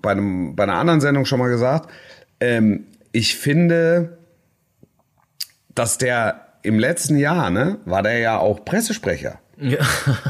bei, 0.00 0.12
einem, 0.12 0.54
bei 0.54 0.62
einer 0.62 0.74
anderen 0.74 1.00
Sendung 1.00 1.24
schon 1.24 1.40
mal 1.40 1.48
gesagt. 1.48 1.90
Ähm, 2.38 2.84
ich 3.10 3.34
finde, 3.34 4.18
dass 5.74 5.98
der 5.98 6.47
im 6.62 6.78
letzten 6.78 7.16
Jahr, 7.16 7.50
ne, 7.50 7.78
war 7.84 8.02
der 8.02 8.18
ja 8.18 8.38
auch 8.38 8.64
Pressesprecher 8.64 9.38
Ja. 9.58 9.78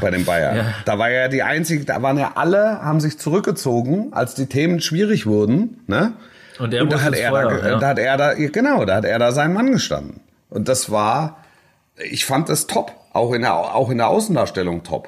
bei 0.01 0.11
den 0.11 0.25
Bayern. 0.25 0.55
Ja. 0.57 0.65
Da 0.85 0.97
war 0.99 1.09
ja 1.09 1.27
die 1.27 1.43
einzige, 1.43 1.85
da 1.85 2.01
waren 2.01 2.17
ja 2.17 2.31
alle, 2.35 2.81
haben 2.81 2.99
sich 2.99 3.17
zurückgezogen, 3.19 4.13
als 4.13 4.35
die 4.35 4.47
Themen 4.47 4.79
schwierig 4.81 5.25
wurden, 5.25 5.81
ne? 5.87 6.13
Und 6.59 6.73
er 6.73 6.85
da 6.85 6.95
muss 6.95 7.03
hat 7.05 7.15
er 7.15 7.29
Feuer, 7.29 7.49
da, 7.61 7.69
ja. 7.69 7.79
da 7.79 7.87
hat 7.87 7.99
er 7.99 8.17
da, 8.17 8.33
genau, 8.33 8.83
da 8.85 8.95
hat 8.95 9.05
er 9.05 9.17
da 9.17 9.31
sein 9.31 9.53
Mann 9.53 9.71
gestanden. 9.71 10.19
Und 10.49 10.67
das 10.67 10.91
war, 10.91 11.37
ich 11.95 12.25
fand 12.25 12.49
das 12.49 12.67
top, 12.67 12.91
auch 13.13 13.33
in 13.33 13.43
der, 13.43 13.53
auch 13.53 13.89
in 13.89 13.97
der 13.97 14.07
Außendarstellung 14.09 14.83
top. 14.83 15.07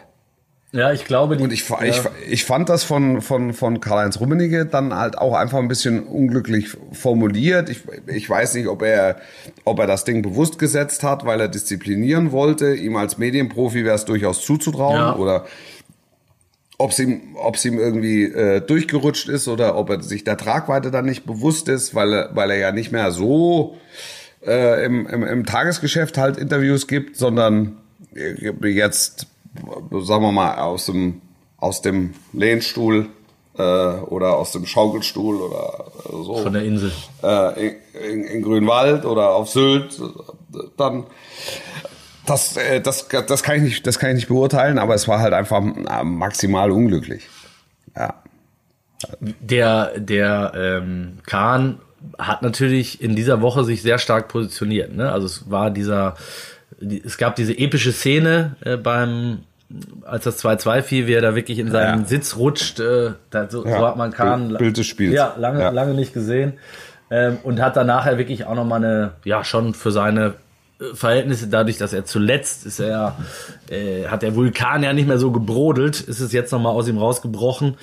Ja, 0.74 0.94
ich 0.94 1.04
glaube, 1.04 1.36
die, 1.36 1.44
Und 1.44 1.52
ich, 1.52 1.68
ja. 1.68 1.84
ich, 1.84 2.02
ich 2.30 2.46
fand 2.46 2.70
das 2.70 2.86
von, 2.86 3.22
von, 3.22 3.54
von 3.54 3.82
Karl-Heinz 3.82 4.22
Rummenigge 4.22 4.66
dann 4.66 4.94
halt 4.94 5.18
auch 5.18 5.34
einfach 5.34 5.58
ein 5.58 5.68
bisschen 5.68 6.04
unglücklich 6.04 6.78
formuliert. 6.94 7.70
Ich, 7.70 7.82
ich 8.08 8.30
weiß 8.30 8.54
nicht, 8.56 8.68
ob 8.68 8.82
er, 8.82 9.18
ob 9.66 9.80
er 9.80 9.88
das 9.88 10.06
Ding 10.06 10.22
bewusst 10.22 10.60
gesetzt 10.60 11.04
hat, 11.04 11.26
weil 11.26 11.42
er 11.42 11.50
disziplinieren 11.50 12.32
wollte. 12.32 12.74
Ihm 12.74 12.96
als 12.96 13.18
Medienprofi 13.18 13.84
wäre 13.84 13.96
es 13.96 14.06
durchaus 14.06 14.46
zuzutrauen 14.46 14.96
Ja. 14.96 15.16
oder 15.18 15.46
ob 16.78 16.92
es 16.92 17.00
ihm, 17.00 17.36
ob 17.36 17.56
es 17.56 17.66
ihm 17.66 17.78
irgendwie 17.78 18.24
äh, 18.24 18.62
durchgerutscht 18.62 19.28
ist 19.28 19.50
oder 19.50 19.76
ob 19.76 19.90
er 19.90 20.02
sich 20.02 20.24
der 20.24 20.38
Tragweite 20.38 20.90
dann 20.90 21.06
nicht 21.06 21.26
bewusst 21.26 21.68
ist, 21.68 21.94
weil 21.96 22.14
er, 22.14 22.30
weil 22.34 22.50
er 22.50 22.58
ja 22.58 22.72
nicht 22.72 22.94
mehr 22.94 23.12
so 23.12 23.76
äh, 24.48 24.86
im, 24.86 25.06
im, 25.06 25.24
im 25.24 25.46
Tagesgeschäft 25.46 26.18
halt 26.18 26.38
Interviews 26.38 26.88
gibt, 26.88 27.18
sondern 27.18 27.78
äh, 28.16 28.52
jetzt, 28.70 29.28
sagen 29.54 30.24
wir 30.24 30.32
mal, 30.32 30.58
aus 30.60 30.86
dem, 30.86 31.22
aus 31.58 31.82
dem 31.82 32.14
Lehnstuhl 32.34 33.10
äh, 33.58 33.62
oder 33.62 34.38
aus 34.38 34.52
dem 34.52 34.66
Schaukelstuhl 34.66 35.36
oder 35.36 35.86
äh, 36.06 36.24
so 36.24 36.38
von 36.38 36.54
der 36.54 36.64
Insel. 36.64 36.92
äh, 37.24 37.68
in, 37.68 37.76
in, 37.94 38.24
in 38.24 38.42
Grünwald 38.42 39.06
oder 39.06 39.32
auf 39.32 39.50
Sylt, 39.50 40.00
äh, 40.00 40.58
dann 40.78 41.06
das, 42.26 42.56
äh, 42.58 42.82
das, 42.82 43.08
das 43.08 43.44
kann 43.44 43.58
ich 43.58 43.64
nicht, 43.64 43.88
das 43.88 44.00
kann 44.00 44.12
ich 44.12 44.16
nicht 44.16 44.28
beurteilen, 44.28 44.78
aber 44.78 44.96
es 44.96 45.08
war 45.08 45.20
halt 45.20 45.34
einfach 45.34 45.62
maximal 46.04 46.72
unglücklich. 46.72 47.28
Ja. 47.96 48.16
Der, 49.20 50.00
der 50.00 50.54
ähm, 50.56 51.18
Kahn 51.26 51.80
hat 52.18 52.42
natürlich 52.42 53.02
in 53.02 53.16
dieser 53.16 53.42
Woche 53.42 53.64
sich 53.64 53.82
sehr 53.82 53.98
stark 53.98 54.28
positioniert. 54.28 54.96
Ne? 54.96 55.12
Also 55.12 55.26
es 55.26 55.50
war 55.50 55.72
dieser, 55.72 56.16
die, 56.80 57.02
es 57.04 57.18
gab 57.18 57.36
diese 57.36 57.58
epische 57.58 57.92
Szene 57.92 58.56
äh, 58.62 58.78
beim, 58.78 59.44
als 60.04 60.24
das 60.26 60.38
2-2 60.44 60.82
fiel, 60.82 61.08
wie 61.08 61.14
er 61.14 61.22
da 61.22 61.36
wirklich 61.36 61.60
in 61.60 61.72
seinen 61.72 62.02
Ja. 62.02 62.06
Sitz 62.08 62.36
rutscht. 62.38 62.80
Äh, 62.80 63.12
da, 63.30 63.50
so, 63.50 63.66
Ja. 63.66 63.80
so 63.80 63.88
hat 63.88 63.98
man 63.98 64.12
Kahn 64.12 64.56
Bild- 64.58 64.78
des 64.78 64.88
Spiels. 64.88 65.14
Ja, 65.14 65.36
lange, 65.38 65.62
Ja. 65.62 65.70
lange 65.70 65.94
nicht 65.94 66.14
gesehen. 66.14 66.54
Ähm, 67.10 67.38
und 67.44 67.62
hat 67.62 67.76
dann 67.76 67.88
nachher 67.88 68.18
wirklich 68.18 68.46
auch 68.46 68.56
nochmal 68.56 68.84
eine, 68.84 69.12
ja, 69.26 69.44
schon 69.44 69.74
für 69.74 69.92
seine 69.92 70.36
Verhältnisse, 70.94 71.48
dadurch, 71.48 71.78
dass 71.78 71.94
er 71.94 72.06
zuletzt 72.06 72.66
ist 72.66 72.80
er, 72.80 73.16
äh, 73.70 74.08
hat 74.08 74.24
der 74.24 74.36
Vulkan 74.36 74.82
ja 74.82 74.94
nicht 74.94 75.08
mehr 75.08 75.20
so 75.20 75.32
gebrodelt, 75.32 76.02
ist 76.02 76.22
es 76.22 76.32
jetzt 76.32 76.52
nochmal 76.52 76.74
aus 76.74 76.88
ihm 76.88 76.98
rausgebrochen 76.98 77.76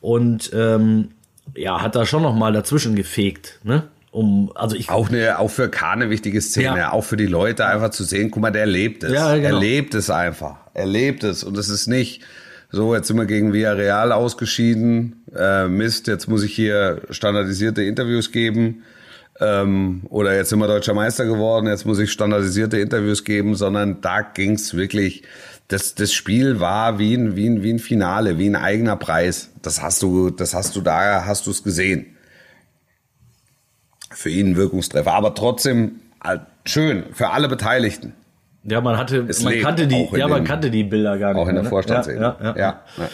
und 0.00 0.50
ähm, 0.54 1.10
ja, 1.54 1.82
hat 1.82 1.94
da 1.96 2.06
schon 2.06 2.22
nochmal 2.22 2.52
dazwischen 2.54 2.96
gefegt, 2.96 3.60
ne? 3.62 3.82
Um, 4.10 4.50
also 4.54 4.74
ich 4.76 4.88
auch, 4.88 5.10
eine, 5.10 5.38
auch 5.38 5.48
für 5.50 5.68
Kahn 5.68 6.00
eine 6.00 6.08
wichtige 6.10 6.40
Szene, 6.40 6.78
ja. 6.78 6.92
auch 6.92 7.04
für 7.04 7.18
die 7.18 7.26
Leute 7.26 7.66
einfach 7.66 7.90
zu 7.90 8.02
sehen, 8.04 8.30
guck 8.30 8.40
mal, 8.40 8.50
der 8.50 8.64
lebt 8.64 9.04
es. 9.04 9.12
Ja, 9.12 9.34
genau. 9.34 9.48
Er 9.48 9.52
lebt 9.60 9.94
es 9.94 10.08
einfach. 10.08 10.56
Er 10.76 10.84
lebt 10.84 11.24
es. 11.24 11.42
Und 11.42 11.56
es 11.56 11.70
ist 11.70 11.86
nicht 11.86 12.22
so, 12.70 12.94
jetzt 12.94 13.08
sind 13.08 13.16
wir 13.16 13.24
gegen 13.24 13.54
Villarreal 13.54 14.12
ausgeschieden. 14.12 15.24
Äh, 15.34 15.68
Mist, 15.68 16.06
jetzt 16.06 16.28
muss 16.28 16.42
ich 16.42 16.54
hier 16.54 17.00
standardisierte 17.08 17.82
Interviews 17.82 18.30
geben. 18.30 18.82
Ähm, 19.40 20.02
oder 20.10 20.36
jetzt 20.36 20.50
sind 20.50 20.58
wir 20.58 20.66
deutscher 20.66 20.92
Meister 20.92 21.24
geworden, 21.24 21.66
jetzt 21.66 21.84
muss 21.84 21.98
ich 21.98 22.10
standardisierte 22.10 22.78
Interviews 22.78 23.24
geben, 23.24 23.54
sondern 23.54 24.00
da 24.00 24.22
ging's 24.22 24.74
wirklich, 24.74 25.22
das, 25.68 25.94
das 25.94 26.12
Spiel 26.12 26.58
war 26.58 26.98
wie 26.98 27.14
ein, 27.14 27.36
wie, 27.36 27.48
ein, 27.48 27.62
wie 27.62 27.72
ein 27.72 27.78
Finale, 27.78 28.38
wie 28.38 28.48
ein 28.48 28.56
eigener 28.56 28.96
Preis. 28.96 29.50
Das 29.62 29.82
hast 29.82 30.02
du, 30.02 30.30
das 30.30 30.54
hast 30.54 30.76
du 30.76 30.82
da, 30.82 31.24
hast 31.24 31.46
du 31.46 31.50
es 31.50 31.62
gesehen 31.62 32.06
für 34.10 34.30
ihn 34.30 34.50
ein 34.50 34.56
Wirkungstreffer. 34.56 35.12
Aber 35.12 35.34
trotzdem 35.34 36.00
halt 36.22 36.42
schön 36.66 37.04
für 37.12 37.30
alle 37.30 37.48
Beteiligten. 37.48 38.14
Ja, 38.68 38.80
man 38.80 38.96
hatte, 38.98 39.24
es 39.28 39.42
man 39.42 39.58
kannte 39.60 39.86
die, 39.86 40.08
ja, 40.16 40.26
man 40.26 40.44
kannte 40.44 40.70
die 40.70 40.84
Bilder 40.84 41.18
gar 41.18 41.32
nicht. 41.32 41.42
Auch 41.42 41.48
in 41.48 41.54
der 41.54 41.64
ne? 41.64 41.68
Vorstandsszene. 41.68 42.20
Ja, 42.20 42.36
ja, 42.40 42.56
ja, 42.56 42.80
ja, 42.96 43.08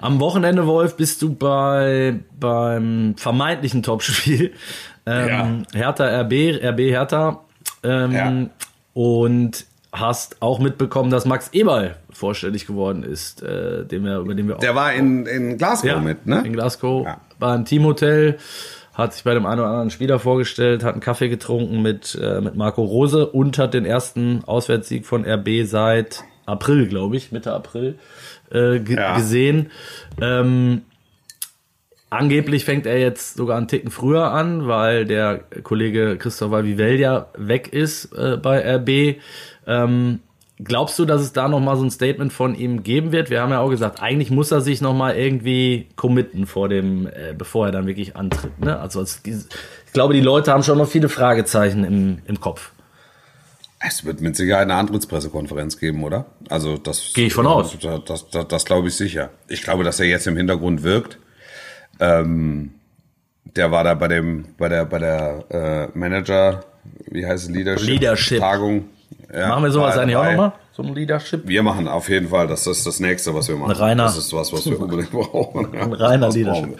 Am 0.00 0.20
Wochenende, 0.20 0.66
Wolf, 0.66 0.96
bist 0.96 1.22
du 1.22 1.34
bei, 1.34 2.20
beim 2.38 3.14
vermeintlichen 3.16 3.82
Topspiel. 3.82 4.52
Ähm, 5.10 5.62
Hertha 5.72 6.04
RB, 6.20 6.62
RB 6.62 6.80
Hertha. 6.80 7.40
Ähm, 7.82 8.12
ja. 8.12 8.46
Und 8.92 9.64
hast 9.90 10.42
auch 10.42 10.58
mitbekommen, 10.58 11.10
dass 11.10 11.24
Max 11.24 11.48
Eberl 11.52 11.96
vorstellig 12.10 12.66
geworden 12.66 13.02
ist, 13.02 13.42
äh, 13.42 13.86
dem 13.86 14.04
wir, 14.04 14.18
über 14.18 14.34
den 14.34 14.48
wir 14.48 14.56
auch. 14.56 14.60
Der 14.60 14.74
war 14.74 14.92
in, 14.92 15.24
in 15.24 15.56
Glasgow 15.56 16.02
mit, 16.02 16.26
ne? 16.26 16.42
In 16.44 16.52
Glasgow, 16.52 17.06
ja. 17.06 17.20
war 17.38 17.54
im 17.54 17.64
Teamhotel 17.64 18.36
hat 18.98 19.14
sich 19.14 19.22
bei 19.22 19.32
dem 19.32 19.46
einen 19.46 19.60
oder 19.60 19.70
anderen 19.70 19.90
Spieler 19.90 20.18
vorgestellt, 20.18 20.82
hat 20.82 20.92
einen 20.92 21.00
Kaffee 21.00 21.28
getrunken 21.28 21.80
mit, 21.80 22.18
äh, 22.20 22.40
mit 22.40 22.56
Marco 22.56 22.82
Rose 22.82 23.26
und 23.28 23.56
hat 23.56 23.72
den 23.72 23.84
ersten 23.86 24.42
Auswärtssieg 24.44 25.06
von 25.06 25.24
RB 25.24 25.64
seit 25.64 26.24
April, 26.46 26.88
glaube 26.88 27.16
ich, 27.16 27.30
Mitte 27.30 27.52
April 27.52 27.96
äh, 28.52 28.78
ja. 28.78 29.16
gesehen. 29.16 29.70
Ähm, 30.20 30.82
angeblich 32.10 32.64
fängt 32.64 32.86
er 32.86 32.98
jetzt 32.98 33.36
sogar 33.36 33.56
einen 33.56 33.68
Ticken 33.68 33.92
früher 33.92 34.32
an, 34.32 34.66
weil 34.66 35.04
der 35.04 35.44
Kollege 35.62 36.16
Christopher 36.18 36.64
Vivell 36.64 36.98
ja 36.98 37.28
weg 37.36 37.72
ist 37.72 38.12
äh, 38.14 38.36
bei 38.36 38.76
RB. 38.76 39.20
Ähm, 39.68 40.20
Glaubst 40.62 40.98
du, 40.98 41.04
dass 41.04 41.22
es 41.22 41.32
da 41.32 41.48
nochmal 41.48 41.76
so 41.76 41.84
ein 41.84 41.90
Statement 41.90 42.32
von 42.32 42.56
ihm 42.56 42.82
geben 42.82 43.12
wird? 43.12 43.30
Wir 43.30 43.40
haben 43.40 43.50
ja 43.50 43.60
auch 43.60 43.70
gesagt, 43.70 44.02
eigentlich 44.02 44.30
muss 44.30 44.50
er 44.50 44.60
sich 44.60 44.80
nochmal 44.80 45.16
irgendwie 45.16 45.86
committen 45.94 46.46
vor 46.46 46.68
dem, 46.68 47.06
äh, 47.06 47.32
bevor 47.36 47.66
er 47.66 47.72
dann 47.72 47.86
wirklich 47.86 48.16
antritt. 48.16 48.58
Ne? 48.58 48.76
Also 48.78 49.00
es, 49.00 49.22
ich 49.24 49.92
glaube, 49.92 50.14
die 50.14 50.20
Leute 50.20 50.52
haben 50.52 50.64
schon 50.64 50.78
noch 50.78 50.88
viele 50.88 51.08
Fragezeichen 51.08 51.84
im, 51.84 52.18
im 52.26 52.40
Kopf. 52.40 52.72
Es 53.78 54.04
wird 54.04 54.20
mit 54.20 54.34
Sicherheit 54.34 54.64
eine 54.64 54.74
Antrittspressekonferenz 54.74 55.78
geben, 55.78 56.02
oder? 56.02 56.26
Also 56.48 56.76
das 56.76 57.12
gehe 57.14 57.28
ich 57.28 57.34
von 57.34 57.46
aus. 57.46 57.76
Das, 57.80 58.04
das, 58.04 58.28
das, 58.28 58.48
das 58.48 58.64
glaube 58.64 58.88
ich 58.88 58.96
sicher. 58.96 59.30
Ich 59.46 59.62
glaube, 59.62 59.84
dass 59.84 60.00
er 60.00 60.06
jetzt 60.06 60.26
im 60.26 60.36
Hintergrund 60.36 60.82
wirkt. 60.82 61.18
Ähm, 62.00 62.72
der 63.44 63.70
war 63.70 63.84
da 63.84 63.94
bei 63.94 64.08
dem, 64.08 64.46
bei 64.58 64.68
der, 64.68 64.84
bei 64.86 64.98
der 64.98 65.44
äh, 65.94 65.98
Manager, 65.98 66.64
wie 67.06 67.24
heißt 67.24 67.44
es, 67.44 67.50
Leadership, 67.50 67.88
Leadership. 67.88 68.40
Tagung 68.40 68.86
ja, 69.32 69.48
machen 69.48 69.64
wir 69.64 69.70
sowas 69.70 69.96
eigentlich 69.98 70.16
auch 70.16 70.24
nochmal? 70.24 70.52
So 70.72 70.82
ein 70.82 70.94
Leadership? 70.94 71.46
Wir 71.46 71.62
machen 71.62 71.88
auf 71.88 72.08
jeden 72.08 72.28
Fall, 72.28 72.46
das 72.46 72.66
ist 72.66 72.86
das 72.86 73.00
nächste, 73.00 73.34
was 73.34 73.48
wir 73.48 73.56
machen. 73.56 73.72
Ein 73.72 73.76
reiner, 73.76 74.04
das 74.04 74.16
ist 74.16 74.32
was, 74.32 74.52
was 74.52 74.64
wir 74.66 74.80
unbedingt 74.80 75.10
brauchen. 75.10 75.74
Ein 75.74 75.92
reiner 75.92 76.30
Leadership. 76.30 76.78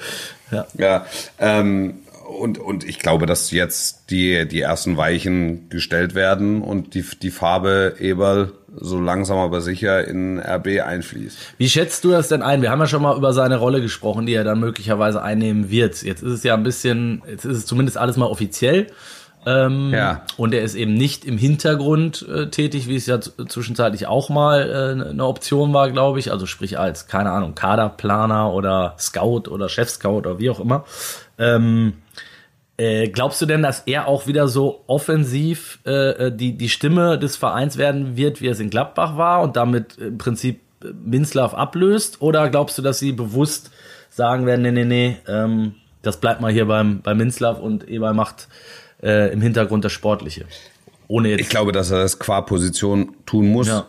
Ja. 0.50 0.66
ja 0.76 1.06
ähm, 1.38 1.94
und, 2.28 2.58
und 2.58 2.84
ich 2.84 2.98
glaube, 2.98 3.26
dass 3.26 3.50
jetzt 3.50 4.10
die, 4.10 4.46
die 4.46 4.60
ersten 4.60 4.96
Weichen 4.96 5.68
gestellt 5.68 6.14
werden 6.14 6.62
und 6.62 6.94
die, 6.94 7.04
die 7.22 7.30
Farbe 7.30 7.96
Eberl 7.98 8.52
so 8.80 9.00
langsam 9.00 9.38
aber 9.38 9.60
sicher 9.60 10.06
in 10.06 10.38
RB 10.38 10.80
einfließt. 10.84 11.36
Wie 11.56 11.68
schätzt 11.68 12.04
du 12.04 12.10
das 12.10 12.28
denn 12.28 12.42
ein? 12.42 12.62
Wir 12.62 12.70
haben 12.70 12.80
ja 12.80 12.86
schon 12.86 13.02
mal 13.02 13.16
über 13.16 13.32
seine 13.32 13.56
Rolle 13.56 13.80
gesprochen, 13.80 14.26
die 14.26 14.34
er 14.34 14.44
dann 14.44 14.60
möglicherweise 14.60 15.22
einnehmen 15.22 15.70
wird. 15.70 16.02
Jetzt 16.02 16.22
ist 16.22 16.32
es 16.32 16.42
ja 16.44 16.54
ein 16.54 16.62
bisschen, 16.62 17.22
jetzt 17.28 17.44
ist 17.44 17.56
es 17.56 17.66
zumindest 17.66 17.96
alles 17.96 18.16
mal 18.16 18.26
offiziell. 18.26 18.88
Ähm, 19.46 19.92
ja. 19.92 20.22
Und 20.36 20.52
er 20.52 20.62
ist 20.62 20.74
eben 20.74 20.94
nicht 20.94 21.24
im 21.24 21.38
Hintergrund 21.38 22.26
äh, 22.28 22.50
tätig, 22.50 22.88
wie 22.88 22.96
es 22.96 23.06
ja 23.06 23.20
zwischenzeitlich 23.20 24.06
auch 24.06 24.28
mal 24.28 24.68
äh, 24.68 25.10
eine 25.10 25.24
Option 25.24 25.72
war, 25.72 25.90
glaube 25.90 26.18
ich. 26.18 26.32
Also 26.32 26.46
sprich 26.46 26.78
als, 26.78 27.06
keine 27.06 27.30
Ahnung, 27.30 27.54
Kaderplaner 27.54 28.52
oder 28.52 28.94
Scout 28.98 29.48
oder 29.48 29.68
Chef-Scout 29.68 30.18
oder 30.18 30.38
wie 30.38 30.50
auch 30.50 30.60
immer. 30.60 30.84
Ähm, 31.38 31.94
äh, 32.76 33.08
glaubst 33.08 33.40
du 33.42 33.46
denn, 33.46 33.62
dass 33.62 33.80
er 33.80 34.06
auch 34.06 34.26
wieder 34.26 34.48
so 34.48 34.84
offensiv 34.86 35.80
äh, 35.84 36.26
äh 36.26 36.32
die, 36.32 36.56
die 36.56 36.68
Stimme 36.68 37.18
des 37.18 37.36
Vereins 37.36 37.76
werden 37.76 38.16
wird, 38.16 38.40
wie 38.40 38.48
es 38.48 38.60
in 38.60 38.70
Gladbach 38.70 39.16
war 39.16 39.42
und 39.42 39.56
damit 39.56 39.98
im 39.98 40.18
Prinzip 40.18 40.60
Minzlaff 41.04 41.54
ablöst? 41.54 42.22
Oder 42.22 42.50
glaubst 42.50 42.78
du, 42.78 42.82
dass 42.82 42.98
sie 42.98 43.12
bewusst 43.12 43.70
sagen 44.10 44.46
werden, 44.46 44.62
nee, 44.62 44.72
nee, 44.72 44.84
nee, 44.84 45.16
ähm, 45.26 45.74
das 46.02 46.18
bleibt 46.18 46.40
mal 46.40 46.52
hier 46.52 46.66
beim, 46.66 47.02
beim 47.02 47.18
Minzlaff 47.18 47.58
und 47.58 47.88
Eber 47.88 48.14
macht 48.14 48.48
äh, 49.02 49.32
im 49.32 49.40
Hintergrund 49.40 49.84
das 49.84 49.92
Sportliche. 49.92 50.44
Ohne 51.06 51.30
jetzt 51.30 51.40
ich 51.40 51.48
glaube, 51.48 51.72
dass 51.72 51.90
er 51.90 51.98
das 51.98 52.18
qua 52.18 52.42
Position 52.42 53.14
tun 53.24 53.48
muss. 53.48 53.68
Ja. 53.68 53.86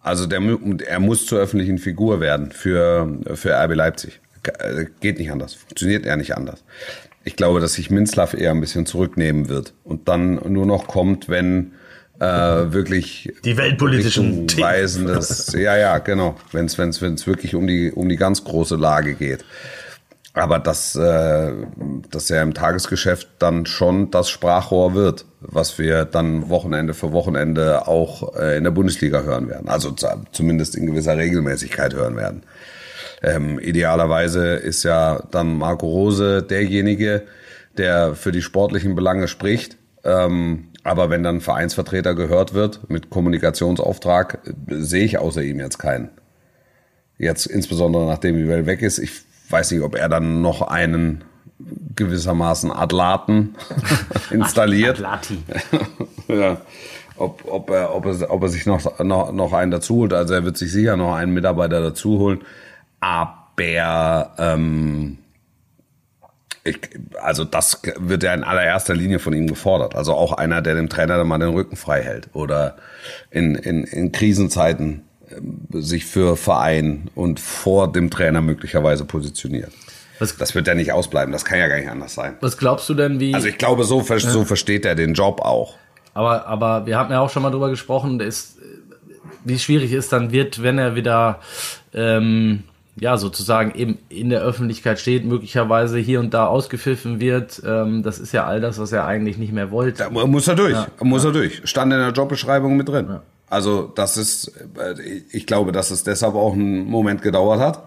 Also 0.00 0.26
der, 0.26 0.40
er 0.86 1.00
muss 1.00 1.26
zur 1.26 1.38
öffentlichen 1.38 1.78
Figur 1.78 2.20
werden 2.20 2.50
für, 2.50 3.18
für 3.34 3.54
RB 3.54 3.74
Leipzig. 3.74 4.20
Äh, 4.58 4.86
geht 5.00 5.18
nicht 5.18 5.30
anders. 5.30 5.54
Funktioniert 5.54 6.06
er 6.06 6.16
nicht 6.16 6.36
anders. 6.36 6.64
Ich 7.24 7.36
glaube, 7.36 7.60
dass 7.60 7.74
sich 7.74 7.90
Minzlaff 7.90 8.34
eher 8.34 8.50
ein 8.50 8.60
bisschen 8.60 8.84
zurücknehmen 8.84 9.48
wird 9.48 9.74
und 9.84 10.08
dann 10.08 10.40
nur 10.52 10.66
noch 10.66 10.88
kommt, 10.88 11.28
wenn 11.28 11.72
äh, 12.18 12.24
wirklich 12.24 13.32
die 13.44 13.56
weltpolitischen 13.56 14.46
Weisen, 14.58 15.06
dass, 15.06 15.52
ja, 15.56 15.76
ja, 15.76 15.98
genau, 15.98 16.36
wenn 16.50 16.66
es 16.66 16.78
wenn 16.78 16.90
es 16.90 17.26
wirklich 17.26 17.54
um 17.54 17.66
die 17.66 17.92
um 17.92 18.08
die 18.08 18.16
ganz 18.16 18.42
große 18.42 18.76
Lage 18.76 19.14
geht. 19.14 19.44
Aber 20.34 20.58
dass, 20.58 20.96
äh, 20.96 21.52
dass 22.10 22.30
er 22.30 22.42
im 22.42 22.54
Tagesgeschäft 22.54 23.28
dann 23.38 23.66
schon 23.66 24.10
das 24.10 24.30
Sprachrohr 24.30 24.94
wird, 24.94 25.26
was 25.40 25.78
wir 25.78 26.06
dann 26.06 26.48
Wochenende 26.48 26.94
für 26.94 27.12
Wochenende 27.12 27.86
auch 27.86 28.34
äh, 28.36 28.56
in 28.56 28.64
der 28.64 28.70
Bundesliga 28.70 29.22
hören 29.22 29.48
werden. 29.48 29.68
Also 29.68 29.94
zumindest 30.32 30.74
in 30.74 30.86
gewisser 30.86 31.18
Regelmäßigkeit 31.18 31.92
hören 31.92 32.16
werden. 32.16 32.44
Ähm, 33.22 33.58
idealerweise 33.58 34.54
ist 34.54 34.82
ja 34.84 35.22
dann 35.30 35.58
Marco 35.58 35.86
Rose 35.86 36.42
derjenige, 36.42 37.22
der 37.76 38.14
für 38.14 38.32
die 38.32 38.42
sportlichen 38.42 38.94
Belange 38.94 39.28
spricht. 39.28 39.76
Ähm, 40.02 40.68
aber 40.82 41.10
wenn 41.10 41.22
dann 41.22 41.40
Vereinsvertreter 41.40 42.14
gehört 42.14 42.54
wird 42.54 42.90
mit 42.90 43.10
Kommunikationsauftrag, 43.10 44.38
äh, 44.46 44.76
sehe 44.76 45.04
ich 45.04 45.18
außer 45.18 45.42
ihm 45.42 45.60
jetzt 45.60 45.78
keinen. 45.78 46.10
Jetzt 47.18 47.46
insbesondere 47.46 48.06
nachdem 48.06 48.48
Welt 48.48 48.64
weg 48.64 48.80
ist. 48.80 48.98
Ich 48.98 49.22
weiß 49.52 49.70
nicht, 49.72 49.82
ob 49.82 49.94
er 49.94 50.08
dann 50.08 50.40
noch 50.40 50.62
einen 50.62 51.24
gewissermaßen 51.94 52.70
Adlaten 52.70 53.54
installiert. 54.30 54.96
Adlati. 54.96 55.38
ja. 56.28 56.60
Ob, 57.16 57.44
ob, 57.46 57.70
er, 57.70 57.94
ob, 57.94 58.06
er, 58.06 58.30
ob 58.30 58.42
er 58.42 58.48
sich 58.48 58.66
noch, 58.66 58.98
noch, 59.00 59.32
noch 59.32 59.52
einen 59.52 59.70
dazu 59.70 59.96
holt. 59.96 60.12
Also 60.12 60.34
er 60.34 60.44
wird 60.44 60.56
sich 60.56 60.72
sicher 60.72 60.96
noch 60.96 61.14
einen 61.14 61.34
Mitarbeiter 61.34 61.80
dazu 61.80 62.18
holen. 62.18 62.40
Aber 63.00 64.32
ähm, 64.38 65.18
ich, 66.64 66.78
also 67.20 67.44
das 67.44 67.82
wird 67.98 68.22
ja 68.22 68.34
in 68.34 68.44
allererster 68.44 68.94
Linie 68.94 69.18
von 69.18 69.34
ihm 69.34 69.46
gefordert. 69.46 69.94
Also 69.94 70.14
auch 70.14 70.32
einer, 70.32 70.62
der 70.62 70.74
dem 70.74 70.88
Trainer 70.88 71.18
dann 71.18 71.28
mal 71.28 71.38
den 71.38 71.50
Rücken 71.50 71.76
frei 71.76 72.02
hält 72.02 72.28
oder 72.32 72.76
in, 73.30 73.54
in, 73.54 73.84
in 73.84 74.12
Krisenzeiten 74.12 75.02
sich 75.72 76.06
für 76.06 76.36
Verein 76.36 77.10
und 77.14 77.40
vor 77.40 77.90
dem 77.90 78.10
Trainer 78.10 78.40
möglicherweise 78.40 79.04
positioniert. 79.04 79.72
Was, 80.18 80.36
das 80.36 80.54
wird 80.54 80.66
ja 80.66 80.74
nicht 80.74 80.92
ausbleiben, 80.92 81.32
das 81.32 81.44
kann 81.44 81.58
ja 81.58 81.66
gar 81.66 81.78
nicht 81.78 81.88
anders 81.88 82.14
sein. 82.14 82.36
Was 82.40 82.56
glaubst 82.56 82.88
du 82.88 82.94
denn, 82.94 83.18
wie. 83.18 83.34
Also 83.34 83.48
ich 83.48 83.58
glaube, 83.58 83.84
so, 83.84 84.02
so 84.02 84.44
versteht 84.44 84.84
er 84.84 84.94
den 84.94 85.14
Job 85.14 85.40
auch. 85.40 85.76
Aber, 86.14 86.46
aber 86.46 86.86
wir 86.86 86.98
haben 86.98 87.10
ja 87.10 87.20
auch 87.20 87.30
schon 87.30 87.42
mal 87.42 87.50
drüber 87.50 87.70
gesprochen, 87.70 88.20
ist, 88.20 88.58
wie 89.44 89.58
schwierig 89.58 89.92
es 89.92 90.08
dann 90.08 90.30
wird, 90.30 90.62
wenn 90.62 90.78
er 90.78 90.94
wieder 90.94 91.40
ähm, 91.94 92.64
ja 92.96 93.16
sozusagen 93.16 93.74
eben 93.74 93.98
in 94.08 94.28
der 94.28 94.42
Öffentlichkeit 94.42 95.00
steht, 95.00 95.24
möglicherweise 95.24 95.98
hier 95.98 96.20
und 96.20 96.34
da 96.34 96.46
ausgepfiffen 96.46 97.20
wird. 97.20 97.62
Ähm, 97.66 98.02
das 98.02 98.18
ist 98.18 98.32
ja 98.32 98.44
all 98.44 98.60
das, 98.60 98.78
was 98.78 98.92
er 98.92 99.06
eigentlich 99.06 99.38
nicht 99.38 99.52
mehr 99.52 99.70
wollte. 99.70 100.04
Da 100.04 100.10
muss 100.10 100.46
er 100.46 100.54
durch, 100.54 100.72
ja. 100.72 100.86
muss 101.00 101.24
er 101.24 101.32
durch. 101.32 101.62
Stand 101.64 101.92
in 101.92 101.98
der 101.98 102.10
Jobbeschreibung 102.10 102.76
mit 102.76 102.88
drin. 102.88 103.06
Ja. 103.08 103.22
Also 103.52 103.82
das 103.94 104.16
ist, 104.16 104.50
äh, 104.78 104.98
ich 105.30 105.46
glaube, 105.46 105.72
dass 105.72 105.90
es 105.90 106.04
deshalb 106.04 106.34
auch 106.36 106.54
einen 106.54 106.86
Moment 106.86 107.20
gedauert 107.20 107.60
hat, 107.60 107.82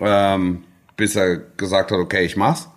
ähm, 0.00 0.62
bis 0.96 1.16
er 1.16 1.38
gesagt 1.38 1.90
hat, 1.90 1.98
okay, 1.98 2.24
ich 2.24 2.36
mach's. 2.36 2.68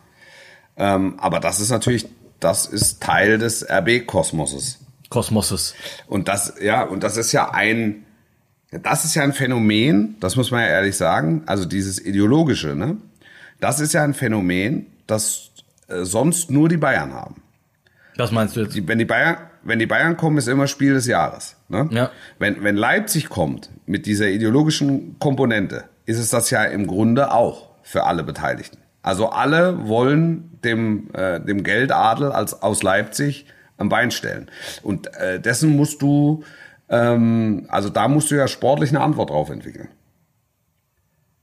Ähm, 0.75 1.19
aber 1.19 1.39
das 1.39 1.59
ist 1.59 1.69
natürlich, 1.69 2.07
das 2.39 2.65
ist 2.65 2.99
Teil 2.99 3.37
des 3.37 3.63
RB-Kosmoses. 3.69 4.79
Kosmoses. 5.09 5.75
Und 6.07 6.29
das, 6.29 6.55
ja, 6.59 6.81
und 6.81 7.03
das 7.03 7.15
ist 7.15 7.31
ja 7.31 7.51
ein, 7.51 8.07
das 8.71 9.05
ist 9.05 9.13
ja 9.13 9.21
ein 9.21 9.33
Phänomen, 9.33 10.15
das 10.19 10.35
muss 10.35 10.49
man 10.49 10.61
ja 10.61 10.67
ehrlich 10.67 10.97
sagen, 10.97 11.43
also 11.45 11.65
dieses 11.65 12.03
ideologische, 12.03 12.75
ne? 12.75 12.97
Das 13.59 13.79
ist 13.79 13.93
ja 13.93 14.03
ein 14.03 14.15
Phänomen, 14.15 14.87
das 15.05 15.51
äh, 15.89 16.05
sonst 16.05 16.49
nur 16.49 16.69
die 16.69 16.77
Bayern 16.77 17.13
haben. 17.13 17.43
Was 18.17 18.31
meinst 18.31 18.55
du 18.55 18.61
jetzt? 18.61 18.75
Die, 18.75 18.87
wenn 18.87 18.97
die 18.97 19.05
Bayern, 19.05 19.37
wenn 19.63 19.79
die 19.79 19.85
Bayern 19.85 20.17
kommen, 20.17 20.37
ist 20.37 20.47
immer 20.47 20.67
Spiel 20.67 20.93
des 20.93 21.07
Jahres. 21.07 21.55
Ne? 21.69 21.87
Ja. 21.91 22.11
Wenn, 22.39 22.63
wenn 22.63 22.75
Leipzig 22.75 23.29
kommt 23.29 23.69
mit 23.85 24.05
dieser 24.05 24.27
ideologischen 24.27 25.17
Komponente, 25.19 25.85
ist 26.05 26.19
es 26.19 26.29
das 26.29 26.49
ja 26.49 26.63
im 26.63 26.87
Grunde 26.87 27.31
auch 27.31 27.69
für 27.83 28.03
alle 28.03 28.23
Beteiligten. 28.23 28.77
Also 29.01 29.29
alle 29.29 29.87
wollen 29.87 30.59
dem, 30.63 31.09
äh, 31.13 31.39
dem 31.39 31.63
Geldadel 31.63 32.31
als, 32.31 32.61
aus 32.61 32.83
Leipzig 32.83 33.45
am 33.77 33.89
Bein 33.89 34.11
stellen. 34.11 34.49
Und 34.83 35.13
äh, 35.15 35.39
dessen 35.39 35.75
musst 35.75 36.01
du, 36.01 36.43
ähm, 36.89 37.65
also 37.69 37.89
da 37.89 38.07
musst 38.07 38.29
du 38.31 38.35
ja 38.35 38.47
sportlich 38.47 38.91
eine 38.91 39.01
Antwort 39.01 39.31
drauf 39.31 39.49
entwickeln. 39.49 39.89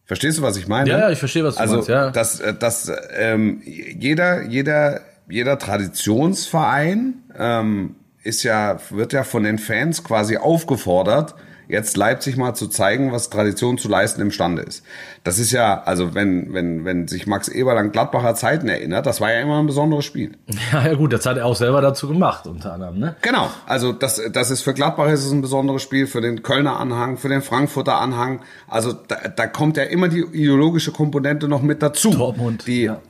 Verstehst 0.05 0.39
du, 0.39 0.43
was 0.43 0.57
ich 0.57 0.69
meine? 0.69 0.89
Ja, 0.89 0.99
ja, 1.01 1.11
ich 1.11 1.19
verstehe, 1.19 1.45
was 1.45 1.57
du 1.57 1.61
also, 1.61 1.75
meinst, 1.75 1.89
ja. 1.89 2.11
dass, 2.11 2.41
äh, 2.41 2.55
dass 2.55 2.91
ähm, 3.15 3.61
jeder, 3.65 4.43
jeder, 4.45 5.03
jeder 5.29 5.59
Traditionsverein 5.59 7.15
ähm, 7.37 7.97
ist 8.29 8.43
ja, 8.43 8.79
wird 8.91 9.15
ja 9.15 9.25
von 9.25 9.43
den 9.43 9.59
Fans 9.59 10.05
quasi 10.05 10.37
aufgefordert, 10.37 11.35
jetzt 11.69 11.97
Leipzig 11.97 12.37
mal 12.37 12.55
zu 12.55 12.67
zeigen, 12.69 13.13
was 13.13 13.31
Tradition 13.31 13.79
zu 13.79 13.89
leisten 13.89 14.23
imstande 14.23 14.63
ist. 14.63 14.83
Das 15.23 15.39
ist 15.39 15.53
ja, 15.53 15.83
also 15.83 16.15
wenn, 16.15 16.53
wenn, 16.55 16.85
wenn 16.85 17.09
sich 17.09 17.27
Max 17.27 17.49
Eberl 17.49 17.77
an 17.77 17.93
Gladbacher 17.93 18.35
Zeiten 18.35 18.69
erinnert, 18.69 19.07
das 19.07 19.21
war 19.21 19.33
ja 19.33 19.41
immer 19.41 19.59
ein 19.59 19.67
besonderes 19.67 20.05
Spiel. 20.05 20.33
Ja, 20.73 20.87
ja 20.87 20.95
gut, 20.95 21.13
das 21.15 21.25
hat 21.25 21.39
er 21.39 21.47
auch 21.47 21.57
selber 21.57 21.81
dazu 21.81 22.09
gemacht, 22.09 22.47
unter 22.47 22.75
anderem, 22.75 22.99
ne? 22.99 23.17
Genau, 23.23 23.49
also 23.65 23.93
das, 23.93 24.21
das 24.33 24.51
ist 24.51 24.63
für 24.63 24.75
Gladbach 24.75 25.09
ist 25.09 25.25
es 25.25 25.33
ein 25.33 25.41
besonderes 25.41 25.83
Spiel, 25.83 26.07
für 26.07 26.21
den 26.21 26.43
Kölner 26.43 26.79
Anhang, 26.79 27.17
für 27.17 27.29
den 27.29 27.41
Frankfurter 27.41 27.99
Anhang. 27.99 28.43
Also 28.67 28.93
da, 28.93 29.17
da 29.29 29.47
kommt 29.47 29.77
ja 29.77 29.85
immer 29.85 30.09
die 30.09 30.21
ideologische 30.21 30.93
Komponente 30.93 31.49
noch 31.49 31.63
mit 31.63 31.83
dazu. 31.83 32.11
Dortmund, 32.11 32.67
Die 32.67 32.83
ja. 32.83 33.01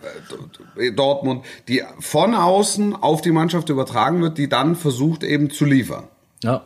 äh, 0.77 0.93
Dortmund, 0.93 1.45
die 1.67 1.83
von 1.99 2.35
außen 2.35 2.95
auf 2.95 3.23
die 3.23 3.33
Mannschaft 3.33 3.71
übertragen 3.71 4.21
wird, 4.23 4.39
die 4.39 4.49
dann 4.49 4.77
versucht 4.77 5.25
eben 5.25 5.51
zu 5.51 5.65
liefern. 5.65 6.05
Ja. 6.43 6.63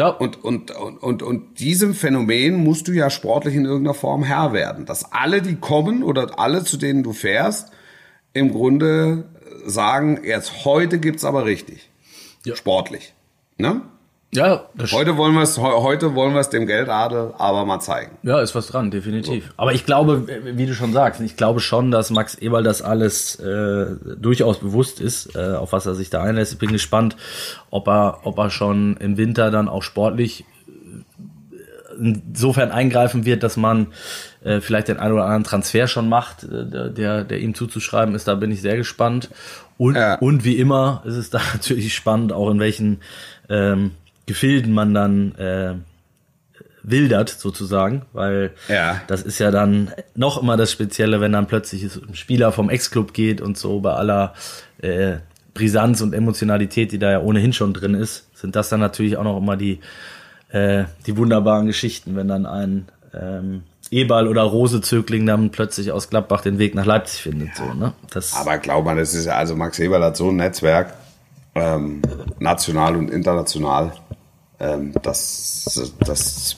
Ja, 0.00 0.08
Und, 0.08 0.42
und, 0.42 0.70
und, 0.70 0.96
und, 1.02 1.22
und 1.22 1.60
diesem 1.60 1.92
Phänomen 1.92 2.64
musst 2.64 2.88
du 2.88 2.92
ja 2.92 3.10
sportlich 3.10 3.54
in 3.54 3.66
irgendeiner 3.66 3.92
Form 3.92 4.22
Herr 4.22 4.54
werden. 4.54 4.86
Dass 4.86 5.12
alle, 5.12 5.42
die 5.42 5.56
kommen 5.56 6.02
oder 6.02 6.38
alle, 6.38 6.64
zu 6.64 6.78
denen 6.78 7.02
du 7.02 7.12
fährst, 7.12 7.70
im 8.32 8.50
Grunde 8.50 9.28
sagen, 9.66 10.24
jetzt 10.24 10.64
heute 10.64 11.00
gibt's 11.00 11.22
aber 11.22 11.44
richtig. 11.44 11.90
Ja. 12.46 12.56
Sportlich. 12.56 13.12
Ne? 13.58 13.82
Ja, 14.32 14.64
das 14.74 14.92
Heute 14.92 15.16
wollen 15.16 15.34
wir 15.34 15.42
es, 15.42 15.58
heute 15.58 16.14
wollen 16.14 16.34
wir 16.34 16.40
es 16.40 16.50
dem 16.50 16.66
Geldadel 16.66 17.34
aber 17.36 17.64
mal 17.64 17.80
zeigen. 17.80 18.16
Ja, 18.22 18.40
ist 18.40 18.54
was 18.54 18.68
dran, 18.68 18.90
definitiv. 18.90 19.52
Aber 19.56 19.72
ich 19.72 19.84
glaube, 19.84 20.26
wie 20.44 20.66
du 20.66 20.74
schon 20.74 20.92
sagst, 20.92 21.20
ich 21.20 21.36
glaube 21.36 21.58
schon, 21.60 21.90
dass 21.90 22.10
Max 22.10 22.36
Eberl 22.36 22.62
das 22.62 22.80
alles 22.80 23.36
äh, 23.40 23.86
durchaus 24.18 24.58
bewusst 24.60 25.00
ist, 25.00 25.34
äh, 25.34 25.54
auf 25.54 25.72
was 25.72 25.86
er 25.86 25.94
sich 25.96 26.10
da 26.10 26.22
einlässt. 26.22 26.52
Ich 26.52 26.58
bin 26.58 26.70
gespannt, 26.70 27.16
ob 27.70 27.88
er, 27.88 28.20
ob 28.22 28.38
er 28.38 28.50
schon 28.50 28.96
im 28.98 29.16
Winter 29.16 29.50
dann 29.50 29.68
auch 29.68 29.82
sportlich 29.82 30.44
äh, 30.68 31.96
insofern 31.98 32.70
eingreifen 32.70 33.24
wird, 33.24 33.42
dass 33.42 33.56
man 33.56 33.88
äh, 34.44 34.60
vielleicht 34.60 34.88
den 34.88 34.98
einen 34.98 35.14
oder 35.14 35.24
anderen 35.24 35.44
Transfer 35.44 35.86
schon 35.88 36.08
macht, 36.08 36.44
äh, 36.44 36.90
der, 36.92 37.24
der 37.24 37.38
ihm 37.40 37.54
zuzuschreiben 37.54 38.14
ist. 38.14 38.28
Da 38.28 38.36
bin 38.36 38.50
ich 38.52 38.60
sehr 38.62 38.76
gespannt. 38.76 39.28
Und, 39.76 39.96
Ja. 39.96 40.18
und 40.18 40.44
wie 40.44 40.56
immer 40.56 41.02
ist 41.04 41.16
es 41.16 41.30
da 41.30 41.40
natürlich 41.52 41.94
spannend, 41.94 42.32
auch 42.32 42.48
in 42.50 42.60
welchen 42.60 43.00
ähm, 43.48 43.90
Gefilden 44.30 44.72
man 44.72 44.94
dann 44.94 45.34
äh, 45.34 45.74
wildert 46.84 47.30
sozusagen, 47.30 48.02
weil 48.12 48.52
Ja. 48.68 49.00
das 49.08 49.22
ist 49.22 49.40
ja 49.40 49.50
dann 49.50 49.90
noch 50.14 50.40
immer 50.40 50.56
das 50.56 50.70
Spezielle, 50.70 51.20
wenn 51.20 51.32
dann 51.32 51.48
plötzlich 51.48 51.84
um 52.06 52.14
Spieler 52.14 52.52
vom 52.52 52.70
Ex-Club 52.70 53.12
geht 53.12 53.40
und 53.40 53.58
so 53.58 53.80
bei 53.80 53.92
aller 53.92 54.34
äh, 54.82 55.16
Brisanz 55.52 56.00
und 56.00 56.14
Emotionalität, 56.14 56.92
die 56.92 57.00
da 57.00 57.10
ja 57.10 57.20
ohnehin 57.20 57.52
schon 57.52 57.74
drin 57.74 57.94
ist, 57.94 58.28
sind 58.38 58.54
das 58.54 58.68
dann 58.68 58.78
natürlich 58.78 59.16
auch 59.16 59.24
noch 59.24 59.36
immer 59.36 59.56
die 59.56 59.80
äh, 60.50 60.84
die 61.08 61.16
wunderbaren 61.16 61.66
Geschichten, 61.66 62.14
wenn 62.14 62.28
dann 62.28 62.46
ein 62.46 62.86
ähm, 63.12 63.64
Eberl 63.90 64.28
oder 64.28 64.42
Rose-Zögling 64.42 65.26
dann 65.26 65.50
plötzlich 65.50 65.90
aus 65.90 66.08
Gladbach 66.08 66.42
den 66.42 66.60
Weg 66.60 66.76
nach 66.76 66.86
Leipzig 66.86 67.22
findet. 67.22 67.56
So, 67.56 67.74
ne? 67.74 67.94
das, 68.12 68.36
Aber 68.36 68.58
glaub 68.58 68.84
mal, 68.84 68.94
das 68.96 69.12
ist 69.12 69.26
ja, 69.26 69.34
also 69.34 69.56
Max 69.56 69.80
Eberl 69.80 70.04
hat 70.04 70.16
so 70.16 70.28
ein 70.28 70.36
Netzwerk, 70.36 70.94
ähm, 71.56 72.00
national 72.38 72.94
und 72.94 73.10
international, 73.10 73.92
ähm, 74.60 74.92
das, 75.02 75.92
das, 76.00 76.56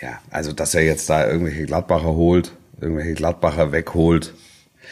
ja, 0.00 0.20
also 0.30 0.52
dass 0.52 0.74
er 0.74 0.82
jetzt 0.82 1.08
da 1.08 1.26
irgendwelche 1.28 1.64
Gladbacher 1.64 2.14
holt, 2.14 2.52
irgendwelche 2.80 3.14
Gladbacher 3.14 3.72
wegholt. 3.72 4.34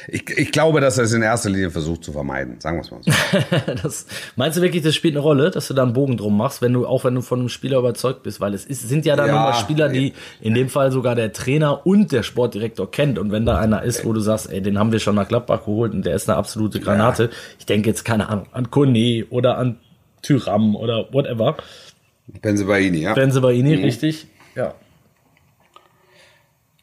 Ich, 0.08 0.30
ich 0.30 0.52
glaube, 0.52 0.80
dass 0.80 0.98
er 0.98 1.04
es 1.04 1.12
in 1.12 1.20
erster 1.20 1.50
Linie 1.50 1.70
versucht 1.70 2.04
zu 2.04 2.12
vermeiden, 2.12 2.58
sagen 2.60 2.78
wir 2.78 2.82
es 2.82 2.90
mal 2.90 3.00
so. 3.02 3.72
das, 3.82 4.06
meinst 4.36 4.56
du 4.56 4.62
wirklich, 4.62 4.82
das 4.82 4.94
spielt 4.94 5.14
eine 5.14 5.20
Rolle, 5.20 5.50
dass 5.50 5.68
du 5.68 5.74
da 5.74 5.82
einen 5.82 5.92
Bogen 5.92 6.16
drum 6.16 6.36
machst, 6.36 6.62
wenn 6.62 6.72
du, 6.72 6.86
auch 6.86 7.04
wenn 7.04 7.14
du 7.14 7.20
von 7.20 7.40
einem 7.40 7.48
Spieler 7.48 7.78
überzeugt 7.78 8.22
bist? 8.22 8.40
Weil 8.40 8.54
es 8.54 8.64
ist, 8.64 8.88
sind 8.88 9.04
ja 9.04 9.16
dann 9.16 9.28
Ja, 9.28 9.48
immer 9.48 9.54
Spieler, 9.54 9.88
die 9.88 10.14
in 10.40 10.54
dem 10.54 10.68
Fall 10.68 10.90
sogar 10.90 11.14
der 11.14 11.32
Trainer 11.32 11.86
und 11.86 12.12
der 12.12 12.22
Sportdirektor 12.22 12.90
kennt. 12.90 13.18
Und 13.18 13.30
wenn 13.30 13.44
da 13.44 13.58
einer 13.58 13.82
ist, 13.82 14.04
wo 14.04 14.12
du 14.12 14.20
sagst, 14.20 14.50
ey, 14.50 14.62
den 14.62 14.78
haben 14.78 14.92
wir 14.92 15.00
schon 15.00 15.16
nach 15.16 15.28
Gladbach 15.28 15.60
geholt 15.60 15.92
und 15.92 16.06
der 16.06 16.14
ist 16.14 16.30
eine 16.30 16.38
absolute 16.38 16.80
Granate. 16.80 17.28
Ich 17.58 17.66
denke 17.66 17.90
jetzt, 17.90 18.04
keine 18.04 18.28
Ahnung, 18.28 18.46
an 18.52 18.70
Kone 18.70 19.26
oder 19.28 19.58
an 19.58 19.78
Tyram 20.22 20.76
oder 20.76 21.12
whatever. 21.12 21.56
Benzebaini, 22.40 22.98
ja. 22.98 23.14
Benzebaini, 23.14 23.74
richtig? 23.74 24.26
Ja. 24.54 24.74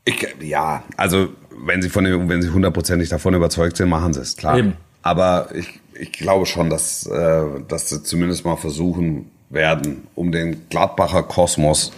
Ich, 0.05 0.27
ja, 0.41 0.83
also 0.95 1.29
wenn 1.65 1.81
sie 1.81 1.89
von 1.89 2.03
dem, 2.03 2.29
wenn 2.29 2.41
sie 2.41 2.49
hundertprozentig 2.49 3.09
davon 3.09 3.33
überzeugt 3.33 3.77
sind, 3.77 3.89
machen 3.89 4.13
sie 4.13 4.21
es, 4.21 4.37
klar. 4.37 4.57
Eben. 4.57 4.73
Aber 5.01 5.49
ich, 5.53 5.79
ich 5.99 6.11
glaube 6.11 6.45
schon, 6.45 6.69
dass, 6.69 7.05
äh, 7.07 7.43
dass 7.67 7.89
sie 7.89 8.03
zumindest 8.03 8.45
mal 8.45 8.55
versuchen 8.55 9.31
werden, 9.49 10.07
um 10.15 10.31
den 10.31 10.67
Gladbacher 10.69 11.23
Kosmos 11.23 11.91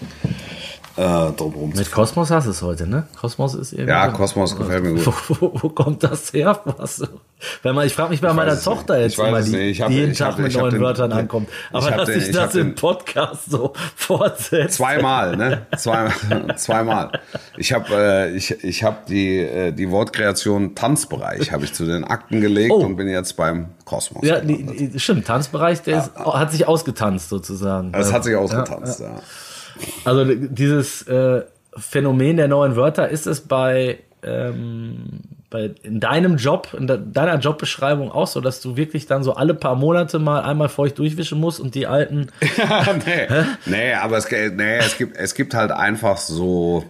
äh, 0.99 1.31
drumherum 1.33 1.69
Mit 1.75 1.91
Kosmos 1.91 2.29
hast 2.31 2.45
du 2.47 2.51
es 2.51 2.61
heute, 2.61 2.85
ne? 2.87 3.07
Kosmos 3.19 3.55
ist 3.55 3.71
irgendwie. 3.73 3.91
Ja, 3.91 4.07
Kosmos 4.09 4.55
gefällt 4.57 4.83
mir 4.83 4.93
gut. 4.95 5.05
Wo, 5.29 5.35
wo, 5.39 5.53
wo 5.63 5.69
kommt 5.69 6.03
das 6.03 6.33
her? 6.33 6.59
Was? 6.65 7.01
Wenn 7.63 7.73
man, 7.75 7.87
ich 7.87 7.93
frage 7.93 8.09
mich 8.09 8.19
bei 8.19 8.33
meiner 8.33 8.51
weiß 8.51 8.57
es 8.59 8.63
Tochter 8.65 8.95
nicht. 8.95 9.03
jetzt 9.03 9.13
Ich 9.13 9.19
immer, 9.27 9.37
es 9.39 9.45
die. 9.45 9.57
Ich 9.57 9.81
hab- 9.81 9.87
die 9.89 9.95
jeden 9.95 10.11
ich 10.11 10.17
Tag 10.17 10.33
hab- 10.33 10.39
mit 10.39 10.51
ich 10.51 10.57
neuen 10.57 10.71
den- 10.73 10.81
Wörtern 10.81 11.09
den- 11.11 11.19
ankommt. 11.19 11.47
ich 11.69 11.75
Aber 11.75 11.91
dass 11.91 12.07
den- 12.09 12.19
sich 12.19 12.29
ich 12.29 12.35
das 12.35 12.53
im 12.55 12.75
Podcast 12.75 13.49
so 13.49 13.73
fortsetzt. 13.95 14.75
Zweimal, 14.75 15.37
ne? 15.37 15.65
Zwei, 15.77 16.09
zweimal. 16.57 17.11
Ich 17.57 17.71
habe 17.71 17.85
äh, 17.93 18.35
ich, 18.35 18.63
ich 18.63 18.83
hab 18.83 19.05
die, 19.05 19.37
äh, 19.39 19.71
die 19.71 19.89
Wortkreation 19.89 20.75
Tanzbereich 20.75 21.51
habe 21.53 21.63
ich 21.63 21.73
zu 21.73 21.85
den 21.85 22.03
Akten 22.03 22.41
gelegt 22.41 22.71
Oh. 22.73 22.79
und 22.83 22.97
bin 22.97 23.07
jetzt 23.07 23.37
beim 23.37 23.69
Kosmos. 23.85 24.25
Ja, 24.25 24.41
die, 24.41 24.99
stimmt, 24.99 25.25
Tanzbereich, 25.27 25.81
der 25.83 25.99
ist, 25.99 26.11
hat 26.17 26.51
sich 26.51 26.67
ausgetanzt 26.67 27.29
sozusagen. 27.29 27.91
das 27.93 28.11
hat 28.11 28.23
sich 28.25 28.33
Ja, 28.33 28.39
ausgetanzt, 28.39 28.99
ja. 28.99 29.15
Also 30.05 30.25
dieses 30.25 31.03
äh, 31.03 31.43
Phänomen 31.77 32.37
der 32.37 32.47
neuen 32.47 32.75
Wörter, 32.75 33.09
ist 33.09 33.27
es 33.27 33.41
bei, 33.41 33.99
ähm, 34.23 35.21
bei 35.49 35.71
in 35.83 35.99
deinem 35.99 36.37
Job, 36.37 36.75
in 36.77 36.87
de, 36.87 36.99
deiner 37.11 37.37
Jobbeschreibung 37.39 38.11
auch 38.11 38.27
so, 38.27 38.41
dass 38.41 38.61
du 38.61 38.75
wirklich 38.75 39.05
dann 39.05 39.23
so 39.23 39.33
alle 39.33 39.53
paar 39.53 39.75
Monate 39.75 40.19
mal 40.19 40.41
einmal 40.41 40.69
feucht 40.69 40.97
durchwischen 40.99 41.39
musst 41.39 41.59
und 41.59 41.75
die 41.75 41.87
alten 41.87 42.27
nee, 43.05 43.27
nee, 43.65 43.93
aber 43.93 44.17
es, 44.17 44.29
nee, 44.29 44.77
es 44.77 44.97
gibt 44.97 45.17
es 45.17 45.33
gibt 45.35 45.53
halt 45.53 45.71
einfach 45.71 46.17
so 46.17 46.83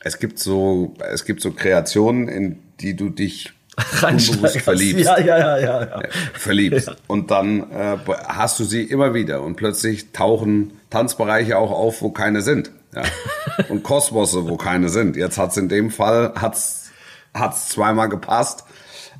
es 0.00 0.18
gibt 0.18 0.38
so 0.38 0.94
es 1.12 1.24
gibt 1.24 1.40
so 1.42 1.52
Kreationen, 1.52 2.28
in 2.28 2.58
die 2.80 2.96
du 2.96 3.08
dich 3.10 3.52
unbewusst 4.02 4.60
verliebst. 4.60 5.04
Ja, 5.04 5.18
ja, 5.18 5.38
ja, 5.38 5.58
ja. 5.58 5.82
ja. 5.84 6.00
verliebst. 6.34 6.90
Und 7.06 7.30
dann 7.30 7.70
äh, 7.70 7.96
hast 8.26 8.58
du 8.58 8.64
sie 8.64 8.82
immer 8.82 9.14
wieder 9.14 9.42
und 9.42 9.56
plötzlich 9.56 10.12
tauchen 10.12 10.72
Tanzbereiche 10.90 11.56
auch 11.56 11.70
auf, 11.70 12.02
wo 12.02 12.10
keine 12.10 12.42
sind. 12.42 12.70
Ja. 12.94 13.02
Und 13.68 13.82
Kosmosse, 13.82 14.48
wo 14.48 14.56
keine 14.56 14.90
sind. 14.90 15.16
Jetzt 15.16 15.38
hat's 15.38 15.56
in 15.56 15.70
dem 15.70 15.90
Fall 15.90 16.34
hat's 16.34 16.90
hat's 17.32 17.70
zweimal 17.70 18.10
gepasst. 18.10 18.64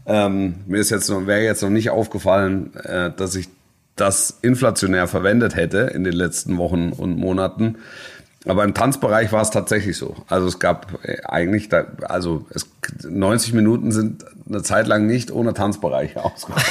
Ähm, 0.05 0.57
mir 0.67 0.79
ist 0.79 0.91
jetzt 0.91 1.09
noch 1.09 1.27
wäre 1.27 1.43
jetzt 1.43 1.63
noch 1.63 1.71
nicht 1.71 1.89
aufgefallen, 1.89 2.75
äh, 2.77 3.11
dass 3.17 3.35
ich 3.35 3.49
das 3.97 4.39
inflationär 4.43 5.07
verwendet 5.07 5.55
hätte 5.55 5.79
in 5.95 6.05
den 6.05 6.15
letzten 6.15 6.59
Wochen 6.59 6.93
und 6.93 7.17
Monaten. 7.17 7.79
Aber 8.47 8.65
im 8.65 8.75
Tanzbereich 8.75 9.31
war 9.33 9.43
es 9.43 9.51
tatsächlich 9.51 9.97
so. 9.97 10.17
Also 10.29 10.49
es 10.49 10.59
gab 10.59 10.99
äh, 11.05 11.23
eigentlich, 11.25 11.69
da, 11.69 11.85
also 12.03 12.47
es, 12.51 12.69
90 13.09 13.53
Minuten 13.53 13.93
sind 13.93 14.25
eine 14.49 14.63
Zeit 14.63 14.89
lang 14.89 15.07
nicht 15.07 15.31
ohne 15.31 15.55
Tanzbereiche 15.55 16.25
ausgekommen. 16.25 16.65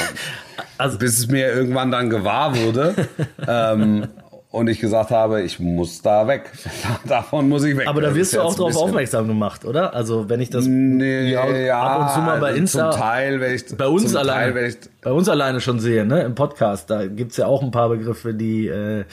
Also- 0.78 0.98
Bis 0.98 1.18
es 1.18 1.28
mir 1.28 1.52
irgendwann 1.52 1.90
dann 1.90 2.10
gewahr 2.10 2.56
wurde. 2.56 2.94
ähm, 3.48 4.08
und 4.50 4.68
ich 4.68 4.80
gesagt 4.80 5.10
habe, 5.10 5.40
ich 5.40 5.60
muss 5.60 6.02
da 6.02 6.28
weg. 6.28 6.50
Davon 7.06 7.48
muss 7.48 7.64
ich 7.64 7.74
weg. 7.74 7.88
Aber 7.88 8.02
da 8.02 8.14
wirst 8.14 8.34
du 8.34 8.42
auch 8.42 8.54
darauf 8.54 8.76
aufmerksam 8.76 9.26
gemacht, 9.26 9.64
oder? 9.64 9.94
Also 9.94 10.28
wenn 10.28 10.42
ich 10.42 10.50
das 10.50 10.66
Nee, 10.66 11.32
ja, 11.32 11.50
ja, 11.50 11.80
ab 11.82 12.00
und 12.02 12.10
zu 12.10 12.20
mal 12.20 12.38
bei 12.38 12.48
also 12.48 12.58
Insta 12.58 12.90
Zum 12.90 13.00
Teil, 13.00 13.40
wenn 13.40 13.54
ich, 13.54 13.64
bei 13.74 13.86
uns 13.86 14.10
zum 14.10 14.18
alleine, 14.18 14.52
Teil, 14.52 14.54
wenn 14.54 14.68
ich, 14.68 14.76
bei 15.00 15.10
uns 15.10 15.28
alleine 15.30 15.62
schon 15.62 15.80
sehe, 15.80 16.04
ne, 16.04 16.20
im 16.24 16.34
Podcast, 16.34 16.90
da 16.90 17.06
gibt's 17.06 17.38
ja 17.38 17.46
auch 17.46 17.62
ein 17.62 17.70
paar 17.70 17.88
Begriffe, 17.88 18.34
die, 18.34 18.68
äh, 18.68 19.04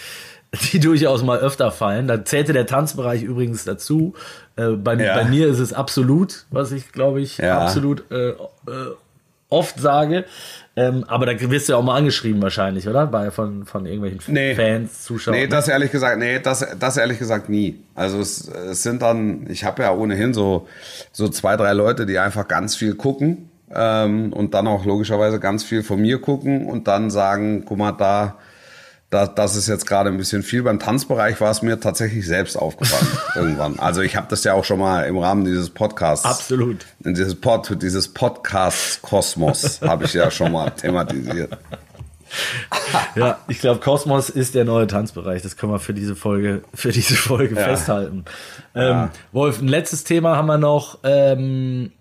die 0.72 0.80
durchaus 0.80 1.24
mal 1.24 1.40
öfter 1.40 1.72
fallen. 1.72 2.08
Da 2.08 2.26
zählte 2.26 2.54
der 2.54 2.66
Tanzbereich 2.66 3.24
übrigens 3.24 3.66
dazu. 3.66 4.14
Äh, 4.56 4.70
bei, 4.72 4.96
Ja. 4.96 5.16
bei 5.16 5.26
mir 5.26 5.48
ist 5.48 5.60
es 5.60 5.74
absolut, 5.74 6.46
was 6.52 6.72
ich 6.72 6.92
glaube 6.92 7.22
ich 7.22 7.38
Ja. 7.38 7.60
absolut 7.60 8.04
äh, 8.12 8.30
äh, 8.30 8.36
oft 9.50 9.80
sage. 9.80 10.26
Ähm, 10.76 11.04
aber 11.08 11.26
da 11.26 11.34
wirst 11.52 11.68
du 11.68 11.74
ja 11.74 11.78
auch 11.80 11.84
mal 11.84 11.96
angeschrieben 11.98 12.42
wahrscheinlich, 12.42 12.88
oder? 12.88 13.08
Bei, 13.08 13.32
von, 13.32 13.66
von 13.66 13.86
irgendwelchen 13.86 14.22
Nee. 14.34 14.56
Fans, 14.56 15.04
Zuschauern. 15.04 15.38
Nee, 15.38 15.48
das 15.48 15.68
ehrlich 15.68 15.92
gesagt, 15.92 16.18
nee, 16.20 16.40
das, 16.40 16.66
das 16.80 16.98
ehrlich 16.98 17.20
gesagt 17.20 17.50
nie. 17.50 17.80
Also 17.96 18.20
es, 18.20 18.48
es 18.48 18.84
sind 18.84 19.02
dann, 19.02 19.46
ich 19.50 19.66
habe 19.66 19.84
ja 19.84 19.92
ohnehin 19.94 20.34
so, 20.34 20.68
so 21.12 21.28
zwei, 21.28 21.58
drei 21.58 21.74
Leute, 21.74 22.06
die 22.06 22.18
einfach 22.20 22.48
ganz 22.48 22.76
viel 22.76 22.96
gucken 22.96 23.50
ähm, 23.74 24.32
und 24.32 24.54
dann 24.54 24.68
auch 24.68 24.86
logischerweise 24.86 25.40
ganz 25.40 25.64
viel 25.64 25.84
von 25.84 26.00
mir 26.00 26.22
gucken 26.22 26.66
und 26.68 26.88
dann 26.88 27.10
sagen, 27.10 27.64
guck 27.66 27.78
mal, 27.78 27.92
da, 27.92 28.36
da 29.10 29.26
das 29.26 29.56
ist 29.56 29.68
jetzt 29.68 29.88
gerade 29.88 30.10
ein 30.10 30.18
bisschen 30.18 30.44
viel. 30.44 30.62
Beim 30.64 30.80
Tanzbereich 30.80 31.42
war 31.42 31.50
es 31.52 31.62
mir 31.62 31.80
tatsächlich 31.80 32.28
selbst 32.28 32.56
aufgefallen 32.56 33.08
irgendwann. 33.36 33.80
Also 33.80 34.02
ich 34.02 34.16
habe 34.16 34.28
das 34.30 34.44
ja 34.44 34.54
auch 34.54 34.64
schon 34.66 34.80
mal 34.80 35.04
im 35.06 35.18
Rahmen 35.18 35.46
dieses 35.46 35.70
Podcasts 35.72 36.26
Absolut. 36.26 36.86
in 37.04 37.14
dieses 37.16 37.36
Pod, 37.36 37.82
dieses 37.82 38.08
Podcast-Kosmos 38.10 39.82
habe 39.82 40.06
ich 40.06 40.14
ja 40.14 40.30
schon 40.32 40.52
mal 40.52 40.70
thematisiert. 40.76 41.58
Ja, 43.16 43.40
ich 43.48 43.60
glaube, 43.60 43.80
Kosmos 43.80 44.30
ist 44.30 44.54
der 44.54 44.66
neue 44.66 44.86
Tanzbereich. 44.86 45.42
Das 45.42 45.58
können 45.58 45.72
wir 45.72 45.80
für 45.80 45.96
diese 45.96 46.16
Folge, 46.16 46.62
für 46.76 46.92
diese 46.92 47.16
Folge 47.16 47.56
Ja. 47.56 47.64
festhalten. 47.64 48.26
Ähm, 48.76 49.10
Wolf, 49.32 49.60
ein 49.62 49.68
letztes 49.68 50.04
Thema 50.04 50.38
haben 50.38 50.46
wir 50.46 50.60
noch. 50.60 51.00
Ähm, 51.04 51.92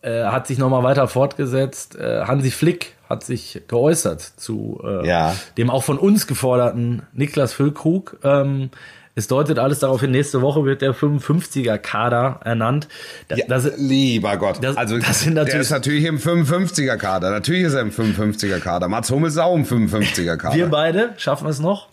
äh, 0.00 0.24
hat 0.24 0.46
sich 0.46 0.58
nochmal 0.58 0.82
weiter 0.82 1.08
fortgesetzt. 1.08 1.96
Äh, 1.96 2.24
Hansi 2.26 2.50
Flick 2.50 2.94
hat 3.14 3.24
sich 3.24 3.62
geäußert 3.68 4.20
zu 4.20 4.80
äh, 4.84 5.06
Ja. 5.06 5.34
dem 5.56 5.70
auch 5.70 5.84
von 5.84 5.98
uns 5.98 6.26
geforderten 6.26 7.02
Niklas 7.12 7.52
Füllkrug. 7.52 8.18
Ähm, 8.24 8.70
es 9.16 9.28
deutet 9.28 9.60
alles 9.60 9.78
darauf 9.78 10.00
hin, 10.00 10.10
nächste 10.10 10.42
Woche 10.42 10.64
wird 10.64 10.82
der 10.82 10.92
55er-Kader 10.92 12.40
ernannt. 12.44 12.88
Da, 13.28 13.36
Ja, 13.36 13.44
das, 13.48 13.70
lieber 13.76 14.36
Gott. 14.38 14.58
das- 14.60 14.76
also 14.76 14.98
das 14.98 15.24
der 15.24 15.60
ist 15.60 15.70
natürlich 15.70 16.04
im 16.04 16.18
55er 16.18 16.96
Kader. 16.96 17.30
Natürlich 17.30 17.62
ist 17.62 17.74
er 17.74 17.82
im 17.82 17.92
55er 17.92 18.58
Kader. 18.58 18.88
Mats 18.88 19.10
Hummels 19.12 19.34
ist 19.34 19.38
auch 19.38 19.54
im 19.54 19.64
55er 19.64 20.36
Kader. 20.36 20.54
wir 20.56 20.64
Wir, 20.66 20.70
beide 20.70 21.10
schaffen 21.16 21.46
es 21.48 21.60
noch. 21.60 21.88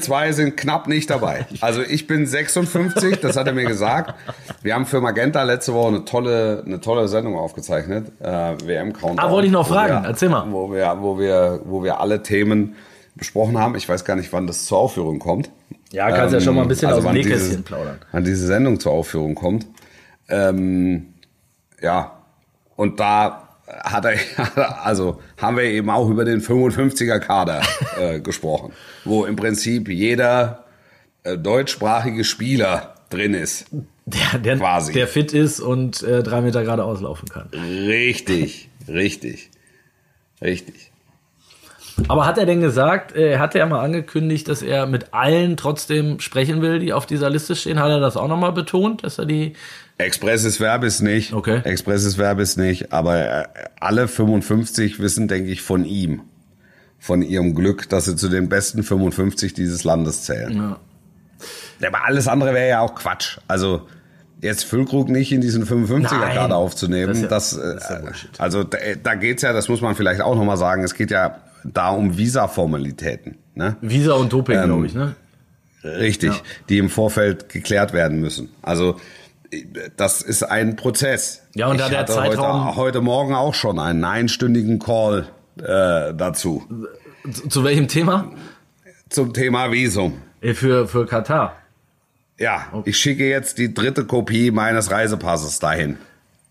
Zwei 0.00 0.32
sind 0.32 0.56
knapp 0.56 0.88
nicht 0.88 1.08
dabei. 1.10 1.46
Also 1.60 1.82
ich 1.82 2.06
bin 2.06 2.26
56, 2.26 3.20
das 3.20 3.36
hat 3.36 3.46
er 3.46 3.52
mir 3.52 3.64
gesagt. 3.66 4.14
Wir 4.62 4.74
haben 4.74 4.86
für 4.86 5.00
Magenta 5.00 5.42
letzte 5.42 5.72
Woche 5.74 5.88
eine 5.88 6.04
tolle, 6.04 6.62
eine 6.66 6.80
tolle 6.80 7.08
Sendung 7.08 7.36
aufgezeichnet. 7.36 8.10
Äh, 8.20 8.54
WM 8.64 8.92
Countdown. 8.92 9.18
Ah, 9.18 9.30
wollte 9.30 9.46
ich 9.46 9.52
noch 9.52 9.66
fragen. 9.68 10.02
Wir, 10.02 10.08
Erzähl 10.08 10.28
mal. 10.28 10.44
Wo 10.50 10.72
wir, 10.72 10.96
wo 11.00 11.18
wir, 11.18 11.60
wo 11.64 11.82
wir 11.84 12.00
alle 12.00 12.22
Themen 12.22 12.74
besprochen 13.14 13.58
haben. 13.58 13.74
Ich 13.76 13.88
weiß 13.88 14.04
gar 14.04 14.16
nicht, 14.16 14.32
wann 14.32 14.46
das 14.46 14.64
zur 14.66 14.78
Aufführung 14.78 15.18
kommt. 15.18 15.50
Ja, 15.90 16.10
kannst 16.10 16.34
ja 16.34 16.40
schon 16.40 16.54
mal 16.54 16.62
ein 16.62 16.68
bisschen 16.68 16.92
aus 16.92 17.02
dem 17.02 17.12
Nähkästchen 17.12 17.48
dieses- 17.50 17.62
plaudern. 17.62 17.98
Wann 18.12 18.24
diese 18.24 18.46
Sendung 18.46 18.78
zur 18.78 18.92
Aufführung 18.92 19.34
kommt. 19.34 19.66
Ähm, 20.28 21.14
ja, 21.80 22.12
und 22.76 23.00
da 23.00 23.47
hat 23.68 24.04
er, 24.04 24.84
also 24.84 25.20
haben 25.36 25.56
wir 25.56 25.64
eben 25.64 25.90
auch 25.90 26.08
über 26.08 26.24
den 26.24 26.40
55er 26.40 27.18
Kader 27.18 27.62
äh, 27.98 28.20
gesprochen, 28.20 28.72
wo 29.04 29.24
im 29.24 29.36
Prinzip 29.36 29.88
jeder 29.88 30.64
äh, 31.24 31.36
deutschsprachige 31.36 32.24
Spieler 32.24 32.94
drin 33.10 33.34
ist. 33.34 33.66
Der, 34.06 34.38
der, 34.38 34.56
Quasi. 34.56 34.92
der 34.92 35.06
fit 35.06 35.34
ist 35.34 35.60
und 35.60 36.02
äh, 36.02 36.22
drei 36.22 36.40
Meter 36.40 36.62
geradeaus 36.62 37.00
laufen 37.00 37.28
kann. 37.28 37.48
Richtig, 37.52 38.70
richtig, 38.88 39.50
richtig. 40.40 40.90
Aber 42.06 42.26
hat 42.26 42.38
er 42.38 42.46
denn 42.46 42.60
gesagt, 42.60 43.16
äh, 43.16 43.38
hat 43.38 43.54
er 43.54 43.66
mal 43.66 43.80
angekündigt, 43.80 44.48
dass 44.48 44.62
er 44.62 44.86
mit 44.86 45.12
allen 45.12 45.56
trotzdem 45.56 46.20
sprechen 46.20 46.62
will, 46.62 46.78
die 46.78 46.92
auf 46.92 47.06
dieser 47.06 47.28
Liste 47.28 47.56
stehen? 47.56 47.80
Hat 47.80 47.90
er 47.90 48.00
das 48.00 48.16
auch 48.16 48.28
nochmal 48.28 48.52
betont, 48.52 49.02
dass 49.04 49.18
er 49.18 49.26
die. 49.26 49.54
Expresses 49.98 50.58
Verbis 50.60 51.00
nicht. 51.00 51.32
Okay. 51.32 51.60
Expresses 51.64 52.16
Verbis 52.18 52.56
nicht. 52.56 52.92
Aber 52.92 53.18
äh, 53.18 53.44
alle 53.80 54.08
55 54.08 55.00
wissen, 55.00 55.28
denke 55.28 55.50
ich, 55.50 55.62
von 55.62 55.84
ihm. 55.84 56.22
Von 57.00 57.22
ihrem 57.22 57.54
Glück, 57.54 57.88
dass 57.88 58.06
sie 58.06 58.16
zu 58.16 58.28
den 58.28 58.48
besten 58.48 58.82
55 58.82 59.54
dieses 59.54 59.84
Landes 59.84 60.22
zählen. 60.22 60.56
Ja. 61.80 61.86
Aber 61.88 62.04
alles 62.04 62.26
andere 62.26 62.54
wäre 62.54 62.68
ja 62.68 62.80
auch 62.80 62.94
Quatsch. 62.96 63.38
Also 63.46 63.86
jetzt 64.40 64.64
Füllkrug 64.64 65.08
nicht 65.08 65.30
in 65.32 65.40
diesen 65.40 65.64
55er 65.64 66.18
Nein. 66.18 66.34
Kader 66.34 66.56
aufzunehmen, 66.56 67.26
Das 67.28 67.52
das, 67.52 67.52
ist 67.52 67.58
ja- 67.90 67.96
äh, 67.98 68.04
das 68.04 68.16
ist 68.16 68.22
ja 68.24 68.28
also 68.38 68.64
da, 68.64 68.78
da 69.02 69.14
geht's 69.14 69.42
ja, 69.42 69.52
das 69.52 69.68
muss 69.68 69.80
man 69.80 69.94
vielleicht 69.94 70.20
auch 70.20 70.34
nochmal 70.34 70.56
sagen, 70.56 70.82
es 70.82 70.94
geht 70.94 71.10
ja 71.12 71.38
da 71.64 71.90
um 71.90 72.16
Visa-Formalitäten. 72.18 73.36
Ne? 73.54 73.76
Visa 73.80 74.14
und 74.14 74.32
Doping, 74.32 74.56
Ähm, 74.58 74.64
glaube 74.64 74.86
ich, 74.86 74.94
ne? 74.94 75.14
Richtig, 75.84 76.30
Ja. 76.32 76.40
die 76.68 76.78
im 76.78 76.88
Vorfeld 76.90 77.48
geklärt 77.48 77.92
werden 77.92 78.20
müssen. 78.20 78.48
Also 78.62 78.90
äh, 78.90 78.94
das 79.96 80.22
ist 80.22 80.42
ein 80.42 80.76
Prozess. 80.76 81.42
Ja, 81.54 81.68
und 81.68 81.78
da 81.80 81.84
ich 81.84 81.90
der 81.90 82.00
hatte 82.00 82.12
Zeitraum- 82.12 82.66
heute, 82.66 82.76
heute 82.76 83.00
Morgen 83.00 83.34
auch 83.34 83.54
schon 83.54 83.78
einen 83.78 84.04
einstündigen 84.04 84.78
Call 84.78 85.28
äh, 85.58 86.14
dazu 86.14 86.64
Zu, 87.32 87.48
zu 87.48 87.64
welchem 87.64 87.88
Thema? 87.88 88.30
zum 89.08 89.32
Thema 89.32 89.72
Visum. 89.72 90.20
Äh, 90.40 90.54
Für, 90.54 90.86
für 90.86 91.06
Katar. 91.06 91.56
Ja, 92.38 92.66
ich 92.84 92.96
schicke 92.98 93.28
jetzt 93.28 93.58
die 93.58 93.74
dritte 93.74 94.04
Kopie 94.04 94.50
meines 94.52 94.90
Reisepasses 94.92 95.58
dahin, 95.58 95.96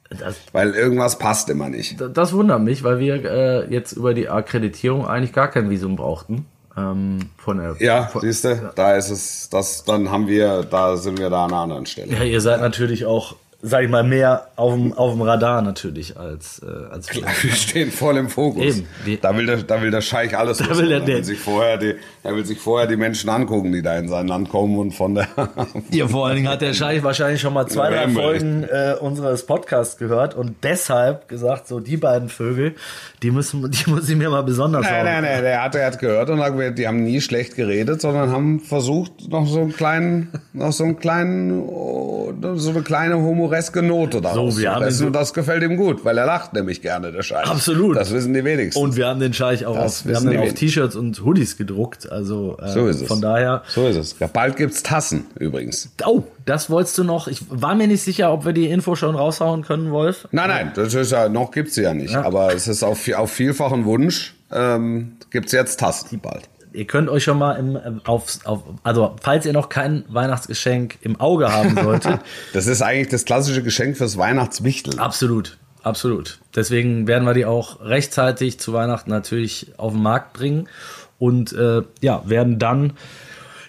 Das, 0.10 0.36
weil 0.52 0.72
irgendwas 0.72 1.18
passt 1.18 1.50
immer 1.50 1.70
nicht. 1.70 2.02
das 2.14 2.34
wundert 2.34 2.62
mich, 2.62 2.84
weil 2.84 3.00
wir 3.00 3.24
äh, 3.24 3.74
jetzt 3.74 3.94
über 3.94 4.14
die 4.14 4.28
Akkreditierung 4.28 5.08
eigentlich 5.08 5.32
gar 5.32 5.48
kein 5.50 5.70
Visum 5.70 5.96
brauchten. 5.96 6.46
Ähm, 6.78 7.20
von 7.38 7.58
der, 7.58 7.76
Ja, 7.80 8.04
von, 8.04 8.22
siehst 8.22 8.44
du, 8.46 8.72
da 8.76 8.96
ist 8.96 9.10
es, 9.10 9.50
das, 9.50 9.84
dann 9.84 10.12
haben 10.12 10.28
wir, 10.28 10.64
da 10.64 10.96
sind 10.96 11.18
wir 11.18 11.30
da 11.30 11.46
an 11.46 11.52
einer 11.52 11.62
anderen 11.64 11.86
Stelle. 11.88 12.14
ja, 12.14 12.24
ihr 12.24 12.40
seid 12.42 12.62
natürlich 12.62 13.06
auch, 13.06 13.36
sag 13.62 13.84
ich 13.84 13.90
mal, 13.90 14.04
mehr 14.04 14.48
auf 14.56 14.74
dem, 14.76 14.94
auf 14.94 15.14
dem 15.14 15.22
Radar 15.24 15.62
natürlich 15.64 16.16
als, 16.18 16.62
äh, 16.62 16.94
als 16.94 17.14
wir. 17.14 17.24
Wir 17.42 17.52
stehen 17.54 17.92
voll 17.92 18.18
im 18.18 18.30
Fokus. 18.30 18.64
Eben. 18.78 18.88
Die- 19.06 19.20
Da 19.20 19.36
will 19.36 19.46
der, 19.48 19.58
da 19.64 19.82
will 19.82 19.90
der 19.92 20.02
Scheich 20.02 20.38
alles 20.38 20.60
wissen. 20.70 20.78
will 20.78 20.90
der- 20.90 21.00
da 21.00 21.08
will 21.08 21.24
sich 21.24 21.40
vorher 21.40 21.78
die, 21.78 21.96
er 22.24 22.36
will 22.36 22.46
sich 22.46 22.60
vorher 22.60 22.88
die 22.88 22.98
Menschen 22.98 23.30
angucken, 23.30 23.72
die 23.72 23.82
da 23.82 23.98
in 23.98 24.08
sein 24.10 24.28
Land 24.28 24.50
kommen 24.50 24.78
und 24.78 24.92
von 24.92 25.16
der. 25.16 25.28
Ja, 25.92 26.08
vor 26.08 26.28
allen 26.28 26.36
Dingen 26.36 26.50
hat 26.50 26.62
der 26.62 26.74
Scheich 26.74 27.02
wahrscheinlich 27.04 27.42
schon 27.42 27.54
mal 27.54 27.66
zwei, 27.68 27.90
drei 27.90 28.08
Folgen 28.10 28.64
äh, 28.64 28.94
unseres 29.00 29.46
Podcasts 29.46 29.98
gehört 29.98 30.36
und 30.36 30.56
deshalb 30.64 31.28
gesagt, 31.28 31.68
so 31.68 31.80
die 31.80 31.98
beiden 31.98 32.30
Vögel, 32.30 32.76
die 33.24 33.32
müssen, 33.32 33.70
die 33.72 33.90
muss 33.90 34.08
ich 34.08 34.16
mir 34.16 34.30
mal 34.30 34.44
besonders 34.44 34.84
Nein, 34.84 35.04
nein, 35.06 35.24
nein, 35.24 35.42
der 35.44 35.64
hat, 35.64 35.74
der 35.74 35.88
hat 35.88 36.00
gehört 36.00 36.30
und 36.30 36.40
hat 36.42 36.56
gesagt, 36.56 36.78
die 36.78 36.88
haben 36.88 37.04
nie 37.04 37.22
schlecht 37.22 37.56
geredet, 37.56 38.02
sondern 38.02 38.32
haben 38.32 38.60
versucht, 38.60 39.30
noch 39.30 39.48
so 39.48 39.62
einen 39.62 39.74
kleinen, 39.74 40.32
noch 40.54 40.72
so 40.74 40.84
einen 40.84 41.00
kleinen, 41.00 41.60
oh, 41.68 42.34
so 42.56 42.70
eine 42.70 42.82
kleine 42.82 43.16
humoreske 43.48 43.82
Note 43.82 44.22
daraus 44.22 44.56
So, 44.56 44.62
wir 44.62 44.74
haben 44.74 44.86
Und 44.86 45.14
das 45.14 45.34
gefällt 45.34 45.64
ihm 45.64 45.78
gut, 45.78 46.04
weil 46.06 46.18
er 46.18 46.26
lacht 46.26 46.54
nämlich 46.54 46.82
gerne, 46.82 47.12
der 47.12 47.24
Scheich. 47.24 47.48
Absolut. 47.48 47.96
Das 47.96 48.12
wissen 48.14 48.34
die 48.34 48.44
wenigsten. 48.44 48.82
Und 48.82 48.96
wir 48.96 49.08
haben 49.08 49.20
den 49.20 49.34
Scheich 49.34 49.66
auch 49.66 49.76
Das 49.76 50.02
auf, 50.02 50.08
wir 50.08 50.16
haben 50.16 50.38
auf 50.38 50.54
T-Shirts 50.54 50.96
und 50.96 51.24
Hoodies 51.24 51.58
gedruckt. 51.58 52.12
Also 52.12 52.58
äh, 52.62 52.70
so 52.70 52.88
ist 52.88 53.02
es. 53.02 53.08
von 53.08 53.22
daher. 53.22 53.64
So 53.68 53.88
ist 53.88 53.98
es. 53.98 54.16
Ja, 54.20 54.28
bald 54.28 54.56
gibt's 54.56 54.84
Tassen, 54.84 55.26
übrigens. 55.40 55.90
Oh, 56.06 56.24
das 56.46 56.70
wolltest 56.70 56.98
du 56.98 57.04
noch. 57.04 57.28
Ich 57.28 57.42
war 57.50 57.76
mir 57.76 57.88
nicht 57.88 58.04
sicher, 58.04 58.32
ob 58.32 58.46
wir 58.46 58.54
die 58.54 58.68
Info 58.68 58.96
schon 58.96 59.16
raushauen 59.16 59.64
können, 59.64 59.92
Wolf. 59.92 60.28
Nein, 60.32 60.50
nein, 60.50 60.72
das 60.76 60.94
ist 60.94 61.12
ja, 61.12 61.30
noch 61.30 61.52
gibt's 61.52 61.76
sie 61.76 61.84
ja 61.84 61.94
nicht. 61.94 62.14
Ja. 62.14 62.24
Aber 62.24 62.54
es 62.54 62.68
ist 62.68 62.84
auf, 62.84 63.08
auf 63.14 63.32
vielfachen 63.32 63.86
Wunsch, 63.86 64.36
ähm, 64.52 65.14
gibt's 65.32 65.52
jetzt 65.52 65.80
Tassen 65.80 66.20
bald. 66.20 66.44
Ihr 66.78 66.86
könnt 66.86 67.10
euch 67.10 67.24
schon 67.24 67.40
mal 67.40 67.54
im, 67.54 67.76
ähm, 67.76 68.02
auf, 68.06 68.38
auf, 68.44 68.62
also 68.84 69.16
falls 69.20 69.48
ihr 69.48 69.54
noch 69.54 69.70
kein 69.70 70.06
Weihnachtsgeschenk 70.10 71.00
im 71.02 71.20
Auge 71.20 71.52
haben 71.52 71.76
solltet, 71.76 72.20
Das 72.54 72.68
ist 72.68 72.84
eigentlich 72.84 73.08
das 73.08 73.26
klassische 73.26 73.64
Geschenk 73.64 73.98
fürs 73.98 74.16
Weihnachtswichtel. 74.16 75.00
absolut, 75.00 75.58
absolut. 75.82 76.40
Deswegen 76.56 77.08
werden 77.08 77.26
wir 77.26 77.34
die 77.34 77.48
auch 77.48 77.82
rechtzeitig 77.82 78.60
zu 78.60 78.74
Weihnachten 78.74 79.10
natürlich 79.10 79.74
auf 79.78 79.94
den 79.94 80.04
Markt 80.04 80.34
bringen 80.34 80.70
und 81.18 81.52
äh, 81.54 81.82
ja, 82.02 82.22
werden 82.26 82.60
dann 82.60 82.94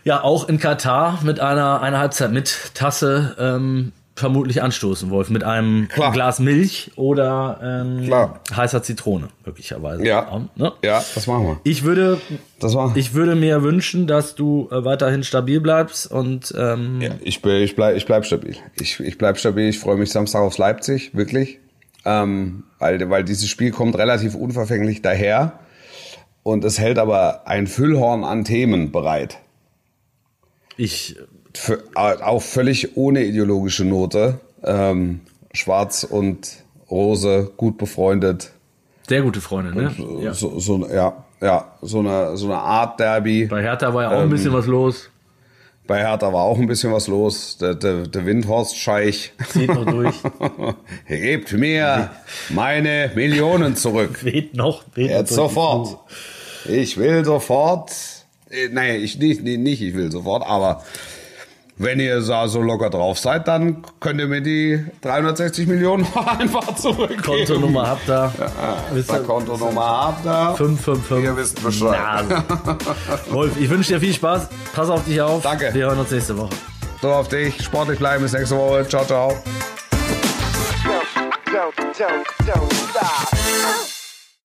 ja 0.05 0.23
auch 0.23 0.47
in 0.47 0.59
Katar 0.59 1.21
mit 1.23 1.41
einer, 1.41 1.81
einer 1.81 2.01
Halbzeit 2.01 2.31
mit 2.31 2.75
Tasse 2.75 3.37
ähm, 3.39 3.93
vermutlich 4.19 4.63
anstoßen, 4.63 5.11
Wolf, 5.11 5.31
mit 5.31 5.45
einem 5.45 5.89
Klar. 5.89 6.13
Glas 6.13 6.39
Milch 6.41 6.91
oder 6.97 7.61
ähm, 7.63 8.11
heißer 8.55 8.83
Zitrone, 8.83 9.29
möglicherweise. 9.47 10.05
Ja. 10.07 10.47
Ne? 10.57 10.73
Ja, 10.83 11.03
das 11.15 11.27
machen 11.27 11.47
wir. 11.47 11.61
Ich 11.65 11.85
würde, 11.85 12.21
Das 12.61 12.75
war. 12.75 12.97
ich 12.97 13.15
würde 13.15 13.35
mir 13.35 13.63
wünschen, 13.63 14.07
dass 14.07 14.35
du 14.35 14.69
äh, 14.71 14.85
weiterhin 14.85 15.23
stabil 15.23 15.61
bleibst 15.61 16.11
und 16.11 16.53
ähm, 16.57 17.01
Ja, 17.01 17.11
ich, 17.21 17.45
ich, 17.45 17.77
bleib, 17.77 17.97
ich 17.97 18.07
bleib 18.07 18.25
stabil. 18.27 18.57
Ich, 18.81 19.01
ich 19.01 19.19
bleib 19.19 19.39
stabil. 19.39 19.69
Ich 19.69 19.79
freue 19.79 19.97
mich 19.97 20.11
Samstag 20.11 20.41
aufs 20.41 20.59
Leipzig, 20.59 21.15
wirklich. 21.15 21.59
Ähm, 22.05 22.65
weil, 22.79 23.11
weil 23.11 23.25
dieses 23.25 23.49
Spiel 23.49 23.71
kommt 23.71 23.97
relativ 23.97 24.35
unverfänglich 24.35 25.03
daher. 25.03 25.59
Und 26.43 26.65
es 26.65 26.79
hält 26.79 26.99
aber 26.99 27.47
ein 27.47 27.67
Füllhorn 27.67 28.25
an 28.25 28.45
Themen 28.45 28.91
bereit. 28.93 29.39
Ich. 30.77 31.17
Für, 31.55 31.83
auch 31.95 32.43
völlig 32.43 32.97
ohne 32.97 33.25
ideologische 33.25 33.85
Note. 33.85 34.41
Ähm, 34.65 35.21
Schwarz 35.53 36.05
und 36.05 36.65
Rose 36.91 37.51
gut 37.57 37.79
befreundet. 37.79 38.53
Sehr 39.09 39.23
gute 39.23 39.41
Freunde, 39.41 39.75
ne? 39.75 39.95
So, 39.97 40.21
ja. 40.21 40.35
So, 40.35 40.59
so, 40.59 40.87
ja, 40.89 41.25
ja, 41.41 41.73
so 41.83 42.01
eine, 42.01 42.37
so 42.37 42.47
eine 42.47 42.59
Art 42.59 43.01
Derby. 43.01 43.47
Bei 43.47 43.63
Hertha 43.63 43.93
war 43.93 44.03
ja 44.03 44.09
auch 44.11 44.17
ähm, 44.17 44.23
ein 44.25 44.31
bisschen 44.31 44.53
was 44.53 44.67
los. 44.67 45.11
Bei 45.87 46.01
Hertha 46.01 46.31
war 46.31 46.43
auch 46.43 46.59
ein 46.59 46.67
bisschen 46.67 46.93
was 46.93 47.07
los. 47.09 47.57
Der, 47.57 47.75
der, 47.75 48.07
der 48.07 48.27
Windhorst-Scheich. 48.27 49.33
Zieht 49.49 49.69
noch 49.69 49.87
durch. 49.87 50.15
Gebt 51.09 51.53
mir 51.55 52.11
meine 52.51 53.11
Millionen 53.15 53.75
zurück. 53.75 54.23
Weht 54.25 54.55
noch. 54.55 54.85
Weht 54.95 55.11
Jetzt 55.11 55.33
sofort. 55.33 55.97
Ich 56.67 56.99
will 56.99 57.25
sofort. 57.25 57.93
Äh, 58.51 58.69
naja, 58.69 58.95
ich 58.95 59.19
nicht, 59.19 59.43
nicht, 59.43 59.81
ich 59.81 59.95
will 59.95 60.13
sofort, 60.13 60.47
aber 60.47 60.85
wenn 61.79 62.01
ihr 62.01 62.23
so 62.23 62.61
locker 62.61 62.91
drauf 62.91 63.19
seid, 63.19 63.49
dann 63.49 63.83
könnt 64.01 64.21
ihr 64.21 64.27
mir 64.27 64.41
die 64.41 64.85
360 65.03 65.67
Millionen 65.69 66.07
einfach 66.39 66.75
zurückgeben. 66.75 67.23
Kontonummer 67.23 67.89
habt 67.89 68.09
ihr. 68.09 68.33
Ja, 69.09 69.19
Kontonummer 69.21 69.87
habt 69.87 70.27
ihr. 70.27 70.55
555. 70.57 71.25
Ihr 71.25 71.37
wisst 71.37 71.63
Bescheid. 71.63 72.25
Wolf, 73.31 73.59
ich 73.59 73.71
wünsche 73.71 73.95
dir 73.95 74.01
viel 74.01 74.15
Spaß. 74.15 74.49
Pass 74.75 74.91
auf 74.91 75.05
dich 75.05 75.21
auf. 75.21 75.43
Danke. 75.43 75.71
Wir 75.73 75.87
hören 75.87 75.99
uns 75.99 76.11
nächste 76.11 76.37
Woche. 76.37 76.51
So 77.01 77.11
auf 77.13 77.29
dich. 77.29 77.63
Sportlich 77.63 77.99
bleiben 77.99 78.23
bis 78.23 78.33
nächste 78.33 78.57
Woche. 78.57 78.87
Ciao, 78.89 79.05
ciao. 79.05 79.37
Don't, 81.51 81.75
don't, 81.97 82.25
don't, 82.47 83.98